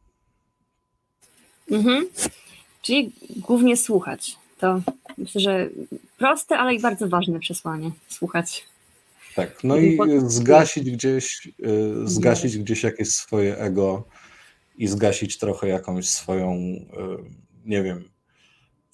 Mhm. 1.71 2.09
Czyli 2.83 3.13
głównie 3.37 3.77
słuchać. 3.77 4.37
To 4.59 4.81
myślę, 5.19 5.41
że 5.41 5.71
proste, 6.19 6.59
ale 6.59 6.75
i 6.75 6.81
bardzo 6.81 7.09
ważne 7.09 7.41
przesłanie. 7.41 7.91
Słuchać. 8.09 8.65
Tak, 9.35 9.65
no 9.65 9.77
i 9.77 9.99
zgasić 10.27 10.91
gdzieś, 10.91 11.47
y, 11.47 12.09
zgasić 12.09 12.59
gdzieś 12.59 12.83
jakieś 12.83 13.09
swoje 13.09 13.59
ego 13.59 14.05
i 14.79 14.87
zgasić 14.89 15.39
trochę 15.39 15.69
jakąś 15.69 16.09
swoją, 16.09 16.53
y, 16.53 16.85
nie 17.65 17.83
wiem, 17.83 18.14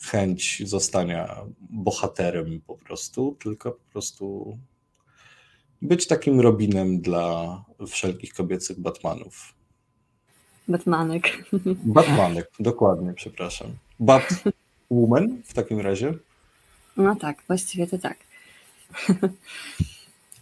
chęć 0.02 0.62
zostania 0.64 1.36
bohaterem 1.60 2.60
po 2.66 2.74
prostu, 2.74 3.36
tylko 3.42 3.70
po 3.70 3.92
prostu 3.92 4.58
być 5.82 6.06
takim 6.06 6.40
Robinem 6.40 7.00
dla 7.00 7.64
wszelkich 7.88 8.34
kobiecych 8.34 8.80
Batmanów. 8.80 9.54
Batmanek. 10.68 11.44
Batmanek, 11.84 12.50
dokładnie, 12.60 13.12
przepraszam. 13.14 13.68
Batwoman 14.00 15.42
w 15.44 15.52
takim 15.54 15.80
razie? 15.80 16.14
No 16.96 17.16
tak, 17.16 17.42
właściwie 17.46 17.86
to 17.86 17.98
tak. 17.98 18.16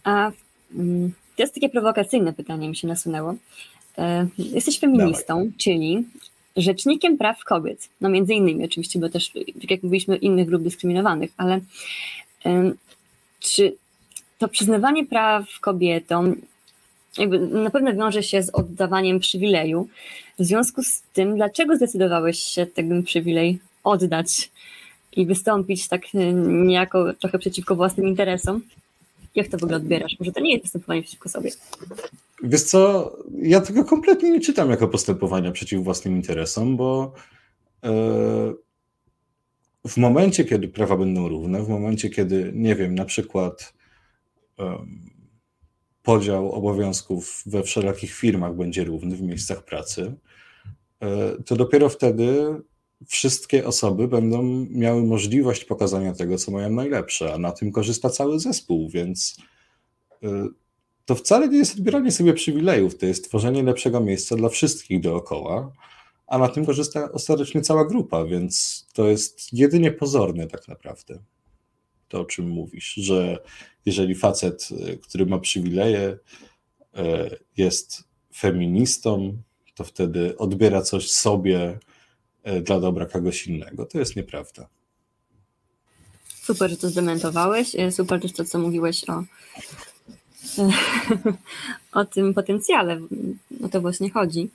A 0.03 0.31
mm, 0.75 1.11
to 1.35 1.43
jest 1.43 1.53
takie 1.53 1.69
prowokacyjne 1.69 2.33
pytanie, 2.33 2.69
mi 2.69 2.75
się 2.75 2.87
nasunęło. 2.87 3.35
E, 3.97 4.27
jesteś 4.37 4.79
feministą, 4.79 5.37
Dawaj. 5.37 5.53
czyli 5.57 6.03
rzecznikiem 6.61 7.17
praw 7.17 7.43
kobiet. 7.43 7.89
No 8.01 8.09
między 8.09 8.33
innymi 8.33 8.65
oczywiście, 8.65 8.99
bo 8.99 9.09
też, 9.09 9.31
tak 9.61 9.71
jak 9.71 9.83
mówiliśmy, 9.83 10.17
innych 10.17 10.47
grup 10.47 10.63
dyskryminowanych, 10.63 11.31
ale 11.37 11.59
czy 13.39 13.75
to 14.37 14.47
przyznawanie 14.47 15.05
praw 15.05 15.59
kobietom 15.61 16.35
jakby 17.17 17.39
na 17.39 17.69
pewno 17.69 17.93
wiąże 17.93 18.23
się 18.23 18.43
z 18.43 18.49
oddawaniem 18.49 19.19
przywileju. 19.19 19.87
W 20.39 20.43
związku 20.43 20.83
z 20.83 21.01
tym, 21.13 21.35
dlaczego 21.35 21.75
zdecydowałeś 21.75 22.39
się 22.39 22.65
ten 22.65 23.03
przywilej 23.03 23.59
oddać 23.83 24.51
i 25.15 25.25
wystąpić 25.25 25.87
tak 25.87 26.01
e, 26.15 26.33
niejako 26.33 27.13
trochę 27.13 27.39
przeciwko 27.39 27.75
własnym 27.75 28.07
interesom? 28.07 28.61
Jak 29.35 29.47
to 29.47 29.57
w 29.57 29.63
ogóle 29.63 29.77
odbierasz? 29.77 30.15
Może 30.19 30.31
to 30.31 30.39
nie 30.39 30.51
jest 30.51 30.63
występowanie 30.63 31.01
przeciwko 31.01 31.29
sobie? 31.29 31.51
Wiesz 32.43 32.63
co, 32.63 33.11
ja 33.41 33.61
tego 33.61 33.85
kompletnie 33.85 34.31
nie 34.31 34.39
czytam 34.39 34.69
jako 34.69 34.87
postępowania 34.87 35.51
przeciw 35.51 35.83
własnym 35.83 36.15
interesom, 36.15 36.77
bo 36.77 37.13
e, 37.83 37.89
w 39.87 39.97
momencie, 39.97 40.45
kiedy 40.45 40.67
prawa 40.67 40.97
będą 40.97 41.29
równe, 41.29 41.63
w 41.63 41.69
momencie, 41.69 42.09
kiedy, 42.09 42.51
nie 42.55 42.75
wiem, 42.75 42.95
na 42.95 43.05
przykład 43.05 43.73
podział 46.03 46.51
obowiązków 46.51 47.43
we 47.45 47.63
wszelakich 47.63 48.13
firmach 48.13 48.55
będzie 48.55 48.83
równy 48.83 49.15
w 49.15 49.21
miejscach 49.21 49.65
pracy, 49.65 50.13
e, 51.01 51.31
to 51.45 51.55
dopiero 51.55 51.89
wtedy 51.89 52.61
wszystkie 53.07 53.67
osoby 53.67 54.07
będą 54.07 54.43
miały 54.69 55.03
możliwość 55.03 55.65
pokazania 55.65 56.13
tego, 56.13 56.37
co 56.37 56.51
mają 56.51 56.69
najlepsze, 56.69 57.33
a 57.33 57.37
na 57.37 57.51
tym 57.51 57.71
korzysta 57.71 58.09
cały 58.09 58.39
zespół, 58.39 58.89
więc 58.89 59.37
e, 60.23 60.47
to 61.09 61.15
wcale 61.15 61.49
nie 61.49 61.57
jest 61.57 61.75
odbieranie 61.75 62.11
sobie 62.11 62.33
przywilejów, 62.33 62.97
to 62.97 63.05
jest 63.05 63.27
tworzenie 63.27 63.63
lepszego 63.63 63.99
miejsca 63.99 64.35
dla 64.35 64.49
wszystkich 64.49 65.01
dookoła, 65.01 65.71
a 66.27 66.37
na 66.37 66.47
tym 66.47 66.65
korzysta 66.65 67.11
ostatecznie 67.11 67.61
cała 67.61 67.85
grupa, 67.85 68.25
więc 68.25 68.85
to 68.93 69.07
jest 69.07 69.53
jedynie 69.53 69.91
pozorne 69.91 70.47
tak 70.47 70.67
naprawdę. 70.67 71.19
To, 72.07 72.21
o 72.21 72.25
czym 72.25 72.49
mówisz, 72.49 72.93
że 72.93 73.37
jeżeli 73.85 74.15
facet, 74.15 74.69
który 75.01 75.25
ma 75.25 75.39
przywileje, 75.39 76.17
e, 76.95 77.29
jest 77.57 78.03
feministą, 78.35 79.37
to 79.75 79.83
wtedy 79.83 80.37
odbiera 80.37 80.81
coś 80.81 81.11
sobie 81.11 81.79
e, 82.43 82.61
dla 82.61 82.79
dobra 82.79 83.05
kogoś 83.05 83.47
innego. 83.47 83.85
To 83.85 83.99
jest 83.99 84.15
nieprawda. 84.15 84.67
Super, 86.43 86.69
że 86.69 86.77
to 86.77 86.89
zdementowałeś. 86.89 87.75
Super 87.91 88.21
też 88.21 88.33
to, 88.33 88.45
co 88.45 88.59
mówiłeś 88.59 89.09
o 89.09 89.23
o 91.93 92.05
tym 92.05 92.33
potencjale. 92.33 92.99
O 93.63 93.69
to 93.69 93.81
właśnie 93.81 94.09
chodzi. 94.09 94.49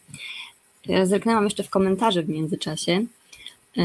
Zerknęłam 1.04 1.44
jeszcze 1.44 1.62
w 1.62 1.70
komentarze 1.70 2.22
w 2.22 2.28
międzyczasie. 2.28 3.04
E, 3.78 3.82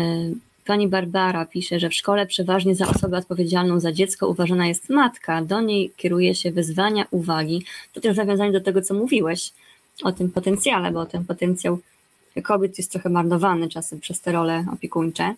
pani 0.65 0.87
Barbara 0.87 1.45
pisze, 1.45 1.79
że 1.79 1.89
w 1.89 1.93
szkole 1.93 2.25
przeważnie 2.25 2.75
za 2.75 2.87
osobę 2.87 3.17
odpowiedzialną 3.17 3.79
za 3.79 3.91
dziecko 3.91 4.27
uważana 4.27 4.67
jest 4.67 4.89
matka. 4.89 5.41
Do 5.41 5.61
niej 5.61 5.91
kieruje 5.97 6.35
się 6.35 6.51
wyzwania, 6.51 7.05
uwagi. 7.11 7.65
To 7.93 8.01
też 8.01 8.17
nawiązanie 8.17 8.51
do 8.51 8.61
tego, 8.61 8.81
co 8.81 8.93
mówiłeś 8.93 9.51
o 10.03 10.11
tym 10.11 10.31
potencjale, 10.31 10.91
bo 10.91 11.05
ten 11.05 11.25
potencjał 11.25 11.79
kobiet 12.43 12.77
jest 12.77 12.91
trochę 12.91 13.09
marnowany 13.09 13.69
czasem 13.69 13.99
przez 13.99 14.21
te 14.21 14.31
role 14.31 14.65
opiekuńcze. 14.73 15.35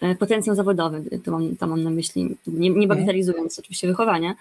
E, 0.00 0.14
potencjał 0.14 0.56
zawodowy, 0.56 1.20
to 1.24 1.30
mam, 1.30 1.56
to 1.56 1.66
mam 1.66 1.82
na 1.82 1.90
myśli, 1.90 2.36
nie, 2.46 2.70
nie 2.70 2.86
bagatelizując 2.86 3.58
oczywiście 3.58 3.88
wychowania, 3.88 4.34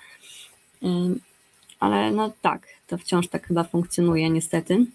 ale 1.79 2.11
no 2.11 2.33
tak, 2.41 2.67
to 2.88 2.97
wciąż 2.97 3.27
tak 3.27 3.47
chyba 3.47 3.63
funkcjonuje 3.63 4.29
niestety. 4.29 4.86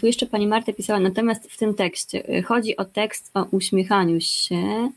Tu 0.00 0.06
jeszcze 0.06 0.26
pani 0.26 0.46
Marta 0.46 0.72
pisała, 0.72 1.00
natomiast 1.00 1.50
w 1.50 1.58
tym 1.58 1.74
tekście 1.74 2.38
y, 2.38 2.42
chodzi 2.42 2.76
o 2.76 2.84
tekst 2.84 3.30
o 3.34 3.44
uśmiechaniu 3.44 4.20
się, 4.20 4.90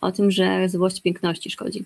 o 0.00 0.12
tym, 0.12 0.30
że 0.30 0.68
złość 0.68 1.00
piękności 1.00 1.50
szkodzi. 1.50 1.84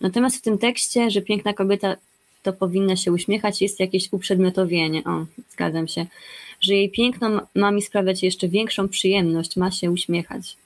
Natomiast 0.00 0.36
w 0.36 0.40
tym 0.40 0.58
tekście, 0.58 1.10
że 1.10 1.22
piękna 1.22 1.52
kobieta 1.52 1.96
to 2.42 2.52
powinna 2.52 2.96
się 2.96 3.12
uśmiechać, 3.12 3.62
jest 3.62 3.80
jakieś 3.80 4.12
uprzedmiotowienie. 4.12 5.04
O, 5.04 5.26
zgadzam 5.50 5.88
się. 5.88 6.06
Że 6.60 6.74
jej 6.74 6.90
piękno 6.90 7.40
ma 7.54 7.70
mi 7.70 7.82
sprawiać 7.82 8.22
jeszcze 8.22 8.48
większą 8.48 8.88
przyjemność, 8.88 9.56
ma 9.56 9.70
się 9.70 9.90
uśmiechać. 9.90 10.56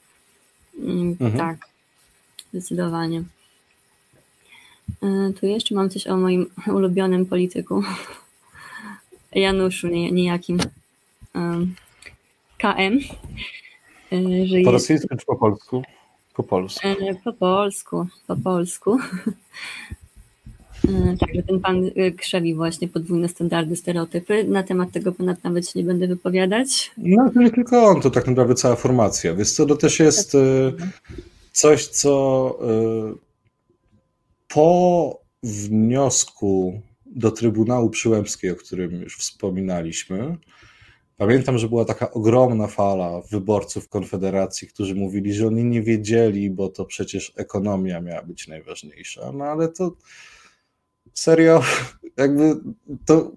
Mm, 0.79 1.17
mhm. 1.21 1.37
Tak, 1.37 1.67
zdecydowanie. 2.53 3.23
E, 5.03 5.33
tu 5.33 5.45
jeszcze 5.45 5.75
mam 5.75 5.89
coś 5.89 6.07
o 6.07 6.17
moim 6.17 6.45
ulubionym 6.77 7.25
polityku. 7.25 7.83
Januszu 9.35 9.87
niejakim. 9.87 10.59
KM. 12.57 12.99
E, 14.11 14.47
że 14.47 14.57
po 14.65 14.71
rosyjsku 14.71 15.17
czy 15.17 15.25
po 15.25 15.35
polsku? 15.35 15.81
Po 16.35 16.43
polsku. 16.43 16.87
E, 16.87 17.15
po 17.23 17.33
polsku, 17.33 18.07
po 18.27 18.35
polsku. 18.35 18.97
Także 21.19 21.43
ten 21.43 21.59
pan 21.59 21.91
krzewi 22.17 22.55
właśnie 22.55 22.87
podwójne 22.87 23.27
standardy, 23.27 23.75
stereotypy. 23.75 24.43
Na 24.43 24.63
temat 24.63 24.91
tego 24.91 25.11
ponad 25.11 25.43
nawet 25.43 25.69
się 25.69 25.79
nie 25.79 25.85
będę 25.85 26.07
wypowiadać. 26.07 26.91
No 26.97 27.29
to 27.33 27.41
nie 27.41 27.51
tylko 27.51 27.83
on, 27.83 28.01
to 28.01 28.09
tak 28.09 28.27
naprawdę 28.27 28.55
cała 28.55 28.75
formacja. 28.75 29.33
Więc 29.33 29.55
co, 29.55 29.65
to 29.65 29.75
też 29.75 29.99
jest 29.99 30.37
coś, 31.51 31.87
co 31.87 32.59
po 34.53 35.21
wniosku 35.43 36.81
do 37.05 37.31
Trybunału 37.31 37.89
Przyłębskiej, 37.89 38.51
o 38.51 38.55
którym 38.55 39.01
już 39.01 39.17
wspominaliśmy, 39.17 40.37
Pamiętam, 41.21 41.57
że 41.57 41.69
była 41.69 41.85
taka 41.85 42.11
ogromna 42.11 42.67
fala 42.67 43.21
wyborców 43.31 43.89
Konfederacji, 43.89 44.67
którzy 44.67 44.95
mówili, 44.95 45.33
że 45.33 45.47
oni 45.47 45.63
nie 45.63 45.81
wiedzieli, 45.81 46.49
bo 46.49 46.69
to 46.69 46.85
przecież 46.85 47.33
ekonomia 47.35 48.01
miała 48.01 48.21
być 48.23 48.47
najważniejsza. 48.47 49.31
No 49.31 49.45
ale 49.45 49.69
to 49.69 49.95
serio, 51.13 51.63
jakby 52.17 52.55
to. 53.05 53.31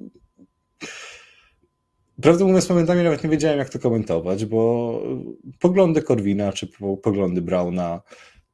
Prawdę 2.22 2.44
mówiąc, 2.44 2.68
momentami 2.68 3.04
nawet 3.04 3.24
nie 3.24 3.30
wiedziałem, 3.30 3.58
jak 3.58 3.68
to 3.68 3.78
komentować, 3.78 4.44
bo 4.44 5.02
poglądy 5.60 6.02
Korwina 6.02 6.52
czy 6.52 6.68
poglądy 7.02 7.42
Brauna, 7.42 8.00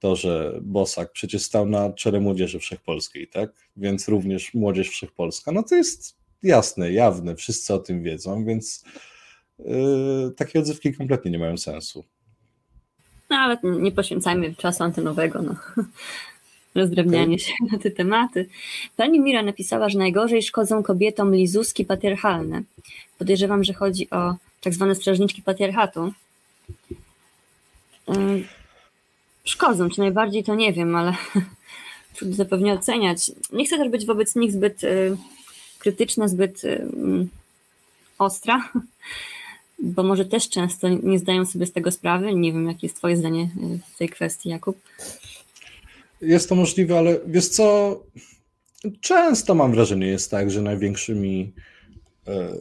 to, 0.00 0.16
że 0.16 0.58
Bosak 0.62 1.12
przecież 1.12 1.42
stał 1.42 1.66
na 1.66 1.92
czele 1.92 2.20
młodzieży 2.20 2.58
wszechpolskiej, 2.58 3.28
tak? 3.28 3.50
Więc 3.76 4.08
również 4.08 4.54
młodzież 4.54 4.88
wszechpolska, 4.88 5.52
no 5.52 5.62
to 5.62 5.74
jest 5.74 6.16
jasne, 6.42 6.92
jawne, 6.92 7.36
wszyscy 7.36 7.74
o 7.74 7.78
tym 7.78 8.02
wiedzą, 8.02 8.44
więc 8.44 8.84
yy, 9.58 9.66
takie 10.36 10.60
odzywki 10.60 10.94
kompletnie 10.94 11.30
nie 11.30 11.38
mają 11.38 11.58
sensu. 11.58 12.04
No 13.30 13.36
ale 13.36 13.58
nie 13.62 13.92
poświęcajmy 13.92 14.54
czasu 14.54 14.84
antenowego 14.84 15.42
na 15.42 15.56
rozdrabnianie 16.74 17.34
okay. 17.34 17.38
się 17.38 17.52
na 17.72 17.78
te 17.78 17.90
tematy. 17.90 18.48
Pani 18.96 19.20
Mira 19.20 19.42
napisała, 19.42 19.88
że 19.88 19.98
najgorzej 19.98 20.42
szkodzą 20.42 20.82
kobietom 20.82 21.34
lizuski 21.34 21.84
patriarchalne. 21.84 22.62
Podejrzewam, 23.18 23.64
że 23.64 23.72
chodzi 23.72 24.10
o 24.10 24.34
tak 24.60 24.74
zwane 24.74 24.94
strażniczki 24.94 25.42
patriarchatu. 25.42 26.12
Yy, 28.08 28.44
szkodzą, 29.50 29.90
czy 29.90 30.00
najbardziej 30.00 30.44
to 30.44 30.54
nie 30.54 30.72
wiem, 30.72 30.96
ale 30.96 31.14
trudno 32.14 32.36
to 32.44 32.44
pewnie 32.44 32.72
oceniać. 32.72 33.30
Nie 33.52 33.66
chcę 33.66 33.78
też 33.78 33.88
być 33.88 34.06
wobec 34.06 34.36
nich 34.36 34.52
zbyt 34.52 34.82
yy, 34.82 35.16
krytyczna, 35.78 36.28
zbyt 36.28 36.64
mm, 36.64 37.28
ostra, 38.18 38.72
bo 39.78 40.02
może 40.02 40.24
też 40.24 40.48
często 40.48 40.88
nie 40.88 41.18
zdają 41.18 41.46
sobie 41.46 41.66
z 41.66 41.72
tego 41.72 41.90
sprawy. 41.90 42.34
Nie 42.34 42.52
wiem, 42.52 42.68
jakie 42.68 42.86
jest 42.86 42.96
Twoje 42.96 43.16
zdanie 43.16 43.42
y, 43.42 43.78
w 43.94 43.98
tej 43.98 44.08
kwestii, 44.08 44.48
Jakub. 44.48 44.76
Jest 46.20 46.48
to 46.48 46.54
możliwe, 46.54 46.98
ale 46.98 47.20
wiesz 47.26 47.48
co, 47.48 47.96
często 49.00 49.54
mam 49.54 49.72
wrażenie 49.72 50.06
jest 50.06 50.30
tak, 50.30 50.50
że 50.50 50.62
największymi 50.62 51.52
e, 52.26 52.54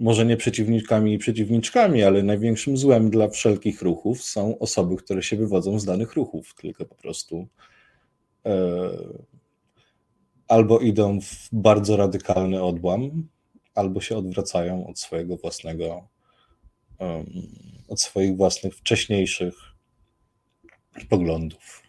może 0.00 0.26
nie 0.26 0.36
przeciwnikami 0.36 1.14
i 1.14 1.18
przeciwniczkami, 1.18 2.02
ale 2.02 2.22
największym 2.22 2.76
złem 2.76 3.10
dla 3.10 3.28
wszelkich 3.28 3.82
ruchów 3.82 4.22
są 4.22 4.58
osoby, 4.58 4.96
które 4.96 5.22
się 5.22 5.36
wywodzą 5.36 5.78
z 5.78 5.84
danych 5.84 6.14
ruchów, 6.14 6.54
tylko 6.54 6.84
po 6.84 6.94
prostu 6.94 7.46
e, 8.46 8.90
albo 10.48 10.78
idą 10.78 11.20
w 11.20 11.48
bardzo 11.52 11.96
radykalny 11.96 12.62
odłam, 12.62 13.28
albo 13.74 14.00
się 14.00 14.16
odwracają 14.16 14.86
od 14.86 14.98
swojego 14.98 15.36
własnego, 15.36 16.08
od 17.88 18.00
swoich 18.00 18.36
własnych 18.36 18.76
wcześniejszych 18.76 19.54
poglądów. 21.08 21.82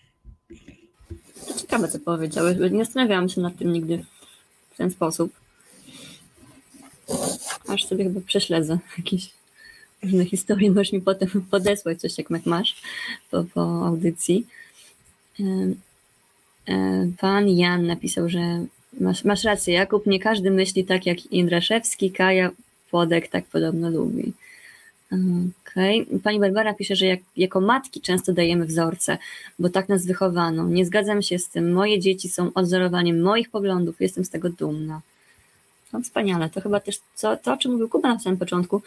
Ciekawe, 1.58 1.88
co 1.88 2.00
powiedziałeś. 2.00 2.58
Nie 2.72 2.86
zastanawiałam 2.86 3.30
się 3.30 3.42
nad 3.42 3.58
tym 3.58 3.74
nigdy 3.74 4.06
w 4.72 4.78
ten 4.78 4.92
sposób. 4.92 5.32
Aż 7.72 7.86
sobie 7.86 8.04
chyba 8.04 8.22
prześledzę 8.22 8.78
jakieś 8.98 9.30
różne 10.04 10.26
historie. 10.26 10.72
Możesz 10.72 10.92
mi 10.94 11.02
potem 11.02 11.30
podesłać 11.52 12.02
coś, 12.02 12.18
jak 12.18 12.30
masz 12.46 12.82
po, 13.32 13.44
po 13.44 13.86
audycji. 13.86 14.48
E, 16.70 17.08
pan 17.20 17.50
Jan 17.50 17.86
napisał, 17.86 18.30
że 18.30 18.66
masz, 19.00 19.24
masz 19.24 19.44
rację, 19.44 19.74
Jakub, 19.74 20.08
nie 20.08 20.20
każdy 20.20 20.52
myśli 20.52 20.86
tak 20.86 21.06
jak 21.06 21.26
Indraszewski, 21.26 22.12
Kaja 22.12 22.52
Płodek 22.90 23.28
tak 23.28 23.46
podobno 23.46 23.90
lubi. 23.90 24.34
Okay. 25.72 26.06
Pani 26.24 26.40
Barbara 26.40 26.74
pisze, 26.74 26.96
że 26.96 27.06
jak, 27.06 27.20
jako 27.38 27.62
matki 27.62 28.02
często 28.02 28.34
dajemy 28.34 28.66
wzorce, 28.66 29.18
bo 29.60 29.70
tak 29.70 29.90
nas 29.90 30.06
wychowano. 30.06 30.68
Nie 30.68 30.86
zgadzam 30.86 31.22
się 31.22 31.40
z 31.40 31.50
tym. 31.50 31.74
Moje 31.74 32.00
dzieci 32.00 32.30
są 32.30 32.54
odzorowaniem 32.54 33.22
moich 33.22 33.50
poglądów. 33.50 34.02
Jestem 34.02 34.26
z 34.26 34.30
tego 34.30 34.50
dumna. 34.50 35.02
No 35.94 36.02
wspaniale. 36.02 36.50
To 36.50 36.62
chyba 36.62 36.80
też 36.80 37.00
co, 37.16 37.38
to, 37.38 37.54
o 37.54 37.58
czym 37.58 37.72
mówił 37.72 37.90
Kuba 37.90 38.14
na 38.14 38.20
samym 38.20 38.40
początku, 38.40 38.82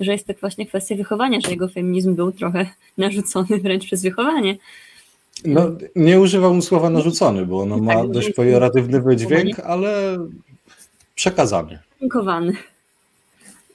że 0.00 0.12
jest 0.12 0.26
to 0.26 0.32
właśnie 0.40 0.66
kwestia 0.66 0.96
wychowania, 0.96 1.40
że 1.40 1.50
jego 1.50 1.68
feminizm 1.68 2.14
był 2.14 2.32
trochę 2.32 2.66
narzucony 2.98 3.58
wręcz 3.58 3.84
przez 3.84 4.02
wychowanie. 4.02 4.56
No, 5.44 5.70
nie 5.96 6.20
używam 6.20 6.62
słowa 6.62 6.90
narzucony, 6.90 7.46
bo 7.46 7.60
ono 7.62 7.78
ma 7.78 7.94
tak, 7.94 8.10
dość 8.10 8.32
pejoratywny 8.32 9.00
wydźwięk, 9.00 9.60
ale 9.60 10.18
przekazany. 11.14 11.78
Dziękowany. 12.00 12.56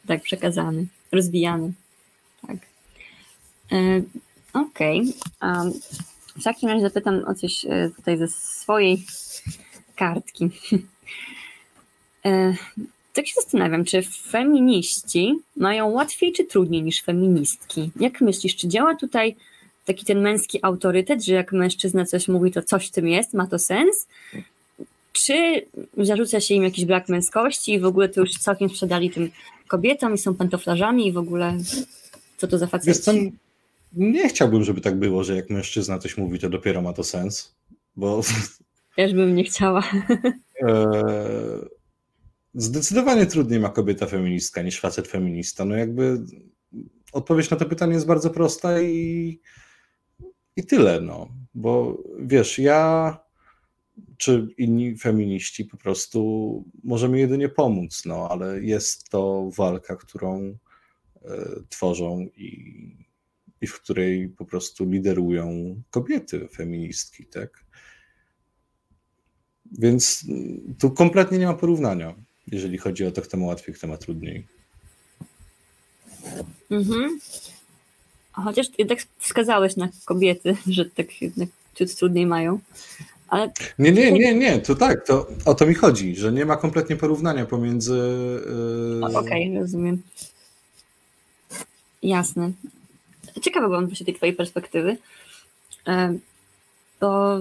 Tak, 0.08 0.22
przekazany, 0.22 0.86
rozwijany. 1.12 1.72
Tak. 2.48 2.58
E, 3.72 4.02
Okej. 4.54 5.14
Okay. 5.40 5.72
W 6.40 6.44
takim 6.44 6.70
razie 6.70 6.82
zapytam 6.82 7.24
o 7.28 7.34
coś 7.34 7.66
e, 7.66 7.90
tutaj 7.96 8.18
ze 8.18 8.28
swojej 8.28 9.06
kartki. 9.96 10.50
E, 12.28 12.56
tak 13.14 13.28
się 13.28 13.34
zastanawiam, 13.36 13.86
czy 13.86 14.02
feminiści 14.02 15.40
mają 15.56 15.90
łatwiej 15.90 16.34
czy 16.34 16.46
trudniej 16.46 16.84
niż 16.84 17.04
feministki? 17.04 17.92
Jak 18.00 18.22
myślisz, 18.22 18.56
czy 18.56 18.68
działa 18.68 18.96
tutaj 18.96 19.36
taki 19.86 20.06
ten 20.06 20.22
męski 20.22 20.60
autorytet, 20.62 21.26
że 21.26 21.34
jak 21.34 21.52
mężczyzna 21.52 22.06
coś 22.06 22.28
mówi, 22.28 22.52
to 22.52 22.64
coś 22.64 22.88
w 22.88 22.92
tym 22.92 23.08
jest, 23.08 23.34
ma 23.34 23.48
to 23.48 23.60
sens? 23.60 24.08
Czy 25.12 25.66
zarzuca 25.98 26.42
się 26.42 26.56
im 26.56 26.64
jakiś 26.64 26.86
brak 26.86 27.10
męskości 27.10 27.74
i 27.74 27.80
w 27.80 27.86
ogóle 27.86 28.10
to 28.10 28.22
już 28.22 28.32
całkiem 28.32 28.70
sprzedali 28.70 29.10
tym 29.10 29.32
kobietom 29.68 30.14
i 30.14 30.18
są 30.18 30.36
pantoflarzami 30.36 31.08
i 31.08 31.12
w 31.12 31.18
ogóle 31.18 31.58
co 32.38 32.48
to 32.48 32.58
za 32.58 32.68
faceci? 32.68 33.32
nie 33.94 34.30
chciałbym, 34.30 34.64
żeby 34.64 34.82
tak 34.82 34.96
było, 34.96 35.24
że 35.24 35.36
jak 35.36 35.50
mężczyzna 35.50 36.00
coś 36.00 36.18
mówi, 36.18 36.40
to 36.40 36.50
dopiero 36.50 36.82
ma 36.82 36.94
to 36.94 37.04
sens, 37.04 37.56
bo... 37.96 38.22
Też 38.96 39.14
bym 39.14 39.36
nie 39.36 39.44
chciała. 39.44 39.84
Zdecydowanie 42.60 43.26
trudniej 43.26 43.60
ma 43.60 43.70
kobieta 43.70 44.06
feministka 44.06 44.62
niż 44.62 44.80
facet 44.80 45.08
feminista. 45.08 45.66
No 45.66 45.76
jakby 45.76 46.26
odpowiedź 47.12 47.50
na 47.50 47.58
to 47.58 47.66
pytanie 47.66 47.94
jest 47.94 48.08
bardzo 48.08 48.30
prosta 48.30 48.82
i 48.82 49.40
i 50.56 50.66
tyle, 50.66 51.02
no. 51.02 51.30
Bo 51.54 52.04
wiesz, 52.20 52.60
ja 52.60 53.18
czy 54.18 54.48
inni 54.58 54.98
feminiści 54.98 55.66
po 55.66 55.78
prostu 55.78 56.64
możemy 56.84 57.20
jedynie 57.20 57.50
pomóc, 57.50 58.06
no, 58.06 58.30
ale 58.30 58.64
jest 58.64 59.10
to 59.10 59.50
walka, 59.58 59.96
którą 59.96 60.42
e, 60.46 60.58
tworzą 61.70 62.28
i, 62.36 62.52
i 63.62 63.68
w 63.68 63.74
której 63.82 64.30
po 64.30 64.46
prostu 64.46 64.90
liderują 64.90 65.76
kobiety 65.90 66.48
feministki, 66.48 67.26
tak? 67.26 67.66
Więc 69.72 70.26
tu 70.80 70.92
kompletnie 70.92 71.38
nie 71.38 71.48
ma 71.48 71.54
porównania, 71.54 72.16
jeżeli 72.52 72.78
chodzi 72.78 73.06
o 73.06 73.12
to, 73.12 73.22
kto 73.22 73.38
ma 73.38 73.46
łatwiej, 73.46 73.76
kto 73.76 73.88
ma 73.88 73.98
trudniej. 73.98 74.48
Mhm. 76.72 77.20
Chociaż 78.32 78.68
jednak 78.78 79.00
wskazałeś 79.18 79.76
na 79.76 79.90
kobiety, 80.06 80.58
że 80.68 80.86
tak 80.86 81.22
jednak 81.22 81.50
ciut 81.76 81.96
trudniej 81.96 82.26
mają. 82.26 82.60
Ale... 83.28 83.52
Nie, 83.80 83.92
nie, 83.92 84.12
nie, 84.12 84.36
nie, 84.36 84.60
to 84.60 84.76
tak, 84.76 85.08
to 85.08 85.28
o 85.46 85.56
to 85.56 85.66
mi 85.66 85.74
chodzi, 85.74 86.16
że 86.16 86.32
nie 86.32 86.46
ma 86.46 86.58
kompletnie 86.58 86.96
porównania 86.96 87.46
pomiędzy. 87.46 87.94
Yy... 89.02 89.06
Okej, 89.06 89.50
okay, 89.50 89.60
rozumiem. 89.62 90.02
Jasne. 92.04 92.52
Ciekawa 93.42 93.68
byłam 93.68 93.88
właśnie 93.88 94.06
tej 94.06 94.16
twojej 94.16 94.36
perspektywy, 94.36 94.98
e, 95.88 96.18
bo 97.00 97.40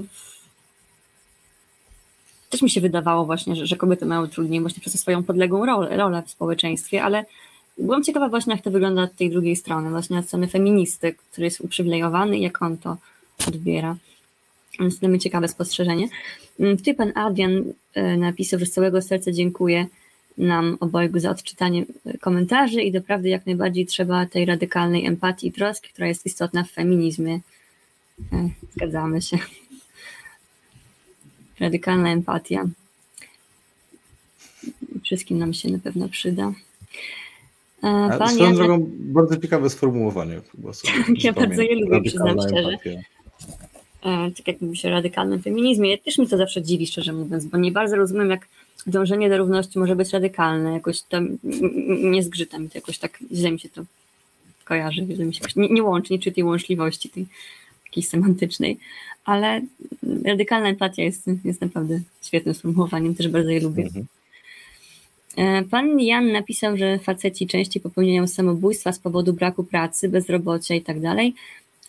też 2.50 2.62
mi 2.62 2.70
się 2.70 2.80
wydawało 2.80 3.24
właśnie, 3.24 3.56
że, 3.56 3.66
że 3.66 3.76
kobiety 3.76 4.06
mają 4.06 4.28
trudniej 4.28 4.60
właśnie 4.60 4.80
przez 4.80 5.00
swoją 5.00 5.22
podległą 5.22 5.66
rolę, 5.66 5.96
rolę 5.96 6.22
w 6.26 6.30
społeczeństwie, 6.30 7.02
ale 7.02 7.24
byłam 7.78 8.02
ciekawa 8.02 8.28
właśnie, 8.28 8.52
jak 8.54 8.62
to 8.62 8.70
wygląda 8.70 9.02
od 9.02 9.16
tej 9.16 9.30
drugiej 9.30 9.56
strony, 9.56 9.90
właśnie 9.90 10.18
od 10.18 10.26
strony 10.26 10.48
feministy, 10.48 11.14
który 11.32 11.44
jest 11.44 11.60
uprzywilejowany 11.60 12.38
i 12.38 12.42
jak 12.42 12.62
on 12.62 12.76
to 12.76 12.96
odbiera. 13.48 13.96
Więc 14.80 14.98
to 14.98 15.08
mi 15.08 15.18
ciekawe 15.18 15.48
spostrzeżenie. 15.48 16.08
Mm, 16.60 16.76
tutaj 16.76 16.94
pan 16.94 17.12
Adrian 17.14 17.64
e, 17.94 18.16
napisał, 18.16 18.60
że 18.60 18.66
z 18.66 18.72
całego 18.72 19.02
serca 19.02 19.32
dziękuję 19.32 19.86
nam 20.38 20.76
obojgu 20.80 21.18
za 21.18 21.30
odczytanie 21.30 21.84
e, 22.06 22.18
komentarzy 22.18 22.82
i 22.82 22.92
doprawdy 22.92 23.28
jak 23.28 23.46
najbardziej 23.46 23.86
trzeba 23.86 24.26
tej 24.26 24.44
radykalnej 24.44 25.06
empatii 25.06 25.46
i 25.46 25.52
troski, 25.52 25.88
która 25.88 26.08
jest 26.08 26.26
istotna 26.26 26.64
w 26.64 26.70
feminizmie. 26.70 27.40
E, 28.32 28.48
zgadzamy 28.72 29.22
się. 29.22 29.38
Radykalna 31.60 32.12
empatia. 32.12 32.64
Wszystkim 35.04 35.38
nam 35.38 35.54
się 35.54 35.70
na 35.70 35.78
pewno 35.78 36.08
przyda. 36.08 36.52
Pan 38.18 38.28
Swoją 38.28 38.44
Janek... 38.44 38.56
drogą 38.56 38.86
bardzo 38.98 39.36
ciekawe 39.36 39.70
sformułowanie. 39.70 40.40
Chyba 40.52 40.70
ja 41.22 41.32
bardzo 41.32 41.62
je 41.62 41.76
lubię, 41.76 42.02
przyznam 42.02 42.36
szczerze. 42.40 42.78
e, 44.02 44.30
tak 44.36 44.48
jak 44.48 44.60
mówi 44.60 44.76
się 44.76 44.88
o 44.88 44.90
radykalnym 44.90 45.42
feminizmie, 45.42 45.98
też 45.98 46.18
mi 46.18 46.28
to 46.28 46.36
zawsze 46.36 46.62
dziwi, 46.62 46.86
szczerze 46.86 47.12
mówiąc, 47.12 47.44
bo 47.44 47.58
nie 47.58 47.72
bardzo 47.72 47.96
rozumiem, 47.96 48.30
jak 48.30 48.48
dążenie 48.86 49.30
do 49.30 49.38
równości 49.38 49.78
może 49.78 49.96
być 49.96 50.12
radykalne, 50.12 50.72
jakoś 50.72 51.02
tam 51.02 51.38
nie 52.02 52.22
zgrzyta 52.22 52.58
mi 52.58 52.70
to 52.70 52.78
jakoś 52.78 52.98
tak, 52.98 53.18
źle 53.32 53.52
mi 53.52 53.60
się 53.60 53.68
to 53.68 53.82
kojarzy, 54.64 55.06
źle 55.14 55.24
mi 55.24 55.34
się 55.34 55.44
nie, 55.56 55.68
nie 55.68 55.82
łączy, 55.82 56.12
nie 56.12 56.18
czuję 56.18 56.34
tej 56.34 56.44
łączliwości 56.44 57.10
tej 57.10 57.26
takiej 57.86 58.02
semantycznej, 58.02 58.78
ale 59.24 59.60
radykalna 60.24 60.68
empatia 60.68 61.02
jest, 61.02 61.26
jest 61.44 61.60
naprawdę 61.60 62.00
świetnym 62.22 62.54
sformułowaniem, 62.54 63.14
też 63.14 63.28
bardzo 63.28 63.50
je 63.50 63.60
lubię. 63.60 63.84
Mhm. 63.84 64.06
E, 65.36 65.64
pan 65.64 66.00
Jan 66.00 66.32
napisał, 66.32 66.76
że 66.76 66.98
faceci 66.98 67.46
częściej 67.46 67.82
popełniają 67.82 68.26
samobójstwa 68.26 68.92
z 68.92 68.98
powodu 68.98 69.32
braku 69.32 69.64
pracy, 69.64 70.08
bezrobocia 70.08 70.74
i 70.74 70.80
tak 70.82 71.00
dalej. 71.00 71.34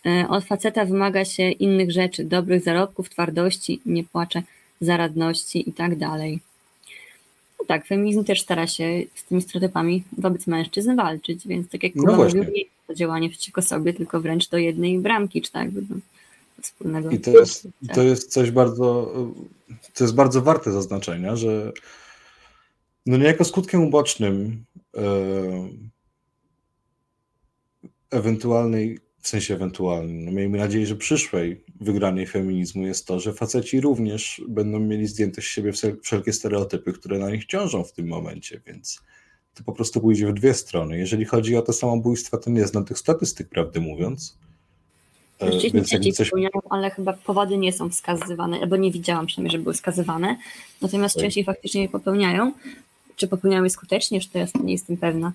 E, 0.06 0.28
od 0.30 0.46
faceta 0.46 0.86
wymaga 0.86 1.26
się 1.26 1.52
innych 1.52 1.92
rzeczy, 1.92 2.24
dobrych 2.24 2.64
zarobków, 2.64 3.10
twardości, 3.10 3.82
nie 3.86 4.04
płacze 4.04 4.44
zaradności 4.82 5.70
i 5.70 5.74
tak 5.74 5.96
dalej. 5.96 6.40
No 7.60 7.66
tak, 7.66 7.88
feminizm 7.88 8.24
też 8.24 8.42
stara 8.42 8.68
się 8.68 9.04
z 9.16 9.24
tymi 9.24 9.42
stereotypami 9.42 10.04
wobec 10.18 10.48
mężczyzn 10.48 10.96
walczyć, 10.96 11.48
więc 11.48 11.70
tak 11.70 11.84
jak 11.84 11.96
no 11.96 12.02
Kuba 12.02 12.18
no 12.18 12.24
mówił, 12.24 12.44
nie 12.44 12.64
to 12.88 12.96
działanie 12.96 13.30
przeciwko 13.30 13.62
sobie, 13.62 13.94
tylko 13.94 14.22
wręcz 14.22 14.50
do 14.50 14.58
jednej 14.58 15.00
bramki, 15.00 15.42
czy 15.42 15.52
tak, 15.52 15.72
do 15.72 15.82
wspólnego. 16.62 17.10
I 17.10 17.20
to 17.20 17.32
jest, 17.32 17.68
to 17.94 18.04
jest 18.04 18.32
coś 18.32 18.52
bardzo, 18.52 19.14
to 19.94 20.04
jest 20.04 20.16
bardzo 20.16 20.42
warte 20.42 20.72
zaznaczenia, 20.72 21.36
że 21.36 21.72
no 23.06 23.18
niejako 23.18 23.46
skutkiem 23.46 23.84
ubocznym 23.84 24.66
e, 24.98 25.04
ewentualnej, 28.12 29.00
w 29.20 29.28
sensie 29.28 29.54
ewentualnym, 29.54 30.26
no 30.26 30.32
miejmy 30.32 30.58
nadzieję, 30.58 30.88
że 30.88 30.96
przyszłej 30.96 31.64
wygranej 31.80 32.28
feminizmu 32.28 32.86
jest 32.86 33.08
to, 33.08 33.20
że 33.20 33.34
faceci 33.34 33.82
również 33.82 34.42
będą 34.48 34.80
mieli 34.80 35.08
zdjęte 35.08 35.42
z 35.42 35.46
siebie 35.46 35.72
wszelkie 36.04 36.34
stereotypy, 36.34 36.94
które 36.94 37.20
na 37.20 37.32
nich 37.32 37.46
ciążą 37.46 37.84
w 37.84 37.94
tym 37.94 38.08
momencie, 38.08 38.62
więc 38.66 39.02
to 39.58 39.64
po 39.64 39.74
prostu 39.74 40.02
pójdzie 40.02 40.28
w 40.28 40.34
dwie 40.34 40.54
strony. 40.54 40.98
Jeżeli 40.98 41.26
chodzi 41.26 41.56
o 41.56 41.62
te 41.62 41.74
samobójstwa, 41.74 42.38
to 42.38 42.50
nie 42.50 42.68
znam 42.68 42.86
tych 42.86 42.98
statystyk, 43.00 43.50
prawdę 43.50 43.80
mówiąc. 43.80 44.38
E, 45.42 45.84
dzieci 45.84 46.14
coś... 46.14 46.32
ale 46.70 46.90
chyba 46.92 47.14
powody 47.14 47.58
nie 47.58 47.74
są 47.74 47.90
wskazywane, 47.90 48.60
albo 48.60 48.78
nie 48.78 48.92
widziałam 48.92 49.26
przynajmniej, 49.26 49.52
że 49.52 49.64
były 49.64 49.74
wskazywane. 49.74 50.38
Natomiast 50.82 51.16
tak. 51.16 51.24
częściej 51.24 51.44
faktycznie 51.44 51.82
je 51.82 51.90
popełniają 51.90 52.52
czy 53.18 53.28
popełniają 53.28 53.64
je 53.64 53.70
skutecznie, 53.70 54.22
czy 54.22 54.30
teraz 54.30 54.54
nie 54.64 54.72
jestem 54.72 54.98
pewna. 54.98 55.34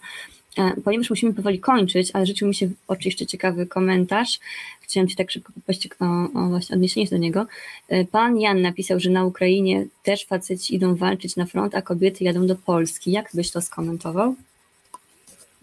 E, 0.58 0.80
ponieważ 0.84 1.10
musimy 1.10 1.34
powoli 1.34 1.60
kończyć, 1.60 2.10
ale 2.12 2.26
rzucił 2.26 2.48
mi 2.48 2.54
się 2.54 2.66
w 2.66 2.74
oczy 2.88 3.08
jeszcze 3.08 3.26
ciekawy 3.26 3.66
komentarz. 3.66 4.38
Chciałam 4.80 5.08
Ci 5.08 5.16
tak 5.16 5.30
szybko 5.30 5.52
poprosić 5.52 5.88
o, 6.00 6.04
o 6.40 6.48
właśnie 6.48 6.74
odniesienie 6.76 7.06
do 7.06 7.16
niego. 7.16 7.46
E, 7.88 8.04
pan 8.04 8.40
Jan 8.40 8.62
napisał, 8.62 9.00
że 9.00 9.10
na 9.10 9.24
Ukrainie 9.24 9.86
też 10.02 10.26
faceci 10.26 10.74
idą 10.74 10.96
walczyć 10.96 11.36
na 11.36 11.46
front, 11.46 11.74
a 11.74 11.82
kobiety 11.82 12.24
jadą 12.24 12.46
do 12.46 12.56
Polski. 12.56 13.12
Jak 13.12 13.30
byś 13.34 13.50
to 13.50 13.60
skomentował? 13.60 14.34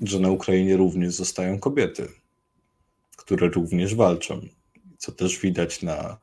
Że 0.01 0.19
na 0.19 0.31
Ukrainie 0.31 0.77
również 0.77 1.13
zostają 1.13 1.59
kobiety, 1.59 2.07
które 3.17 3.49
również 3.49 3.95
walczą, 3.95 4.41
co 4.97 5.11
też 5.11 5.39
widać 5.39 5.81
na 5.81 6.17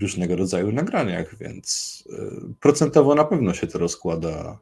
różnego 0.00 0.36
rodzaju 0.36 0.72
nagraniach, 0.72 1.38
więc 1.38 2.04
e, 2.12 2.14
procentowo 2.60 3.14
na 3.14 3.24
pewno 3.24 3.54
się 3.54 3.66
to 3.66 3.78
rozkłada 3.78 4.58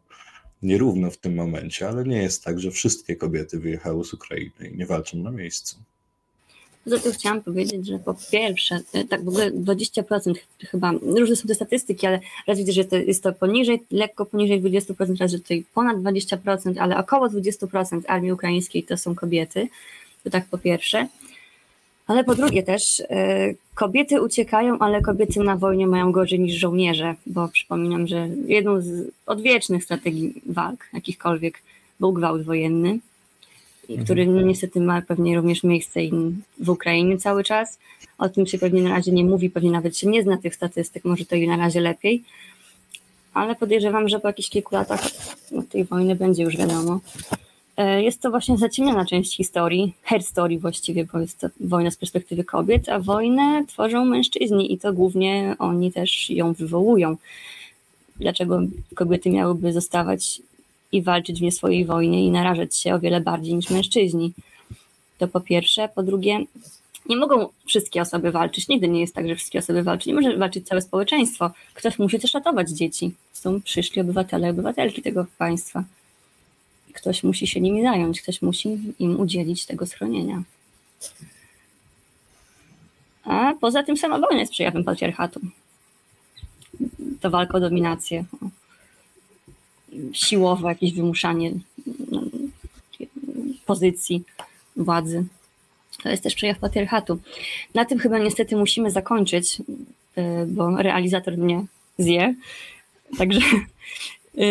nierówno 0.62 1.10
w 1.10 1.16
tym 1.16 1.34
momencie, 1.34 1.88
ale 1.88 2.04
nie 2.04 2.22
jest 2.22 2.44
tak, 2.44 2.60
że 2.60 2.70
wszystkie 2.70 3.16
kobiety 3.16 3.58
wyjechały 3.58 4.04
z 4.04 4.14
Ukrainy 4.14 4.70
i 4.72 4.76
nie 4.76 4.86
walczą 4.86 5.18
na 5.18 5.30
miejscu. 5.30 5.76
Poza 6.84 6.98
tym 6.98 7.12
chciałam 7.12 7.42
powiedzieć, 7.42 7.86
że 7.86 7.98
po 7.98 8.14
pierwsze, 8.32 8.80
e, 8.92 9.04
tak 9.04 9.24
w 9.24 9.28
ogóle 9.28 9.50
20% 9.50 10.34
chyba, 10.60 10.92
różne 10.92 11.36
są 11.36 11.48
te 11.48 11.54
statystyki, 11.54 12.06
ale 12.06 12.20
raz 12.46 12.58
widzę, 12.58 12.72
że 12.72 12.84
to 12.84 12.96
jest 12.96 13.22
to 13.22 13.32
poniżej, 13.32 13.82
lekko 13.90 14.26
poniżej 14.26 14.62
20%, 14.62 15.20
raz, 15.20 15.30
że 15.30 15.38
tutaj 15.38 15.64
ponad 15.74 15.96
20%, 15.96 16.78
ale 16.78 16.96
około 16.96 17.28
20% 17.28 18.00
armii 18.06 18.32
ukraińskiej 18.32 18.82
to 18.82 18.96
są 18.96 19.14
kobiety. 19.14 19.68
To 20.24 20.30
tak 20.30 20.46
po 20.46 20.58
pierwsze. 20.58 21.08
Ale 22.10 22.24
po 22.24 22.34
drugie 22.34 22.62
też, 22.62 23.00
e, 23.00 23.54
kobiety 23.74 24.22
uciekają, 24.22 24.78
ale 24.78 25.02
kobiety 25.02 25.40
na 25.40 25.56
wojnie 25.56 25.86
mają 25.86 26.12
gorzej 26.12 26.40
niż 26.40 26.54
żołnierze, 26.54 27.14
bo 27.26 27.48
przypominam, 27.48 28.06
że 28.06 28.28
jedną 28.46 28.80
z 28.80 29.10
odwiecznych 29.26 29.84
strategii 29.84 30.42
walk, 30.46 30.88
jakichkolwiek, 30.92 31.62
był 32.00 32.12
gwałt 32.12 32.42
wojenny, 32.42 32.98
mhm. 33.88 34.04
który 34.04 34.26
no, 34.26 34.40
niestety 34.40 34.80
ma 34.80 35.02
pewnie 35.02 35.36
również 35.36 35.62
miejsce 35.62 36.00
w 36.58 36.68
Ukrainie 36.68 37.18
cały 37.18 37.44
czas. 37.44 37.78
O 38.18 38.28
tym 38.28 38.46
się 38.46 38.58
pewnie 38.58 38.82
na 38.82 38.90
razie 38.90 39.12
nie 39.12 39.24
mówi, 39.24 39.50
pewnie 39.50 39.70
nawet 39.70 39.98
się 39.98 40.08
nie 40.08 40.22
zna 40.22 40.38
tych 40.38 40.54
statystyk, 40.54 41.04
może 41.04 41.24
to 41.24 41.36
i 41.36 41.48
na 41.48 41.56
razie 41.56 41.80
lepiej. 41.80 42.22
Ale 43.34 43.54
podejrzewam, 43.54 44.08
że 44.08 44.20
po 44.20 44.28
jakichś 44.28 44.48
kilku 44.48 44.74
latach 44.74 45.00
tej 45.70 45.84
wojny 45.84 46.16
będzie 46.16 46.42
już 46.42 46.56
wiadomo. 46.56 47.00
E, 47.80 48.02
jest 48.02 48.22
to 48.22 48.30
właśnie 48.30 48.58
zaciemniona 48.58 49.04
część 49.04 49.36
historii, 49.36 49.94
her 50.02 50.22
story 50.22 50.58
właściwie, 50.58 51.04
bo 51.04 51.18
jest 51.18 51.40
to 51.40 51.48
wojna 51.60 51.90
z 51.90 51.96
perspektywy 51.96 52.44
kobiet, 52.44 52.88
a 52.88 52.98
wojnę 52.98 53.64
tworzą 53.68 54.04
mężczyźni 54.04 54.72
i 54.72 54.78
to 54.78 54.92
głównie 54.92 55.56
oni 55.58 55.92
też 55.92 56.30
ją 56.30 56.52
wywołują. 56.52 57.16
Dlaczego 58.16 58.60
kobiety 58.94 59.30
miałyby 59.30 59.72
zostawać 59.72 60.42
i 60.92 61.02
walczyć 61.02 61.38
w 61.38 61.42
nie 61.42 61.52
swojej 61.52 61.84
wojnie 61.84 62.26
i 62.26 62.30
narażać 62.30 62.76
się 62.76 62.94
o 62.94 63.00
wiele 63.00 63.20
bardziej 63.20 63.54
niż 63.54 63.70
mężczyźni? 63.70 64.32
To 65.18 65.28
po 65.28 65.40
pierwsze. 65.40 65.88
Po 65.94 66.02
drugie, 66.02 66.44
nie 67.08 67.16
mogą 67.16 67.48
wszystkie 67.66 68.02
osoby 68.02 68.30
walczyć. 68.30 68.68
Nigdy 68.68 68.88
nie 68.88 69.00
jest 69.00 69.14
tak, 69.14 69.28
że 69.28 69.34
wszystkie 69.34 69.58
osoby 69.58 69.82
walczą. 69.82 70.10
Nie 70.10 70.14
może 70.14 70.36
walczyć 70.36 70.66
całe 70.66 70.82
społeczeństwo. 70.82 71.50
Ktoś 71.74 71.98
musi 71.98 72.18
też 72.18 72.34
ratować 72.34 72.70
dzieci. 72.70 73.14
Są 73.32 73.60
przyszli 73.60 74.00
obywatele 74.00 74.46
i 74.46 74.50
obywatelki 74.50 75.02
tego 75.02 75.26
państwa 75.38 75.84
ktoś 76.94 77.22
musi 77.22 77.46
się 77.46 77.60
nimi 77.60 77.82
zająć, 77.82 78.22
ktoś 78.22 78.42
musi 78.42 78.78
im 78.98 79.20
udzielić 79.20 79.66
tego 79.66 79.86
schronienia. 79.86 80.42
A 83.24 83.54
poza 83.60 83.82
tym 83.82 83.96
sama 83.96 84.18
wojna 84.18 84.40
jest 84.40 84.52
przejawem 84.52 84.84
patriarchatu. 84.84 85.40
To 87.20 87.30
walka 87.30 87.58
o 87.58 87.60
dominację, 87.60 88.24
siłowe 90.12 90.68
jakieś 90.68 90.92
wymuszanie 90.92 91.52
no, 92.10 92.22
pozycji, 93.66 94.22
władzy. 94.76 95.24
To 96.02 96.08
jest 96.08 96.22
też 96.22 96.34
przejaw 96.34 96.58
patriarchatu. 96.58 97.18
Na 97.74 97.84
tym 97.84 97.98
chyba 97.98 98.18
niestety 98.18 98.56
musimy 98.56 98.90
zakończyć, 98.90 99.60
y, 99.60 100.46
bo 100.46 100.76
realizator 100.82 101.38
mnie 101.38 101.64
zje. 101.98 102.34
Także 103.18 103.40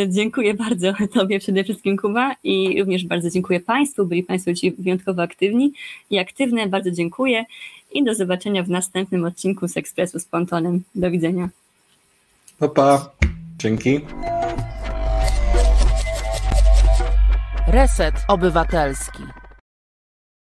dziękuję 0.07 0.53
bardzo 0.53 0.93
Tobie 1.13 1.39
przede 1.39 1.63
wszystkim, 1.63 1.97
Kuba, 1.97 2.35
i 2.43 2.81
również 2.81 3.05
bardzo 3.05 3.29
dziękuję 3.29 3.59
Państwu. 3.59 4.05
Byli 4.05 4.23
Państwo 4.23 4.53
dzisiaj 4.53 4.73
wyjątkowo 4.79 5.21
aktywni 5.21 5.73
i 6.09 6.19
aktywne. 6.19 6.67
Bardzo 6.67 6.91
dziękuję 6.91 7.45
i 7.93 8.03
do 8.03 8.15
zobaczenia 8.15 8.63
w 8.63 8.69
następnym 8.69 9.25
odcinku 9.25 9.67
z 9.67 9.77
Ekspresu 9.77 10.19
z 10.19 10.25
Pontonem. 10.25 10.83
Do 10.95 11.11
widzenia. 11.11 11.49
Pa, 12.59 12.67
pa. 12.67 13.11
Dzięki. 13.57 13.99
Reset 17.67 18.15
Obywatelski. 18.27 19.38